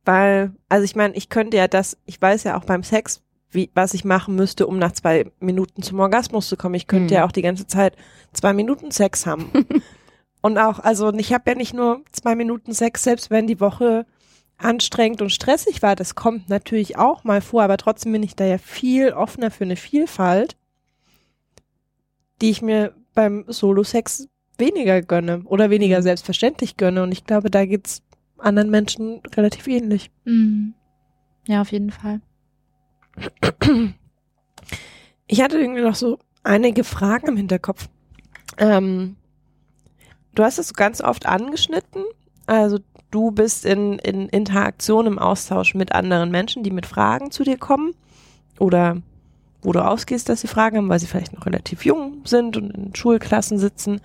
[0.05, 3.71] Weil, also ich meine, ich könnte ja das, ich weiß ja auch beim Sex, wie,
[3.75, 6.77] was ich machen müsste, um nach zwei Minuten zum Orgasmus zu kommen.
[6.77, 7.19] Ich könnte Mhm.
[7.19, 7.97] ja auch die ganze Zeit
[8.33, 9.51] zwei Minuten Sex haben.
[10.43, 14.07] Und auch, also ich habe ja nicht nur zwei Minuten Sex, selbst wenn die Woche
[14.59, 15.97] anstrengend und stressig war.
[15.97, 19.65] Das kommt natürlich auch mal vor, aber trotzdem bin ich da ja viel offener für
[19.65, 20.57] eine Vielfalt,
[22.41, 24.29] die ich mir beim Solo-Sex
[24.59, 27.03] weniger gönne oder weniger selbstverständlich gönne.
[27.03, 28.03] Und ich glaube, da geht's
[28.39, 30.11] anderen Menschen relativ ähnlich.
[30.25, 30.75] Mhm.
[31.47, 32.21] Ja, auf jeden Fall.
[35.27, 37.89] Ich hatte irgendwie noch so einige Fragen im Hinterkopf.
[38.59, 39.17] Ähm,
[40.35, 42.05] du hast es so ganz oft angeschnitten.
[42.47, 42.79] Also
[43.11, 47.59] du bist in, in Interaktion, im Austausch mit anderen Menschen, die mit Fragen zu dir
[47.59, 47.95] kommen.
[48.59, 49.03] Oder
[49.67, 52.71] wo du ausgehst, dass sie Fragen haben, weil sie vielleicht noch relativ jung sind und
[52.71, 54.01] in Schulklassen sitzen.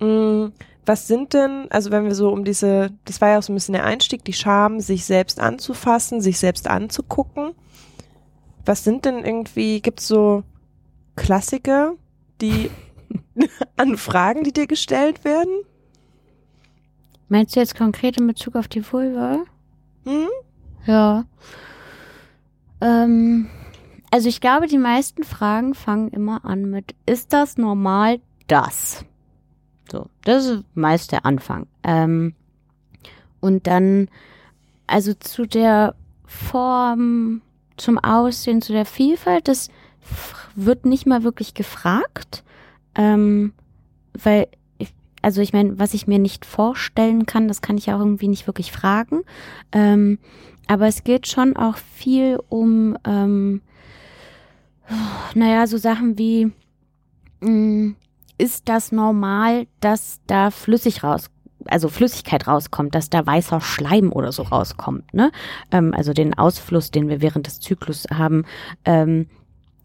[0.00, 0.46] Mm,
[0.86, 3.56] Was sind denn, also wenn wir so um diese, das war ja auch so ein
[3.56, 7.50] bisschen der Einstieg, die Scham, sich selbst anzufassen, sich selbst anzugucken.
[8.64, 10.42] Was sind denn irgendwie, gibt's so
[11.16, 11.92] Klassiker,
[12.40, 12.70] die
[13.76, 15.52] an Fragen, die dir gestellt werden?
[17.28, 19.40] Meinst du jetzt konkret in Bezug auf die Vulva?
[20.06, 20.28] Hm?
[20.86, 21.26] Ja.
[22.80, 23.50] Ähm,
[24.10, 29.04] also ich glaube, die meisten Fragen fangen immer an mit, ist das normal das?
[29.90, 31.66] So, das ist meist der Anfang.
[31.82, 32.34] Ähm,
[33.40, 34.08] und dann,
[34.86, 35.94] also zu der
[36.26, 37.42] Form,
[37.76, 39.68] zum Aussehen, zu der Vielfalt, das
[40.54, 42.42] wird nicht mal wirklich gefragt,
[42.94, 43.52] ähm,
[44.12, 44.48] weil
[44.78, 48.28] ich, also ich meine, was ich mir nicht vorstellen kann, das kann ich auch irgendwie
[48.28, 49.22] nicht wirklich fragen.
[49.72, 50.18] Ähm,
[50.66, 53.62] aber es geht schon auch viel um, ähm,
[55.34, 56.52] naja, so Sachen wie,
[57.40, 57.96] mh, mm,
[58.38, 61.30] ist das normal, dass da flüssig raus,
[61.66, 65.32] also Flüssigkeit rauskommt, dass da weißer Schleim oder so rauskommt, ne?
[65.72, 68.44] Ähm, also den Ausfluss, den wir während des Zyklus haben.
[68.84, 69.26] Ähm,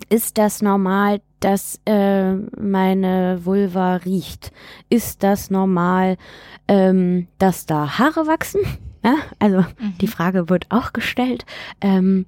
[0.09, 4.51] ist das normal, dass äh, meine Vulva riecht?
[4.89, 6.17] Ist das normal,
[6.67, 8.61] ähm, dass da Haare wachsen?
[9.05, 9.97] Ja, also mhm.
[9.99, 11.45] die Frage wird auch gestellt.
[11.81, 12.25] Ähm,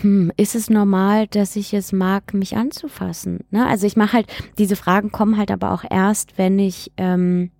[0.00, 3.40] hm, ist es normal, dass ich es mag, mich anzufassen?
[3.50, 3.66] Ne?
[3.66, 4.26] Also ich mache halt,
[4.58, 7.50] diese Fragen kommen halt aber auch erst, wenn ich, ähm,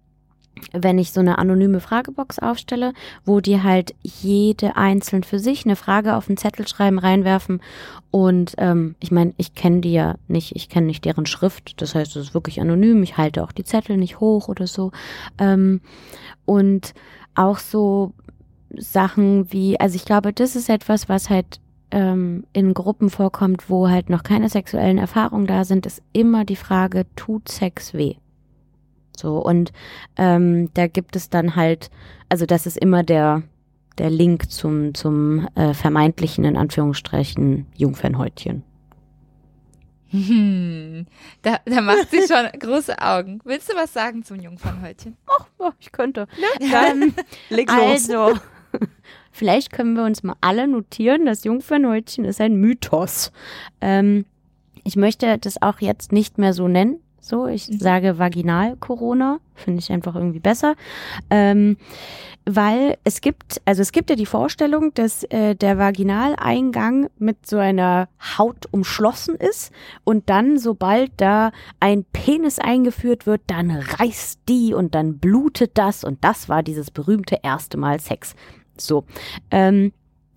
[0.73, 2.93] wenn ich so eine anonyme Fragebox aufstelle,
[3.25, 7.61] wo die halt jede einzeln für sich eine Frage auf den Zettel schreiben, reinwerfen.
[8.11, 11.81] Und ähm, ich meine, ich kenne die ja nicht, ich kenne nicht deren Schrift.
[11.81, 13.03] Das heißt, es ist wirklich anonym.
[13.03, 14.93] Ich halte auch die Zettel nicht hoch oder so.
[15.39, 15.81] Ähm,
[16.45, 16.95] und
[17.35, 18.13] auch so
[18.77, 21.61] Sachen wie, also ich glaube, das ist etwas, was halt
[21.93, 26.57] ähm, in Gruppen vorkommt, wo halt noch keine sexuellen Erfahrungen da sind, ist immer die
[26.57, 28.17] Frage, tut Sex weh?
[29.17, 29.73] So, und
[30.17, 31.91] ähm, da gibt es dann halt,
[32.29, 33.43] also das ist immer der,
[33.99, 38.65] der Link zum, zum äh, vermeintlichen, in Anführungsstrichen, Jungfernhäutchen.
[40.13, 41.07] Hm,
[41.41, 43.41] da, da macht sie schon große Augen.
[43.45, 45.17] Willst du was sagen zum Jungfernhäutchen?
[45.27, 46.27] Ach, oh, ich könnte.
[46.61, 46.89] Ja.
[46.91, 47.15] Ähm,
[47.49, 48.11] Leg los.
[48.11, 48.39] Also,
[49.33, 53.33] Vielleicht können wir uns mal alle notieren, das Jungfernhäutchen ist ein Mythos.
[53.81, 54.27] Ähm,
[54.85, 57.01] ich möchte das auch jetzt nicht mehr so nennen.
[57.25, 57.79] So, ich mhm.
[57.79, 60.75] sage Vaginal-Corona, finde ich einfach irgendwie besser.
[61.31, 61.77] Ähm,
[62.45, 67.59] weil es gibt, also es gibt ja die Vorstellung, dass äh, der Vaginaleingang mit so
[67.59, 69.73] einer Haut umschlossen ist
[70.03, 76.03] und dann, sobald da ein Penis eingeführt wird, dann reißt die und dann blutet das
[76.03, 78.35] und das war dieses berühmte erste Mal Sex.
[78.87, 79.05] So.
[79.51, 79.93] Ähm,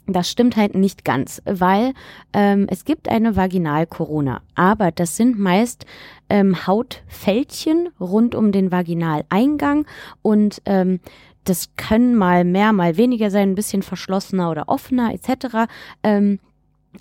[0.07, 1.93] das stimmt halt nicht ganz, weil
[2.33, 5.85] ähm, es gibt eine Vaginal-Corona, aber das sind meist
[6.29, 9.85] ähm, Hautfältchen rund um den Vaginaleingang
[10.21, 10.99] und ähm,
[11.43, 15.71] das können mal mehr, mal weniger sein, ein bisschen verschlossener oder offener etc.
[16.03, 16.39] Ähm,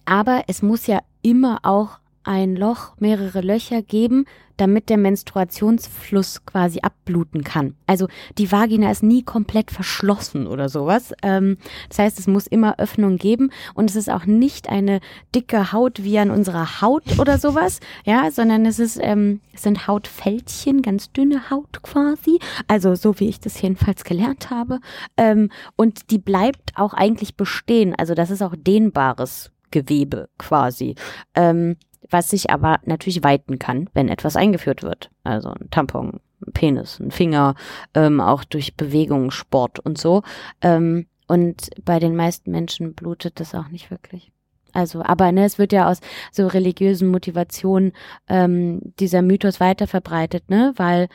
[0.04, 4.26] aber es muss ja immer auch ein Loch, mehrere Löcher geben,
[4.56, 7.74] damit der Menstruationsfluss quasi abbluten kann.
[7.86, 11.12] Also die Vagina ist nie komplett verschlossen oder sowas.
[11.22, 15.00] Ähm, das heißt, es muss immer Öffnung geben und es ist auch nicht eine
[15.34, 19.86] dicke Haut wie an unserer Haut oder sowas, ja, sondern es ist, ähm, es sind
[19.86, 22.38] Hautfältchen, ganz dünne Haut quasi.
[22.68, 24.78] Also so wie ich das jedenfalls gelernt habe.
[25.16, 27.94] Ähm, und die bleibt auch eigentlich bestehen.
[27.96, 30.94] Also das ist auch dehnbares Gewebe quasi.
[31.34, 31.76] Ähm,
[32.10, 35.10] was sich aber natürlich weiten kann, wenn etwas eingeführt wird.
[35.22, 37.54] Also ein Tampon, ein Penis, ein Finger,
[37.94, 40.22] ähm, auch durch Bewegung, Sport und so.
[40.60, 44.30] Ähm, und bei den meisten Menschen blutet das auch nicht wirklich.
[44.72, 46.00] Also, aber ne, es wird ja aus
[46.32, 47.92] so religiösen Motivationen
[48.28, 51.08] ähm, dieser Mythos weiter verbreitet, ne, weil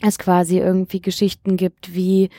[0.00, 2.30] es quasi irgendwie Geschichten gibt wie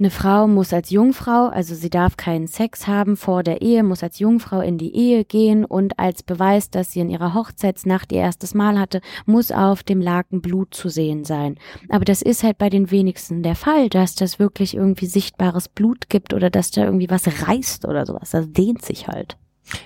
[0.00, 4.02] eine Frau muss als Jungfrau, also sie darf keinen Sex haben vor der Ehe, muss
[4.02, 8.20] als Jungfrau in die Ehe gehen und als Beweis, dass sie in ihrer Hochzeitsnacht ihr
[8.20, 11.56] erstes Mal hatte, muss auf dem Laken Blut zu sehen sein.
[11.90, 16.08] Aber das ist halt bei den wenigsten der Fall, dass das wirklich irgendwie sichtbares Blut
[16.08, 18.30] gibt oder dass da irgendwie was reißt oder sowas.
[18.30, 19.36] Das dehnt sich halt.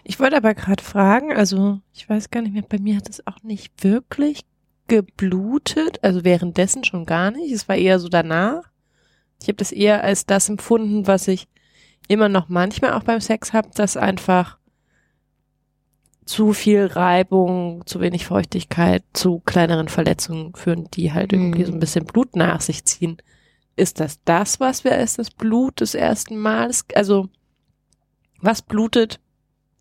[0.05, 3.27] Ich wollte aber gerade fragen, also ich weiß gar nicht mehr, bei mir hat es
[3.27, 4.43] auch nicht wirklich
[4.87, 7.53] geblutet, also währenddessen schon gar nicht.
[7.53, 8.74] Es war eher so danach.
[9.41, 11.49] Ich habe das eher als das empfunden, was ich
[12.09, 14.59] immer noch manchmal auch beim Sex habe, dass einfach
[16.27, 21.77] zu viel Reibung, zu wenig Feuchtigkeit, zu kleineren Verletzungen führen, die halt irgendwie so ein
[21.77, 21.81] mhm.
[21.81, 23.19] bisschen Blut nach sich ziehen.
[23.77, 27.29] Ist das das, was wir als das Blut des ersten Mals, also
[28.41, 29.21] was blutet,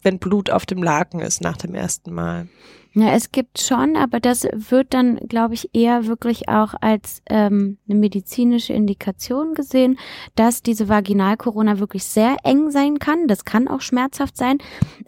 [0.02, 2.48] wenn Blut auf dem Laken ist nach dem ersten Mal?
[2.96, 7.80] Ja, es gibt schon, aber das wird dann, glaube ich, eher wirklich auch als ähm,
[7.90, 9.98] eine medizinische Indikation gesehen,
[10.36, 13.28] dass diese Vaginalkorona wirklich sehr eng sein kann.
[13.28, 14.60] Das kann auch schmerzhaft sein.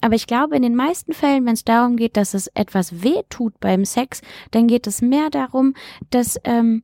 [0.02, 3.22] Aber ich glaube, in den meisten Fällen, wenn es darum geht, dass es etwas weh
[3.30, 5.76] tut beim Sex, dann geht es mehr darum,
[6.10, 6.82] dass ähm,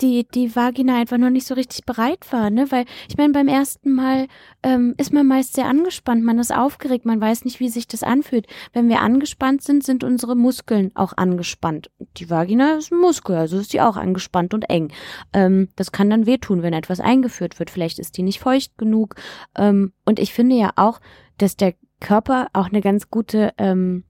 [0.00, 2.70] die, die Vagina einfach noch nicht so richtig bereit war, ne?
[2.70, 4.26] Weil ich meine, beim ersten Mal
[4.62, 8.02] ähm, ist man meist sehr angespannt, man ist aufgeregt, man weiß nicht, wie sich das
[8.02, 8.46] anfühlt.
[8.72, 11.90] Wenn wir angespannt sind, sind unsere Muskeln auch angespannt.
[12.18, 14.92] Die Vagina ist ein Muskel, also ist die auch angespannt und eng.
[15.32, 17.70] Ähm, das kann dann wehtun, wenn etwas eingeführt wird.
[17.70, 19.14] Vielleicht ist die nicht feucht genug.
[19.56, 21.00] Ähm, und ich finde ja auch,
[21.38, 24.04] dass der Körper auch eine ganz gute ähm,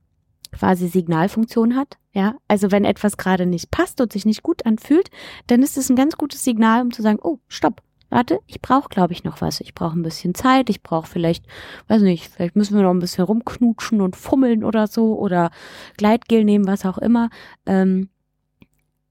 [0.58, 1.98] quasi Signalfunktion hat.
[2.12, 5.10] Ja, also wenn etwas gerade nicht passt und sich nicht gut anfühlt,
[5.48, 8.88] dann ist es ein ganz gutes Signal, um zu sagen, oh, stopp, warte, ich brauche,
[8.88, 9.60] glaube ich, noch was.
[9.60, 11.44] Ich brauche ein bisschen Zeit, ich brauche vielleicht,
[11.88, 15.50] weiß nicht, vielleicht müssen wir noch ein bisschen rumknutschen und fummeln oder so oder
[15.96, 17.28] Gleitgel nehmen, was auch immer.
[17.66, 18.08] Ähm,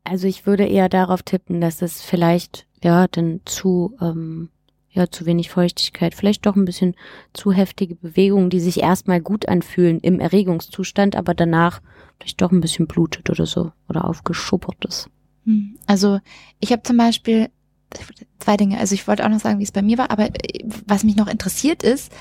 [0.03, 4.49] also ich würde eher darauf tippen, dass es vielleicht ja dann zu ähm,
[4.95, 6.95] ja zu wenig Feuchtigkeit, vielleicht doch ein bisschen
[7.33, 11.81] zu heftige Bewegungen, die sich erstmal gut anfühlen im Erregungszustand, aber danach
[12.19, 15.09] vielleicht doch ein bisschen blutet oder so oder aufgeschuppert ist.
[15.45, 15.77] Hm.
[15.85, 16.19] Also
[16.59, 17.49] ich habe zum Beispiel
[18.39, 18.79] zwei Dinge.
[18.79, 21.15] Also ich wollte auch noch sagen, wie es bei mir war, aber äh, was mich
[21.15, 22.11] noch interessiert ist,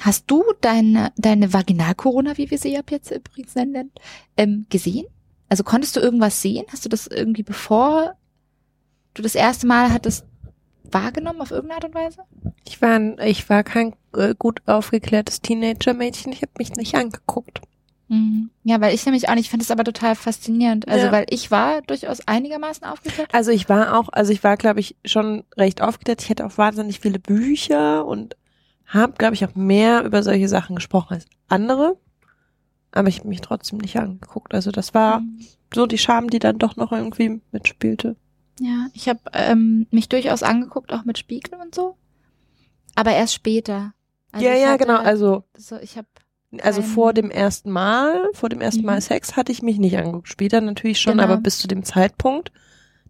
[0.00, 3.90] hast du deine, deine Vaginal-Corona, wie wir sie ab jetzt übrigens nennen,
[4.36, 5.06] ähm, gesehen?
[5.48, 6.66] Also konntest du irgendwas sehen?
[6.70, 8.14] Hast du das irgendwie bevor
[9.14, 10.24] du das erste Mal hattest
[10.90, 12.22] wahrgenommen auf irgendeine Art und Weise?
[12.66, 16.32] Ich war, ich war kein äh, gut aufgeklärtes Teenager-Mädchen.
[16.32, 17.60] Ich habe mich nicht angeguckt.
[18.08, 18.50] Mhm.
[18.64, 20.88] Ja, weil ich nämlich auch nicht, ich finde es aber total faszinierend.
[20.88, 21.12] Also, ja.
[21.12, 23.32] weil ich war durchaus einigermaßen aufgeklärt.
[23.32, 26.22] Also ich war auch, also ich war, glaube ich, schon recht aufgeklärt.
[26.22, 28.36] Ich hätte auch wahnsinnig viele Bücher und
[28.86, 31.98] habe, glaube ich, auch mehr über solche Sachen gesprochen als andere.
[32.90, 34.54] Aber ich habe mich trotzdem nicht angeguckt.
[34.54, 35.40] Also das war mhm.
[35.74, 38.16] so die Scham, die dann doch noch irgendwie mitspielte.
[38.60, 41.96] Ja, ich habe ähm, mich durchaus angeguckt, auch mit Spiegel und so.
[42.94, 43.94] Aber erst später.
[44.32, 44.96] Also ja, ja, genau.
[44.96, 46.08] Also so, ich habe
[46.62, 48.86] also vor dem ersten Mal, vor dem ersten mhm.
[48.86, 50.28] Mal Sex hatte ich mich nicht angeguckt.
[50.28, 51.24] Später natürlich schon, genau.
[51.24, 52.52] aber bis zu dem Zeitpunkt,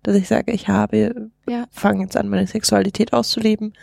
[0.03, 1.66] dass ich sage, ich habe, ja.
[1.70, 3.75] fange jetzt an, meine Sexualität auszuleben,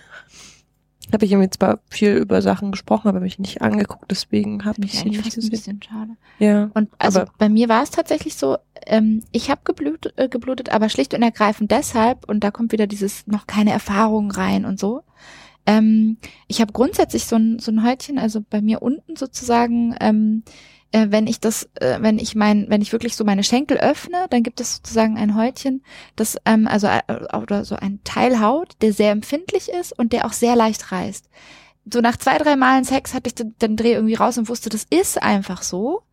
[1.14, 5.00] habe ich irgendwie zwar viel über Sachen gesprochen, aber mich nicht angeguckt, deswegen habe ich
[5.00, 5.44] sie nicht gesehen.
[5.44, 6.12] Ein bisschen schade.
[6.40, 6.72] Ja.
[6.74, 10.90] Und also bei mir war es tatsächlich so, ähm, ich habe geblutet, äh, geblutet, aber
[10.90, 15.04] schlicht und ergreifend deshalb, und da kommt wieder dieses noch keine Erfahrung rein und so,
[15.66, 16.18] ähm,
[16.48, 20.44] ich habe grundsätzlich so ein, so ein Häutchen, also bei mir unten sozusagen, ähm,
[20.92, 24.28] äh, wenn ich das, äh, wenn ich mein, wenn ich wirklich so meine Schenkel öffne,
[24.30, 25.84] dann gibt es sozusagen ein Häutchen,
[26.16, 27.02] das ähm, also äh,
[27.36, 31.30] oder so ein Teil Haut, der sehr empfindlich ist und der auch sehr leicht reißt.
[31.92, 34.70] So nach zwei, drei Malen Sex hatte ich den, den Dreh irgendwie raus und wusste,
[34.70, 36.04] das ist einfach so.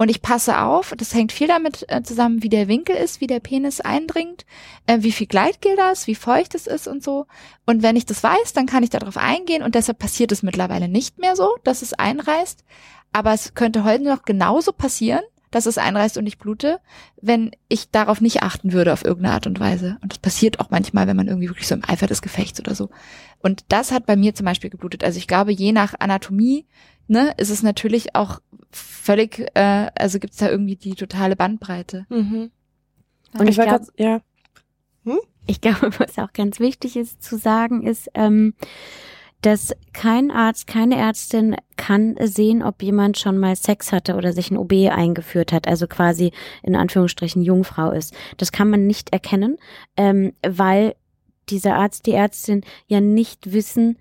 [0.00, 3.26] Und ich passe auf, das hängt viel damit äh, zusammen, wie der Winkel ist, wie
[3.26, 4.46] der Penis eindringt,
[4.86, 7.26] äh, wie viel Gleitgel das, wie feucht es ist und so.
[7.66, 10.88] Und wenn ich das weiß, dann kann ich darauf eingehen und deshalb passiert es mittlerweile
[10.88, 12.64] nicht mehr so, dass es einreißt.
[13.12, 16.78] Aber es könnte heute noch genauso passieren, dass es einreißt und ich blute,
[17.20, 19.98] wenn ich darauf nicht achten würde auf irgendeine Art und Weise.
[20.00, 22.74] Und das passiert auch manchmal, wenn man irgendwie wirklich so im Eifer des Gefechts oder
[22.74, 22.90] so.
[23.40, 25.02] Und das hat bei mir zum Beispiel geblutet.
[25.02, 26.66] Also ich glaube, je nach Anatomie
[27.10, 32.06] ne, ist es natürlich auch völlig, äh, also gibt es da irgendwie die totale Bandbreite.
[32.08, 32.50] Mhm.
[33.32, 34.20] Und ich, ich glaube, ja.
[35.04, 35.18] Hm?
[35.46, 38.54] Ich glaube, was auch ganz wichtig ist zu sagen, ist, ähm,
[39.42, 44.50] dass kein Arzt, keine Ärztin kann sehen, ob jemand schon mal Sex hatte oder sich
[44.50, 48.14] ein OB eingeführt hat, also quasi in Anführungsstrichen Jungfrau ist.
[48.36, 49.56] Das kann man nicht erkennen,
[49.96, 50.94] ähm, weil
[51.48, 53.98] dieser Arzt, die Ärztin ja nicht wissen,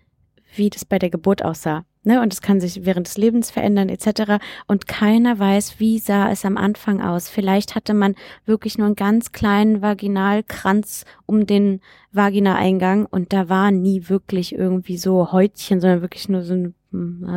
[0.56, 1.86] wie das bei der Geburt aussah.
[2.10, 4.42] Ne, und es kann sich während des Lebens verändern etc.
[4.66, 7.30] Und keiner weiß, wie sah es am Anfang aus.
[7.30, 8.16] Vielleicht hatte man
[8.48, 11.82] wirklich nur einen ganz kleinen Vaginalkranz um den
[12.12, 16.74] Vaginaeingang und da war nie wirklich irgendwie so Häutchen, sondern wirklich nur so, ein,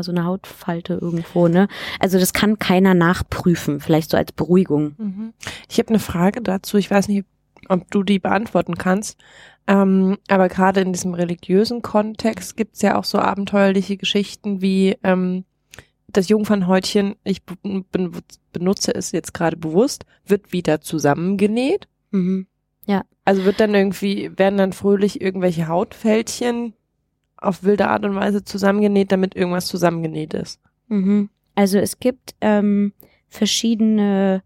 [0.00, 1.48] so eine Hautfalte irgendwo.
[1.48, 1.68] Ne?
[2.00, 4.94] Also das kann keiner nachprüfen, vielleicht so als Beruhigung.
[4.96, 5.34] Mhm.
[5.68, 6.78] Ich habe eine Frage dazu.
[6.78, 7.26] Ich weiß nicht,
[7.68, 9.18] ob du die beantworten kannst.
[9.66, 15.44] Ähm, aber gerade in diesem religiösen Kontext gibt's ja auch so abenteuerliche Geschichten wie ähm,
[16.08, 17.42] das Jungfernhäutchen, ich
[18.52, 21.88] benutze es jetzt gerade bewusst, wird wieder zusammengenäht.
[22.10, 22.46] Mhm.
[22.86, 23.04] Ja.
[23.24, 26.74] Also wird dann irgendwie, werden dann fröhlich irgendwelche Hautfältchen
[27.36, 30.60] auf wilde Art und Weise zusammengenäht, damit irgendwas zusammengenäht ist.
[30.88, 31.30] Mhm.
[31.54, 32.92] Also es gibt ähm,
[33.28, 34.42] verschiedene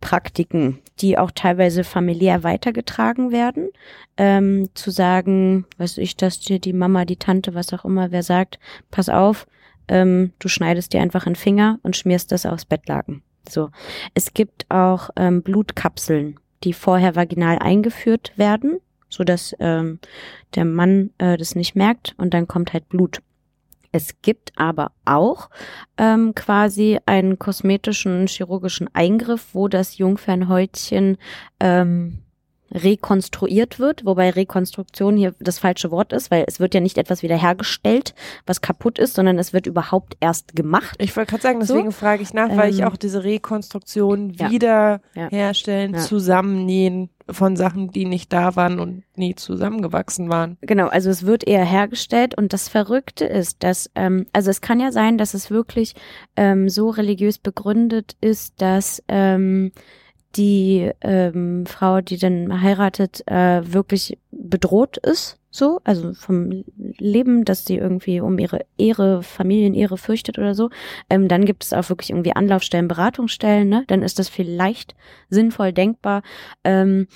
[0.00, 3.70] Praktiken, die auch teilweise familiär weitergetragen werden.
[4.16, 8.22] Ähm, zu sagen, weiß ich, dass dir die Mama, die Tante, was auch immer, wer
[8.22, 8.58] sagt,
[8.90, 9.46] pass auf,
[9.88, 13.22] ähm, du schneidest dir einfach einen Finger und schmierst das aufs Bettlaken.
[13.48, 13.70] So.
[14.14, 18.78] Es gibt auch ähm, Blutkapseln, die vorher vaginal eingeführt werden,
[19.08, 19.98] so dass ähm,
[20.54, 23.20] der Mann äh, das nicht merkt und dann kommt halt Blut.
[23.92, 25.50] Es gibt aber auch
[25.96, 31.18] ähm, quasi einen kosmetischen chirurgischen Eingriff, wo das Jungfernhäutchen
[31.58, 32.20] ähm,
[32.72, 37.22] rekonstruiert wird, wobei Rekonstruktion hier das falsche Wort ist, weil es wird ja nicht etwas
[37.22, 38.14] wiederhergestellt,
[38.46, 40.94] was kaputt ist, sondern es wird überhaupt erst gemacht.
[40.98, 41.98] Ich wollte gerade sagen, deswegen so.
[41.98, 44.50] frage ich nach, weil ähm, ich auch diese Rekonstruktion ja.
[44.50, 46.00] wiederherstellen, ja.
[46.00, 50.56] zusammennähen von Sachen, die nicht da waren und nie zusammengewachsen waren.
[50.60, 54.80] Genau, also es wird eher hergestellt und das Verrückte ist, dass, ähm, also es kann
[54.80, 55.94] ja sein, dass es wirklich
[56.36, 59.72] ähm, so religiös begründet ist, dass ähm,
[60.36, 66.64] die ähm, Frau, die dann heiratet, äh, wirklich bedroht ist, so, also vom
[66.98, 70.70] Leben, dass sie irgendwie um ihre Ehre, Familienehre fürchtet oder so.
[71.08, 73.84] Ähm, dann gibt es auch wirklich irgendwie Anlaufstellen, Beratungsstellen, ne?
[73.88, 74.94] Dann ist das vielleicht
[75.28, 76.22] sinnvoll denkbar.
[76.62, 77.08] Ähm,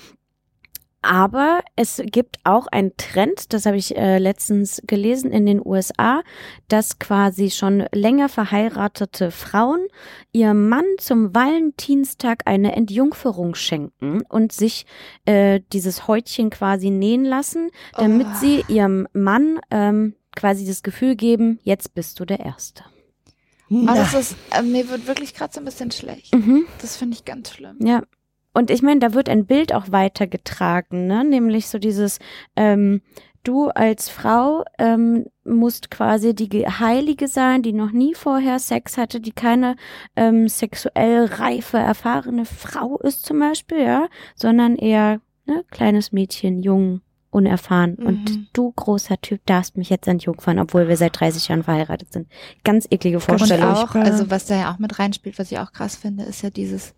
[1.05, 6.21] aber es gibt auch einen Trend, das habe ich äh, letztens gelesen in den USA,
[6.67, 9.85] dass quasi schon länger verheiratete Frauen
[10.31, 14.85] ihrem Mann zum Valentinstag eine Entjungferung schenken und sich
[15.25, 18.35] äh, dieses Häutchen quasi nähen lassen, damit Oh.
[18.39, 22.83] sie ihrem Mann ähm, quasi das Gefühl geben, jetzt bist du der Erste.
[23.69, 26.35] Oh, das ist, äh, mir wird wirklich gerade so ein bisschen schlecht.
[26.35, 26.65] Mhm.
[26.81, 27.77] Das finde ich ganz schlimm.
[27.79, 28.03] Ja.
[28.55, 31.23] Und ich meine, da wird ein Bild auch weitergetragen, ne?
[31.23, 32.19] Nämlich so dieses,
[32.55, 33.01] ähm,
[33.43, 38.97] du als Frau ähm, musst quasi die Ge- Heilige sein, die noch nie vorher Sex
[38.97, 39.75] hatte, die keine
[40.15, 47.01] ähm, sexuell reife, erfahrene Frau ist zum Beispiel, ja, sondern eher ne, kleines Mädchen, jung,
[47.29, 47.97] unerfahren.
[47.99, 48.05] Mhm.
[48.07, 52.27] Und du, großer Typ, darfst mich jetzt entjungfern, obwohl wir seit 30 Jahren verheiratet sind.
[52.63, 53.69] Ganz eklige Und Vorstellung.
[53.69, 56.49] auch, also was da ja auch mit reinspielt, was ich auch krass finde, ist ja
[56.49, 56.95] dieses,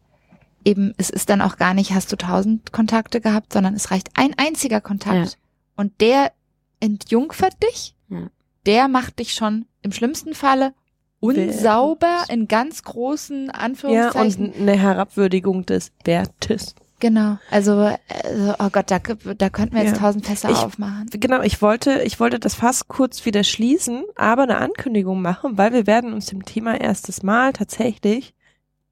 [0.67, 4.09] eben, es ist dann auch gar nicht, hast du tausend Kontakte gehabt, sondern es reicht
[4.15, 5.31] ein einziger Kontakt.
[5.31, 5.37] Ja.
[5.77, 6.31] Und der
[6.79, 8.27] entjungfert dich, Ja.
[8.65, 10.73] der macht dich schon im schlimmsten Falle
[11.19, 14.47] unsauber in ganz großen Ja, Anführungszeichen.
[14.53, 16.75] und eine Herabwürdigung des Wertes.
[16.99, 17.37] genau.
[17.51, 19.99] Also, also, oh Gott, da, da könnten wir jetzt Ja.
[19.99, 21.05] tausend Fässer Ich- aufmachen.
[21.11, 25.73] Genau, ich wollte, ich wollte das fast kurz wieder schließen, aber eine Ankündigung machen, weil
[25.73, 28.33] wir werden uns dem Thema erstes Mal tatsächlich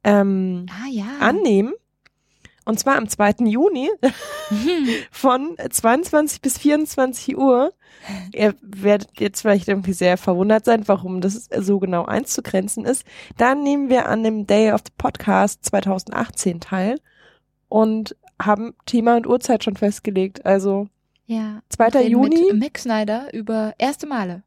[0.06, 1.06] ähm, Ah ja.
[1.20, 1.74] annehmen.
[2.64, 3.46] Und zwar am 2.
[3.46, 3.92] Juni
[5.12, 7.74] von 22 bis 24 Uhr.
[8.34, 13.06] Ihr werdet jetzt vielleicht irgendwie sehr verwundert sein, warum das so genau einzugrenzen ist.
[13.38, 17.00] Dann nehmen wir an dem Day of the Podcast 2018 teil
[17.70, 20.46] und haben Thema und Uhrzeit schon festgelegt.
[20.46, 20.88] Also
[21.28, 21.62] ja.
[21.70, 21.88] 2.
[21.90, 24.44] Reden Juni Mit Mick Snyder über erste Male.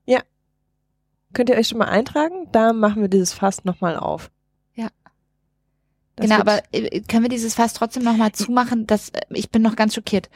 [1.32, 2.48] könnt ihr euch schon mal eintragen.
[2.52, 4.30] Da machen wir dieses Fass nochmal auf.
[6.18, 8.86] Das genau, aber äh, können wir dieses Fass trotzdem nochmal zumachen?
[8.86, 10.28] Das, äh, ich bin noch ganz schockiert.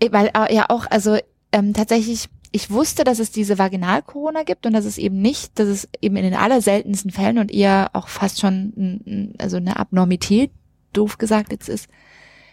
[0.00, 1.16] Äh, Weil äh, ja auch, also
[1.52, 5.68] ähm, tatsächlich, ich wusste, dass es diese Vaginal-Corona gibt und dass es eben nicht, dass
[5.68, 10.50] es eben in den allerseltensten Fällen und eher auch fast schon also eine Abnormität,
[10.92, 11.88] doof gesagt jetzt ist,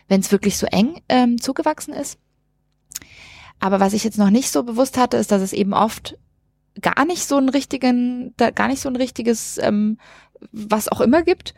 [0.07, 2.19] wenn es wirklich so eng ähm, zugewachsen ist.
[3.59, 6.17] Aber was ich jetzt noch nicht so bewusst hatte, ist, dass es eben oft
[6.81, 9.97] gar nicht so einen richtigen, da gar nicht so ein richtiges, ähm,
[10.51, 11.53] was auch immer gibt.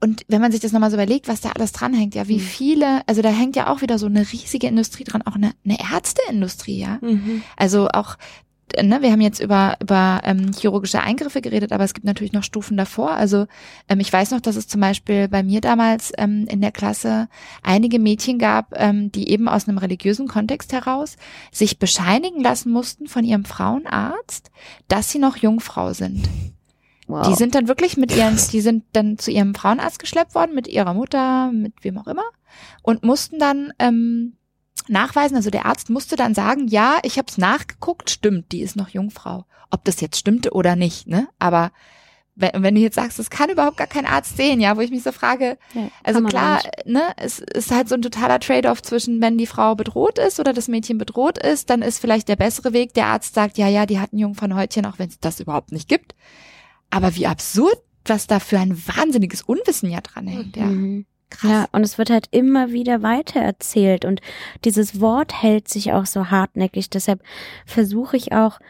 [0.00, 2.40] Und wenn man sich das nochmal so überlegt, was da alles dranhängt, ja, wie Mhm.
[2.40, 5.78] viele, also da hängt ja auch wieder so eine riesige Industrie dran, auch eine, eine
[5.92, 6.98] Ärzteindustrie, ja.
[7.00, 7.42] Mhm.
[7.56, 8.16] Also auch,
[8.80, 12.42] ne, wir haben jetzt über, über ähm, chirurgische Eingriffe geredet, aber es gibt natürlich noch
[12.42, 13.12] Stufen davor.
[13.12, 13.46] Also
[13.88, 17.28] ähm, ich weiß noch, dass es zum Beispiel bei mir damals ähm, in der Klasse
[17.62, 21.16] einige Mädchen gab, ähm, die eben aus einem religiösen Kontext heraus
[21.52, 24.50] sich bescheinigen lassen mussten von ihrem Frauenarzt,
[24.88, 26.28] dass sie noch Jungfrau sind.
[27.06, 27.28] Wow.
[27.28, 30.66] Die sind dann wirklich mit ihren, die sind dann zu ihrem Frauenarzt geschleppt worden, mit
[30.66, 32.24] ihrer Mutter, mit wem auch immer,
[32.82, 34.36] und mussten dann ähm,
[34.88, 38.76] nachweisen, also der Arzt musste dann sagen, ja, ich habe es nachgeguckt, stimmt, die ist
[38.76, 39.46] noch Jungfrau.
[39.70, 41.28] Ob das jetzt stimmte oder nicht, ne?
[41.38, 41.72] Aber
[42.36, 44.90] wenn, wenn du jetzt sagst, das kann überhaupt gar kein Arzt sehen, ja, wo ich
[44.90, 49.20] mich so frage, Ja, also klar, ne, es ist halt so ein totaler Trade-off zwischen,
[49.20, 52.72] wenn die Frau bedroht ist oder das Mädchen bedroht ist, dann ist vielleicht der bessere
[52.72, 55.72] Weg, der Arzt sagt, ja, ja, die hat ein Jungfernhäutchen, auch wenn es das überhaupt
[55.72, 56.14] nicht gibt.
[56.90, 60.66] Aber wie absurd, was da für ein wahnsinniges Unwissen ja dran hängt, ja.
[60.66, 61.06] Mhm.
[61.28, 61.50] Krass.
[61.50, 64.20] Ja, und es wird halt immer wieder weiter erzählt und
[64.64, 66.88] dieses Wort hält sich auch so hartnäckig.
[66.88, 67.20] Deshalb
[67.66, 68.60] versuche ich auch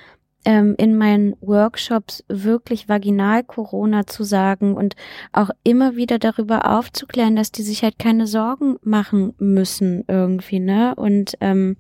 [0.47, 4.95] ähm, in meinen Workshops wirklich Vaginal-Corona zu sagen und
[5.33, 10.95] auch immer wieder darüber aufzuklären, dass die sich halt keine Sorgen machen müssen irgendwie, ne?
[10.95, 11.77] Und ähm,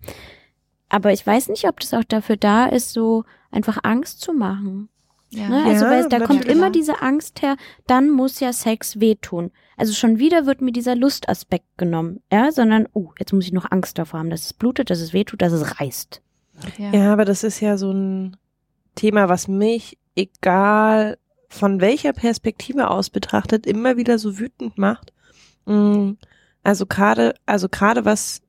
[0.89, 4.89] aber ich weiß nicht, ob das auch dafür da ist, so einfach Angst zu machen.
[5.31, 5.49] Ja.
[5.49, 5.65] Ne?
[5.65, 9.51] Also Ja, weil da kommt immer diese Angst her, dann muss ja Sex wehtun.
[9.77, 13.71] Also schon wieder wird mir dieser Lustaspekt genommen, ja, sondern, oh, jetzt muss ich noch
[13.71, 16.23] Angst davor haben, dass es blutet, dass es wehtut, dass es reißt.
[16.79, 16.91] ja.
[16.93, 18.37] Ja, aber das ist ja so ein
[18.95, 25.13] Thema, was mich, egal von welcher Perspektive aus betrachtet, immer wieder so wütend macht.
[25.67, 26.13] Mm,
[26.63, 28.43] Also gerade, also gerade was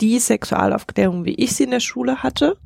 [0.00, 2.56] die Sexualaufklärung, wie ich sie in der Schule hatte,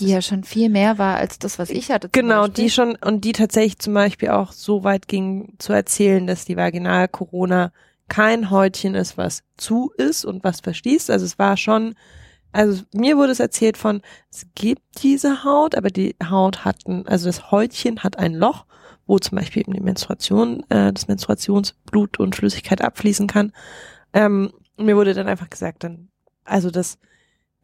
[0.00, 2.08] Die ja schon viel mehr war als das, was ich hatte.
[2.10, 2.64] Genau, Beispiel.
[2.64, 6.56] die schon und die tatsächlich zum Beispiel auch so weit ging zu erzählen, dass die
[6.56, 7.72] Vaginal-Corona
[8.08, 11.10] kein Häutchen ist, was zu ist und was verschließt.
[11.10, 11.94] Also es war schon,
[12.52, 17.06] also mir wurde es erzählt von, es gibt diese Haut, aber die Haut hat ein,
[17.06, 18.66] also das Häutchen hat ein Loch,
[19.06, 23.52] wo zum Beispiel eben die Menstruation, äh, das Menstruationsblut und Flüssigkeit abfließen kann.
[24.12, 26.08] Ähm, mir wurde dann einfach gesagt, dann,
[26.44, 26.98] also das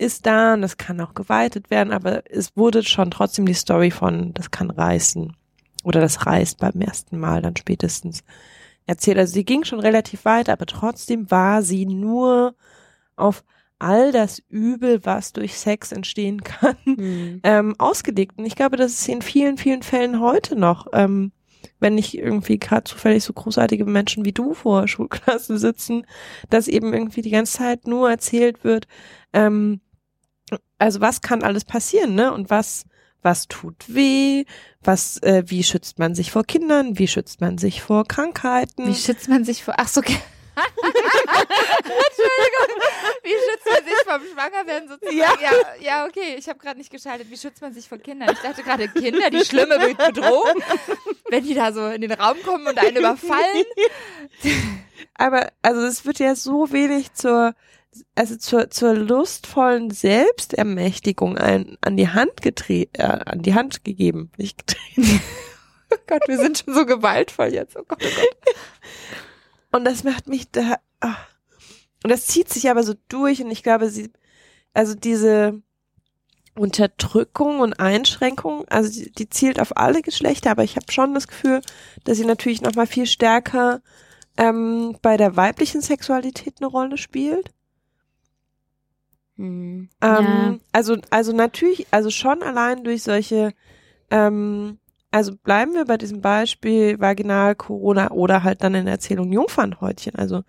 [0.01, 3.91] ist da und das kann auch geweitet werden, aber es wurde schon trotzdem die Story
[3.91, 5.37] von, das kann reißen
[5.85, 8.23] oder das reißt beim ersten Mal dann spätestens
[8.87, 9.19] erzählt.
[9.19, 12.55] Also sie ging schon relativ weit, aber trotzdem war sie nur
[13.17, 13.45] auf
[13.79, 17.41] all das Übel, was durch Sex entstehen kann, Mhm.
[17.45, 18.39] ähm, ausgelegt.
[18.39, 21.33] Und ich glaube, das ist in vielen, vielen Fällen heute noch, ähm,
[21.79, 26.07] wenn nicht irgendwie gerade zufällig so großartige Menschen wie du vor Schulklassen sitzen,
[26.51, 28.87] dass eben irgendwie die ganze Zeit nur erzählt wird,
[29.33, 29.81] ähm,
[30.79, 32.33] also was kann alles passieren, ne?
[32.33, 32.85] Und was,
[33.23, 34.45] was tut weh?
[34.83, 36.99] Was, äh, wie schützt man sich vor Kindern?
[36.99, 38.87] Wie schützt man sich vor Krankheiten?
[38.87, 39.75] Wie schützt man sich vor.
[39.77, 40.01] Ach so.
[40.01, 40.19] okay.
[41.81, 42.83] Entschuldigung.
[43.23, 45.17] Wie schützt man sich vom Schwangerwerden sozusagen?
[45.17, 45.33] Ja.
[45.41, 45.51] ja,
[45.81, 46.37] ja okay.
[46.39, 47.31] Ich habe gerade nicht geschaltet.
[47.31, 48.31] Wie schützt man sich vor Kindern?
[48.33, 50.63] Ich dachte gerade Kinder, die schlimme Be- Bedrohung,
[51.31, 53.65] wenn die da so in den Raum kommen und einen überfallen.
[55.15, 57.55] Aber also es wird ja so wenig zur
[58.15, 64.31] also zur zur lustvollen Selbstermächtigung ein, an die Hand getreten, äh, an die Hand gegeben,
[64.37, 65.21] nicht getreten.
[65.93, 67.77] Oh Gott, wir sind schon so gewaltvoll jetzt.
[67.77, 68.55] Oh Gott, oh Gott.
[69.73, 71.17] Und das macht mich da ah.
[72.05, 74.13] und das zieht sich aber so durch und ich glaube, sie
[74.73, 75.61] also diese
[76.57, 81.29] Unterdrückung und Einschränkung, also die, die zielt auf alle Geschlechter, aber ich habe schon das
[81.29, 81.61] Gefühl,
[82.05, 83.83] dass sie natürlich noch mal viel stärker
[84.37, 87.51] ähm, bei der weiblichen Sexualität eine Rolle spielt.
[89.41, 89.89] Mhm.
[90.03, 90.59] Ähm, ja.
[90.73, 93.53] Also, also natürlich, also schon allein durch solche,
[94.11, 94.79] ähm,
[95.11, 100.15] also bleiben wir bei diesem Beispiel Vaginal, Corona oder halt dann in der Erzählung Jungfernhäutchen.
[100.15, 100.43] Also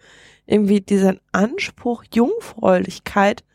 [0.45, 3.45] irgendwie diesen Anspruch, Jungfräulichkeit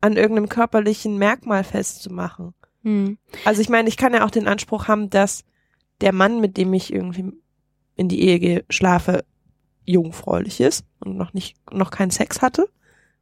[0.00, 2.54] an irgendeinem körperlichen Merkmal festzumachen.
[2.82, 3.18] Mhm.
[3.44, 5.44] Also ich meine, ich kann ja auch den Anspruch haben, dass
[6.00, 7.32] der Mann, mit dem ich irgendwie
[7.96, 9.24] in die Ehe gehe, schlafe,
[9.84, 12.66] jungfräulich ist und noch nicht, noch keinen Sex hatte.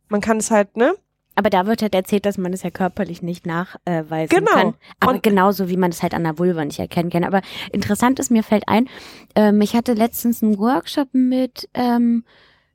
[0.08, 0.94] Man kann es halt, ne?
[1.34, 4.50] Aber da wird halt erzählt, dass man es ja körperlich nicht nachweisen Genau.
[4.50, 4.74] kann.
[5.00, 7.24] Aber Und- genauso wie man es halt an der Vulva nicht erkennen kann.
[7.24, 7.40] Aber
[7.72, 8.88] interessant ist, mir fällt ein,
[9.34, 12.24] ähm, ich hatte letztens einen Workshop mit ähm,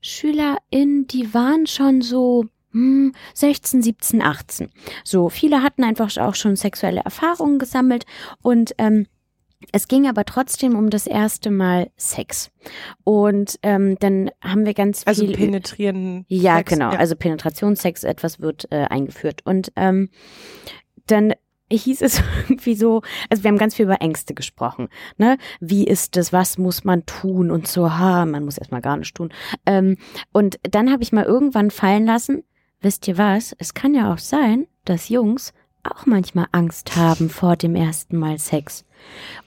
[0.02, 4.70] SchülerInnen, die waren schon so hm, 16, 17, 18.
[5.04, 8.06] So, viele hatten einfach auch schon sexuelle Erfahrungen gesammelt
[8.42, 9.08] und ähm,
[9.72, 12.52] es ging aber trotzdem um das erste Mal Sex.
[13.04, 16.26] Und ähm, dann haben wir ganz Also viel penetrieren.
[16.28, 16.92] ja, Sex, genau.
[16.92, 17.00] ja.
[17.00, 19.42] Also Penetrationssex, etwas wird äh, eingeführt.
[19.46, 20.10] Und ähm,
[21.08, 21.34] dann
[21.72, 24.90] hieß es irgendwie so, also wir haben ganz viel über Ängste gesprochen.
[25.18, 25.38] Ne?
[25.60, 29.14] Wie ist das, was muss man tun und so, ha, man muss erstmal gar nichts
[29.14, 29.34] tun.
[29.66, 29.98] Ähm,
[30.32, 32.44] und dann habe ich mal irgendwann fallen lassen,
[32.82, 37.56] wisst ihr was, es kann ja auch sein, dass Jungs auch manchmal Angst haben vor
[37.56, 38.86] dem ersten Mal Sex.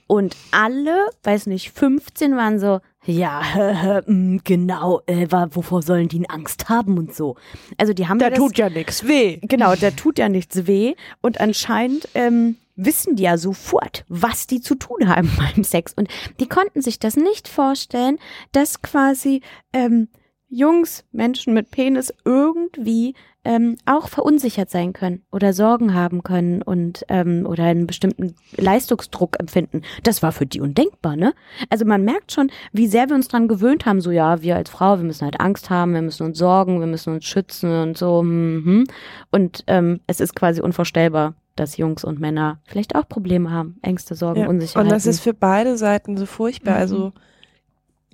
[0.07, 6.69] Und alle, weiß nicht, 15 waren so, ja, mm, genau, äh, wovor sollen die Angst
[6.69, 7.35] haben und so.
[7.77, 9.39] Also die haben Da das, tut ja nichts weh.
[9.41, 10.95] Genau, da tut ja nichts weh.
[11.21, 15.93] Und anscheinend ähm, wissen die ja sofort, was die zu tun haben beim Sex.
[15.93, 16.09] Und
[16.39, 18.19] die konnten sich das nicht vorstellen,
[18.51, 19.41] dass quasi
[19.73, 20.09] ähm,
[20.49, 27.03] Jungs, Menschen mit Penis irgendwie ähm, auch verunsichert sein können oder Sorgen haben können und
[27.09, 29.81] ähm, oder einen bestimmten Leistungsdruck empfinden.
[30.03, 31.33] Das war für die undenkbar, ne?
[31.69, 34.69] Also man merkt schon, wie sehr wir uns dran gewöhnt haben, so ja, wir als
[34.69, 37.97] Frau, wir müssen halt Angst haben, wir müssen uns sorgen, wir müssen uns schützen und
[37.97, 38.21] so.
[38.21, 38.85] Mhm.
[39.31, 44.15] Und ähm, es ist quasi unvorstellbar, dass Jungs und Männer vielleicht auch Probleme haben, Ängste,
[44.15, 44.47] Sorgen, Ja.
[44.47, 44.87] Unsicherheiten.
[44.87, 46.75] Und das ist für beide Seiten so furchtbar.
[46.75, 46.79] Mhm.
[46.79, 47.13] Also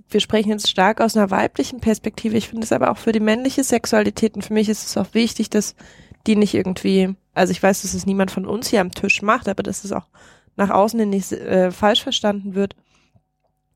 [0.10, 2.38] wir sprechen jetzt stark aus einer weiblichen Perspektive.
[2.38, 5.14] Ich finde es aber auch für die männliche Sexualität und für mich ist es auch
[5.14, 5.76] wichtig, dass
[6.26, 9.48] die nicht irgendwie, also ich weiß, dass es niemand von uns hier am Tisch macht,
[9.48, 10.08] aber dass es auch
[10.56, 12.76] nach außen hin nicht äh, falsch verstanden wird.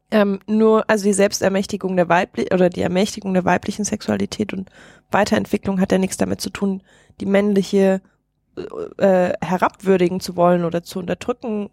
[0.10, 4.70] Ähm, nur, also die Selbstermächtigung der weiblichen oder die Ermächtigung der weiblichen Sexualität und
[5.10, 6.82] Weiterentwicklung hat ja nichts damit zu tun,
[7.22, 8.02] die männliche
[8.98, 11.70] äh, herabwürdigen zu wollen oder zu unterdrücken.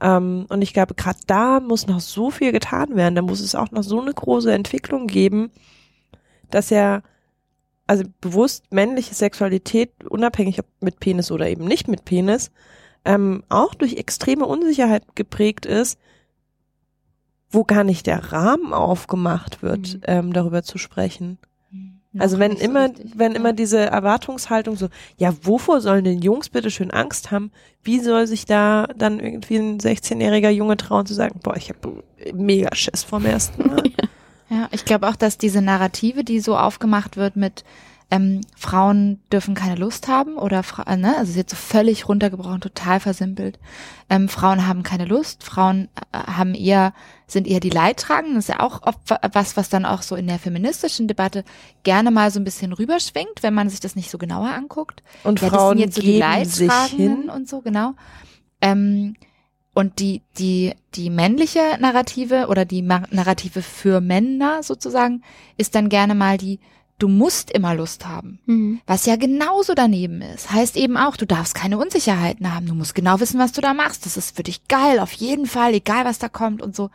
[0.00, 3.14] Ähm, und ich glaube, gerade da muss noch so viel getan werden.
[3.14, 5.50] Da muss es auch noch so eine große Entwicklung geben,
[6.50, 7.02] dass ja,
[7.86, 12.50] also bewusst männliche Sexualität, unabhängig ob mit Penis oder eben nicht mit Penis,
[13.04, 15.98] ähm, auch durch extreme Unsicherheit geprägt ist,
[17.50, 20.00] wo gar nicht der Rahmen aufgemacht wird, Mhm.
[20.04, 21.38] ähm, darüber zu sprechen.
[22.18, 23.12] Also wenn so immer, richtig.
[23.16, 23.38] wenn Ja.
[23.38, 24.88] immer diese Erwartungshaltung so,
[25.18, 27.50] ja, wovor sollen denn Jungs bitte schön Angst haben?
[27.82, 32.02] Wie soll sich da dann irgendwie ein 16-jähriger Junge trauen zu sagen, boah, ich habe
[32.34, 33.82] mega Schiss vom ersten Mal?
[34.48, 37.64] Ja, ich glaube auch, dass diese Narrative, die so aufgemacht wird mit
[38.10, 42.60] ähm, Frauen dürfen keine Lust haben oder äh, ne, also ist jetzt so völlig runtergebrochen,
[42.60, 43.58] total versimpelt.
[44.08, 46.92] Ähm, Frauen haben keine Lust, Frauen äh, haben eher
[47.26, 48.36] sind eher die Leidtragenden.
[48.36, 49.00] Das ist ja auch oft
[49.32, 51.44] was, was dann auch so in der feministischen Debatte
[51.82, 55.02] gerne mal so ein bisschen rüberschwingt, wenn man sich das nicht so genauer anguckt.
[55.24, 57.30] Und ja, Frauen jetzt so die Leidtragenden hin.
[57.30, 57.94] und so, genau.
[58.60, 59.16] Ähm,
[59.74, 65.22] und die, die, die männliche Narrative oder die Narrative für Männer sozusagen
[65.56, 66.60] ist dann gerne mal die,
[66.98, 68.38] du musst immer Lust haben.
[68.46, 68.80] Mhm.
[68.86, 70.50] Was ja genauso daneben ist.
[70.50, 72.66] Heißt eben auch, du darfst keine Unsicherheiten haben.
[72.66, 74.06] Du musst genau wissen, was du da machst.
[74.06, 76.90] Das ist für dich geil, auf jeden Fall, egal was da kommt und so.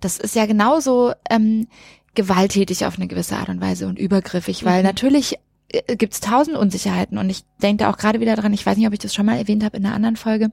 [0.00, 1.68] Das ist ja genauso ähm,
[2.14, 4.86] gewalttätig auf eine gewisse Art und Weise und übergriffig, weil Mhm.
[4.86, 8.76] natürlich äh, gibt's tausend Unsicherheiten und ich denke da auch gerade wieder dran, ich weiß
[8.76, 10.50] nicht, ob ich das schon mal erwähnt habe in einer anderen Folge.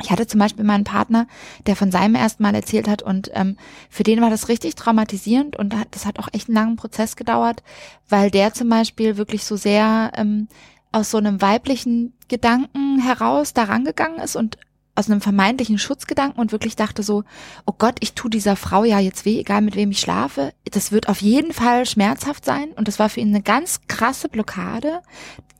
[0.00, 1.26] Ich hatte zum Beispiel mal einen Partner,
[1.66, 3.56] der von seinem ersten Mal erzählt hat und ähm,
[3.90, 7.62] für den war das richtig traumatisierend und das hat auch echt einen langen Prozess gedauert,
[8.08, 10.48] weil der zum Beispiel wirklich so sehr ähm,
[10.92, 14.58] aus so einem weiblichen Gedanken heraus da rangegangen ist und
[14.98, 17.22] aus einem vermeintlichen Schutzgedanken und wirklich dachte so,
[17.66, 20.52] oh Gott, ich tu dieser Frau ja jetzt weh, egal mit wem ich schlafe.
[20.72, 22.70] Das wird auf jeden Fall schmerzhaft sein.
[22.72, 25.02] Und das war für ihn eine ganz krasse Blockade,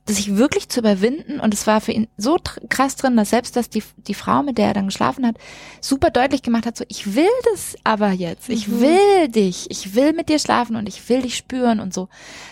[0.09, 1.40] sich wirklich zu überwinden.
[1.40, 4.59] Und es war für ihn so krass drin, dass selbst dass die, die Frau, mit
[4.59, 5.36] der er dann geschlafen hat,
[5.80, 8.48] super deutlich gemacht hat, so, ich will das aber jetzt.
[8.48, 8.80] Ich Mhm.
[8.80, 9.70] will dich.
[9.70, 12.09] Ich will mit dir schlafen und ich will dich spüren und so.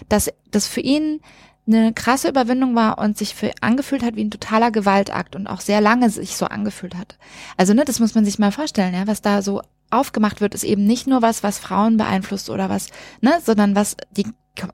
[0.09, 1.21] Dass das für ihn
[1.69, 5.61] eine krasse Überwindung war und sich für angefühlt hat wie ein totaler Gewaltakt und auch
[5.61, 7.19] sehr lange sich so angefühlt hat.
[7.57, 10.63] Also ne, das muss man sich mal vorstellen, ja, was da so aufgemacht wird, ist
[10.65, 12.89] eben nicht nur was, was Frauen beeinflusst oder was,
[13.21, 14.27] ne, sondern was die,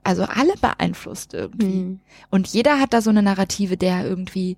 [0.03, 1.65] also alle beeinflusst irgendwie.
[1.83, 1.99] Mhm.
[2.29, 4.57] Und jeder hat da so eine Narrative, der irgendwie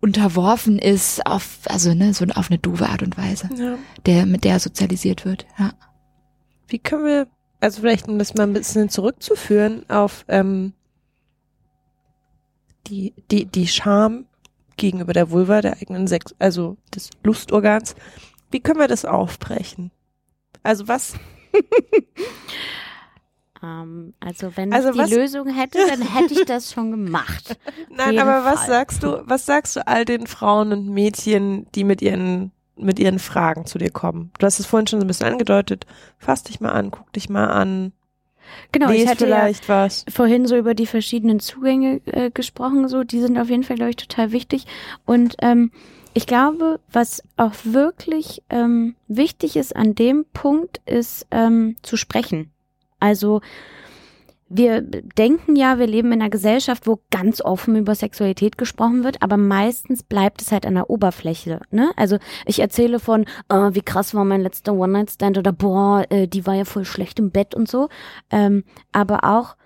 [0.00, 3.76] unterworfen ist auf, also ne, so auf eine doofe Art und Weise, Ja.
[4.06, 5.72] der, mit der er sozialisiert wird, ja.
[6.68, 7.26] Wie können wir,
[7.60, 10.72] also vielleicht um das mal ein bisschen zurückzuführen auf ähm,
[12.86, 14.26] die, die, die Scham
[14.76, 17.96] gegenüber der Vulva, der eigenen Sex, also des Lustorgans,
[18.50, 19.90] wie können wir das aufbrechen?
[20.62, 21.14] Also was,
[23.62, 27.56] Ähm, also wenn Also ich die was- Lösung hätte, dann hätte ich das schon gemacht.
[27.90, 28.68] nein, aber was Fall.
[28.68, 33.18] sagst du, was sagst du all den Frauen und Mädchen, die mit ihren, mit ihren
[33.18, 34.30] Fragen zu dir kommen?
[34.38, 35.86] Du hast es vorhin schon so ein bisschen angedeutet.
[36.18, 37.92] Fass dich mal an, guck dich mal an,
[38.72, 40.06] Genau, ich lese hatte ja vielleicht was.
[40.10, 43.90] vorhin so über die verschiedenen Zugänge äh, gesprochen, so die sind auf jeden Fall, glaube
[43.90, 44.64] ich, total wichtig.
[45.04, 45.70] Und ähm,
[46.14, 52.50] ich glaube, was auch wirklich ähm, wichtig ist an dem Punkt, ist ähm, zu sprechen.
[53.00, 53.40] Also
[54.50, 59.22] wir denken ja, wir leben in einer Gesellschaft, wo ganz offen über Sexualität gesprochen wird,
[59.22, 61.60] aber meistens bleibt es halt an der Oberfläche.
[61.70, 61.90] Ne?
[61.96, 66.46] Also ich erzähle von, äh, wie krass war mein letzter One-Night-Stand oder boah, äh, die
[66.46, 67.88] war ja voll schlecht im Bett und so.
[68.30, 69.56] Ähm, aber auch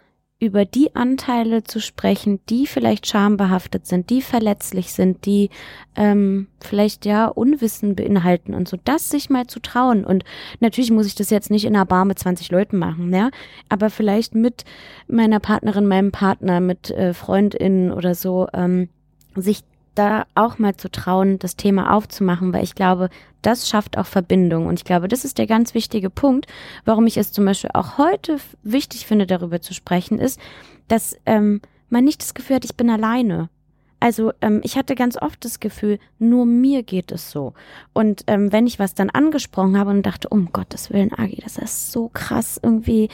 [0.43, 5.51] über die Anteile zu sprechen, die vielleicht schambehaftet sind, die verletzlich sind, die
[5.95, 10.05] ähm, vielleicht ja Unwissen beinhalten und so, das sich mal zu trauen.
[10.05, 10.25] Und
[10.59, 13.31] natürlich muss ich das jetzt nicht in einer Bar mit 20 Leuten machen, ja,
[13.69, 14.65] aber vielleicht mit
[15.07, 18.89] meiner Partnerin, meinem Partner, mit äh, FreundInnen oder so, ähm,
[19.37, 19.63] sich
[19.95, 23.11] da auch mal zu trauen, das Thema aufzumachen, weil ich glaube,
[23.43, 24.67] das schafft auch Verbindung.
[24.67, 26.47] Und ich glaube, das ist der ganz wichtige Punkt,
[26.85, 30.41] warum ich es zum Beispiel auch heute wichtig finde, darüber zu sprechen, ist,
[30.89, 33.49] dass ähm, man nicht das Gefühl hat, ich bin alleine.
[34.03, 37.55] Also ähm, ich hatte ganz oft das Gefühl, nur mir geht es so.
[37.93, 41.57] Und ähm, wenn ich was dann angesprochen habe und dachte, um Gottes Willen, Agi, das
[41.57, 43.09] ist so krass irgendwie,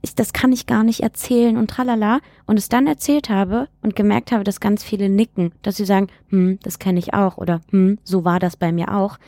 [0.00, 2.18] ich, das kann ich gar nicht erzählen und tralala.
[2.44, 6.08] Und es dann erzählt habe und gemerkt habe, dass ganz viele nicken, dass sie sagen,
[6.30, 9.18] hm, das kenne ich auch oder hm, so war das bei mir auch.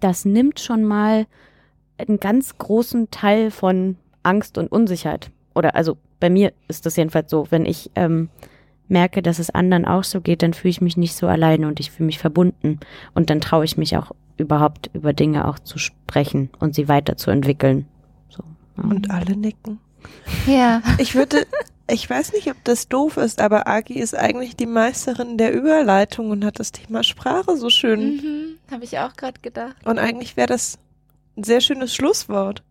[0.00, 1.28] Das nimmt schon mal
[1.96, 5.30] einen ganz großen Teil von Angst und Unsicherheit.
[5.54, 8.30] Oder also bei mir ist das jedenfalls so, wenn ich ähm,
[8.90, 11.80] merke, dass es anderen auch so geht, dann fühle ich mich nicht so alleine und
[11.80, 12.80] ich fühle mich verbunden.
[13.14, 17.86] Und dann traue ich mich auch überhaupt über Dinge auch zu sprechen und sie weiterzuentwickeln.
[18.28, 18.42] So,
[18.76, 18.84] ja.
[18.84, 19.78] Und alle nicken.
[20.46, 20.82] Ja.
[20.98, 21.46] Ich würde,
[21.90, 26.30] ich weiß nicht, ob das doof ist, aber Agi ist eigentlich die Meisterin der Überleitung
[26.30, 28.16] und hat das Thema Sprache so schön.
[28.16, 29.76] Mhm, Habe ich auch gerade gedacht.
[29.84, 30.78] Und eigentlich wäre das
[31.36, 32.62] ein sehr schönes Schlusswort.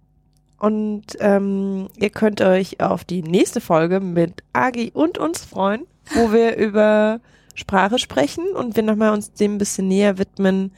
[0.58, 6.32] Und ähm, ihr könnt euch auf die nächste Folge mit Agi und uns freuen, wo
[6.32, 7.20] wir über
[7.56, 10.72] Sprache sprechen und wir nochmal uns dem ein bisschen näher widmen,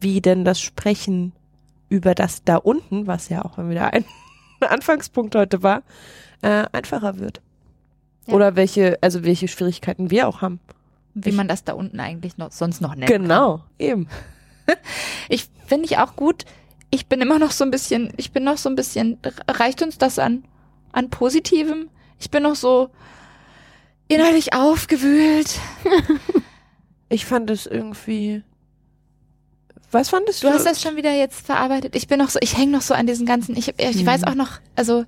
[0.00, 1.32] wie denn das Sprechen
[1.88, 4.04] über das da unten, was ja auch wieder ein
[4.60, 5.82] Anfangspunkt heute war,
[6.42, 7.40] äh, einfacher wird.
[8.26, 8.34] Ja.
[8.34, 10.60] Oder welche, also welche Schwierigkeiten wir auch haben.
[11.14, 13.06] Wie Ich- man das da unten eigentlich noch, sonst noch nennt.
[13.10, 14.08] Genau, eben.
[15.28, 16.44] Ich finde ich auch gut.
[16.90, 19.18] ich bin immer noch so ein bisschen, ich bin noch so ein bisschen,
[19.48, 20.44] reicht uns das an,
[20.92, 21.88] an Positivem?
[22.18, 22.90] Ich bin noch so
[24.08, 25.58] innerlich aufgewühlt.
[27.08, 28.42] Ich fand es irgendwie.
[29.92, 30.54] Was fandest Du du?
[30.54, 31.94] hast das schon wieder jetzt verarbeitet.
[31.94, 34.06] Ich bin noch so, ich hänge noch so an diesen ganzen, ich, ich Mhm.
[34.06, 35.04] weiß auch noch, also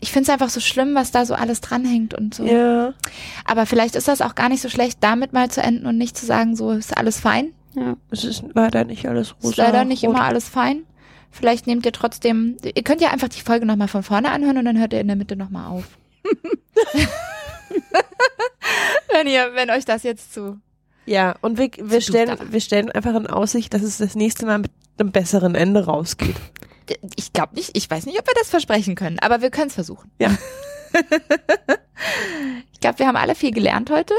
[0.00, 2.46] ich finde es einfach so schlimm, was da so alles dranhängt und so.
[2.46, 2.94] Ja.
[3.44, 6.16] Aber vielleicht ist das auch gar nicht so schlecht, damit mal zu enden und nicht
[6.16, 7.52] zu sagen, so ist alles fein.
[7.74, 7.98] Ja.
[8.10, 9.50] Es ist leider nicht alles rosa.
[9.50, 10.14] Ist leider nicht rot.
[10.14, 10.84] immer alles fein.
[11.30, 14.64] Vielleicht nehmt ihr trotzdem, ihr könnt ja einfach die Folge nochmal von vorne anhören und
[14.64, 15.84] dann hört ihr in der Mitte nochmal auf.
[19.12, 20.58] wenn ihr, wenn euch das jetzt zu.
[21.06, 24.58] Ja, und wir, wir, stellen, wir stellen einfach in Aussicht, dass es das nächste Mal
[24.58, 26.36] mit einem besseren Ende rausgeht.
[27.16, 29.74] Ich glaube nicht, ich weiß nicht, ob wir das versprechen können, aber wir können es
[29.74, 30.10] versuchen.
[30.18, 30.36] Ja.
[32.72, 34.14] ich glaube, wir haben alle viel gelernt heute.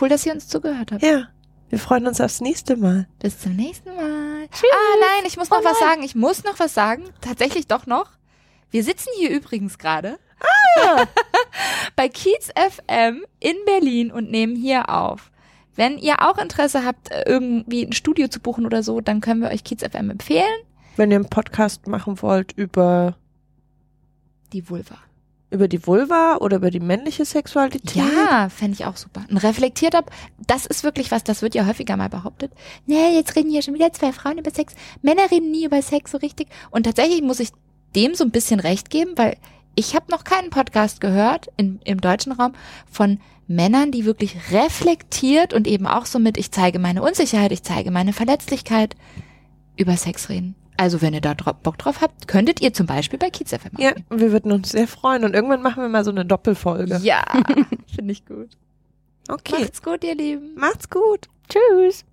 [0.00, 1.02] Cool, dass ihr uns zugehört habt.
[1.02, 1.28] Ja,
[1.68, 3.06] wir freuen uns aufs nächste Mal.
[3.20, 4.44] Bis zum nächsten Mal.
[4.44, 6.02] Ah, nein, ich muss noch Oh was sagen.
[6.02, 7.04] Ich muss noch was sagen.
[7.20, 8.10] Tatsächlich doch noch.
[8.72, 10.18] Wir sitzen hier übrigens gerade
[10.84, 11.04] Ah.
[11.96, 15.30] bei Kiez FM in Berlin und nehmen hier auf.
[15.76, 19.40] Wenn ihr auch Interesse habt, äh, irgendwie ein Studio zu buchen oder so, dann können
[19.40, 20.44] wir euch Kiez FM empfehlen.
[20.96, 23.16] Wenn ihr einen Podcast machen wollt über,
[24.52, 24.96] Die Vulva.
[25.50, 27.94] über die Vulva oder über die männliche Sexualität.
[27.94, 29.24] Ja, fände ich auch super.
[29.30, 30.02] Ein reflektierter,
[30.46, 32.52] das ist wirklich was, das wird ja häufiger mal behauptet.
[32.86, 34.74] Nee, jetzt reden hier schon wieder zwei Frauen über Sex.
[35.02, 36.48] Männer reden nie über Sex so richtig.
[36.70, 37.50] Und tatsächlich muss ich
[37.94, 39.36] dem so ein bisschen recht geben, weil
[39.74, 42.52] ich habe noch keinen Podcast gehört in, im deutschen Raum
[42.90, 47.62] von Männern, die wirklich reflektiert und eben auch so mit, ich zeige meine Unsicherheit, ich
[47.62, 48.96] zeige meine Verletzlichkeit
[49.76, 50.54] über Sex reden.
[50.76, 53.92] Also wenn ihr da Bock drauf habt, könntet ihr zum Beispiel bei Kiez FM Ja,
[54.10, 55.24] wir würden uns sehr freuen.
[55.24, 56.98] Und irgendwann machen wir mal so eine Doppelfolge.
[57.02, 57.22] Ja,
[57.94, 58.56] finde ich gut.
[59.28, 59.60] Okay.
[59.60, 60.54] Macht's gut, ihr Lieben.
[60.56, 61.28] Macht's gut.
[61.48, 62.04] Tschüss.